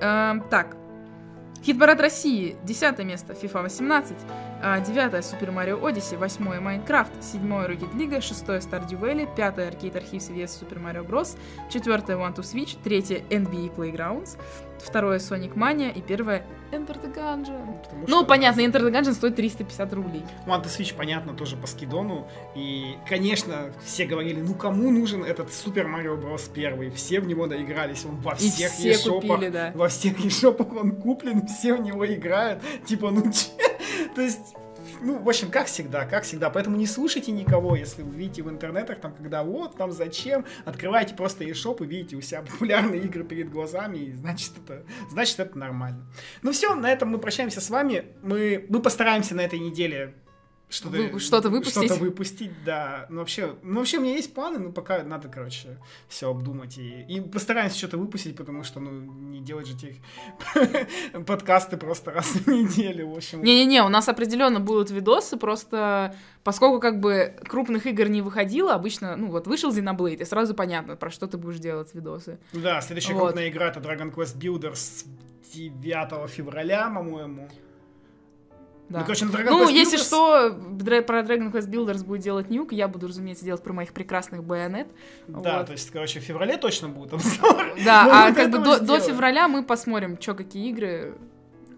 Эм, 0.00 0.42
так, 0.42 0.76
Хит-парад 1.64 1.98
России. 1.98 2.56
Десятое 2.62 3.06
место 3.06 3.32
FIFA 3.32 3.62
18. 3.62 4.16
А, 4.66 4.80
девятое 4.80 5.20
Super 5.20 5.52
Mario 5.52 5.78
Odyssey. 5.78 6.16
Восьмое 6.16 6.58
Minecraft. 6.58 7.20
Седьмое 7.20 7.68
Rocket 7.68 7.94
League. 7.96 8.18
Шестое 8.22 8.60
Stardew 8.60 8.98
Valley. 8.98 9.28
Пятое 9.36 9.70
Arcade 9.70 10.02
Archives 10.02 10.34
vs 10.34 10.58
Super 10.62 10.82
Mario 10.82 11.06
Bros. 11.06 11.36
Четвертое 11.70 12.16
One 12.16 12.34
to 12.34 12.40
Switch. 12.40 12.78
Третье 12.82 13.18
NBA 13.28 13.76
Playgrounds 13.76 14.38
второе 14.84 15.18
Sonic 15.18 15.54
Mania 15.54 15.92
и 15.92 16.00
первое 16.00 16.44
Enter 16.70 17.00
the 17.00 17.14
Gungeon. 17.14 17.82
Потому 17.82 18.04
ну, 18.06 18.24
понятно, 18.24 18.60
Enter 18.60 18.80
the 18.80 18.90
Gungeon 18.90 19.12
стоит 19.12 19.36
350 19.36 19.92
рублей. 19.92 20.22
One 20.46 20.62
to 20.62 20.66
Switch, 20.66 20.94
понятно, 20.94 21.34
тоже 21.34 21.56
по 21.56 21.66
скидону. 21.66 22.28
И, 22.54 22.96
конечно, 23.08 23.72
все 23.84 24.06
говорили, 24.06 24.40
ну 24.40 24.54
кому 24.54 24.90
нужен 24.90 25.24
этот 25.24 25.48
Super 25.48 25.86
Mario 25.86 26.20
Bros. 26.20 26.50
первый? 26.52 26.90
Все 26.90 27.20
в 27.20 27.26
него 27.26 27.46
доигрались, 27.46 28.04
он 28.04 28.16
во 28.16 28.34
всех 28.34 28.78
и 28.80 28.92
все 28.92 29.12
купили, 29.12 29.48
да. 29.48 29.72
Во 29.74 29.88
всех 29.88 30.18
eShop'ах 30.18 30.76
он 30.76 30.96
куплен, 30.96 31.46
все 31.46 31.74
в 31.74 31.80
него 31.80 32.06
играют. 32.06 32.62
Типа, 32.84 33.10
ну 33.10 33.30
че? 33.32 33.50
То 34.14 34.22
есть 34.22 34.54
ну, 35.00 35.18
в 35.18 35.28
общем, 35.28 35.50
как 35.50 35.66
всегда, 35.66 36.04
как 36.04 36.24
всегда. 36.24 36.50
Поэтому 36.50 36.76
не 36.76 36.86
слушайте 36.86 37.32
никого, 37.32 37.76
если 37.76 38.02
вы 38.02 38.14
видите 38.14 38.42
в 38.42 38.50
интернетах, 38.50 39.00
там, 39.00 39.14
когда 39.14 39.42
вот, 39.42 39.76
там, 39.76 39.92
зачем. 39.92 40.44
Открывайте 40.64 41.14
просто 41.14 41.44
eShop 41.44 41.84
и 41.84 41.86
видите 41.86 42.16
у 42.16 42.20
себя 42.20 42.42
популярные 42.50 43.02
игры 43.02 43.24
перед 43.24 43.50
глазами, 43.50 43.98
и 43.98 44.12
значит 44.12 44.52
это, 44.64 44.84
значит 45.10 45.38
это 45.40 45.58
нормально. 45.58 46.06
Ну 46.42 46.52
все, 46.52 46.74
на 46.74 46.90
этом 46.90 47.10
мы 47.10 47.18
прощаемся 47.18 47.60
с 47.60 47.70
вами. 47.70 48.12
Мы, 48.22 48.66
мы 48.68 48.80
постараемся 48.80 49.34
на 49.34 49.42
этой 49.42 49.58
неделе 49.58 50.14
что-то, 50.74 50.96
Вы, 50.96 51.20
что-то 51.20 51.50
выпустить. 51.50 51.84
Что-то 51.84 52.00
выпустить, 52.00 52.64
да. 52.64 53.06
Ну 53.08 53.20
вообще, 53.20 53.54
ну 53.62 53.78
вообще 53.78 53.98
у 53.98 54.00
меня 54.00 54.14
есть 54.14 54.34
планы, 54.34 54.58
но 54.58 54.72
пока 54.72 55.04
надо, 55.04 55.28
короче, 55.28 55.78
все 56.08 56.28
обдумать. 56.28 56.76
И, 56.78 57.02
и 57.02 57.20
постараемся 57.20 57.78
что-то 57.78 57.96
выпустить, 57.96 58.36
потому 58.36 58.64
что, 58.64 58.80
ну, 58.80 58.90
не 58.90 59.40
делать 59.40 59.68
же 59.68 59.76
тех 59.76 59.94
подкасты 61.26 61.76
просто 61.76 62.10
раз 62.10 62.26
в 62.26 62.48
неделю, 62.48 63.10
в 63.10 63.16
общем. 63.16 63.42
Не-не-не, 63.42 63.82
у 63.84 63.88
нас 63.88 64.08
определенно 64.08 64.58
будут 64.58 64.90
видосы, 64.90 65.36
просто 65.36 66.16
поскольку 66.42 66.80
как 66.80 66.98
бы 66.98 67.36
крупных 67.44 67.86
игр 67.86 68.08
не 68.08 68.20
выходило, 68.20 68.74
обычно, 68.74 69.16
ну 69.16 69.28
вот, 69.28 69.46
вышел 69.46 69.70
Xenoblade, 69.70 70.16
и 70.16 70.24
сразу 70.24 70.54
понятно, 70.54 70.96
про 70.96 71.10
что 71.10 71.28
ты 71.28 71.38
будешь 71.38 71.58
делать 71.58 71.94
видосы. 71.94 72.38
Да, 72.52 72.80
следующая 72.80 73.14
вот. 73.14 73.26
крупная 73.26 73.48
игра 73.48 73.68
это 73.68 73.78
Dragon 73.78 74.12
Quest 74.12 74.36
Builders 74.38 75.06
9 75.54 76.30
февраля, 76.30 76.90
по-моему. 76.90 77.48
Да. 78.88 78.98
Ну, 78.98 79.04
короче, 79.04 79.24
на 79.24 79.30
Dragon 79.30 79.50
ну 79.50 79.66
Quest 79.66 79.72
если 79.72 79.98
Builders... 79.98 80.04
что, 80.04 81.02
про 81.02 81.20
Dragon 81.22 81.50
Quest 81.50 81.70
Builders 81.70 82.04
будет 82.04 82.20
делать 82.20 82.50
Нюк, 82.50 82.72
я 82.72 82.86
буду, 82.86 83.08
разумеется, 83.08 83.44
делать 83.44 83.62
про 83.62 83.72
моих 83.72 83.92
прекрасных 83.92 84.44
байонет. 84.44 84.88
Да, 85.26 85.58
вот. 85.58 85.66
то 85.66 85.72
есть, 85.72 85.90
короче, 85.90 86.20
в 86.20 86.22
феврале 86.22 86.58
точно 86.58 86.88
будет 86.88 87.14
обзор. 87.14 87.74
Да, 87.84 88.28
а 88.28 88.32
как 88.32 88.50
бы 88.50 88.58
до, 88.58 88.80
до 88.80 89.00
февраля 89.00 89.48
мы 89.48 89.64
посмотрим, 89.64 90.20
что 90.20 90.34
какие 90.34 90.68
игры. 90.68 91.16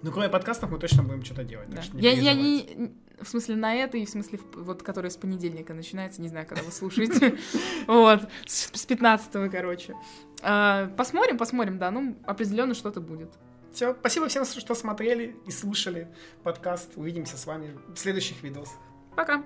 Ну, 0.03 0.11
кроме 0.11 0.29
подкастов, 0.29 0.71
мы 0.71 0.79
точно 0.79 1.05
будем 1.05 1.25
что-то 1.25 1.45
делать. 1.45 1.69
Да. 1.71 1.81
я, 1.95 2.13
я 2.13 2.35
не... 2.35 2.93
В 3.21 3.27
смысле, 3.27 3.57
на 3.57 3.75
это 3.75 3.97
и 3.97 4.05
в 4.05 4.11
смысле, 4.11 4.39
вот, 4.55 4.83
который 4.83 5.11
с 5.11 5.17
понедельника 5.17 5.73
начинается, 5.73 6.21
не 6.21 6.29
знаю, 6.29 6.47
когда 6.47 6.63
вы 6.63 6.71
слушаете. 6.71 7.39
Вот, 7.87 8.29
с 8.45 8.85
15 8.85 9.51
короче. 9.51 9.95
А, 10.43 10.89
посмотрим, 10.97 11.39
посмотрим, 11.39 11.79
да, 11.79 11.91
ну, 11.91 12.17
определенно 12.27 12.75
что-то 12.75 13.01
будет. 13.01 13.31
Все, 13.77 13.95
спасибо 14.01 14.27
всем, 14.27 14.47
что 14.47 14.75
смотрели 14.75 15.37
и 15.47 15.51
слушали 15.51 16.09
подкаст. 16.43 16.93
Увидимся 16.97 17.37
с 17.37 17.45
вами 17.45 17.79
в 17.95 17.99
следующих 17.99 18.43
видосах. 18.43 18.79
Пока. 19.15 19.45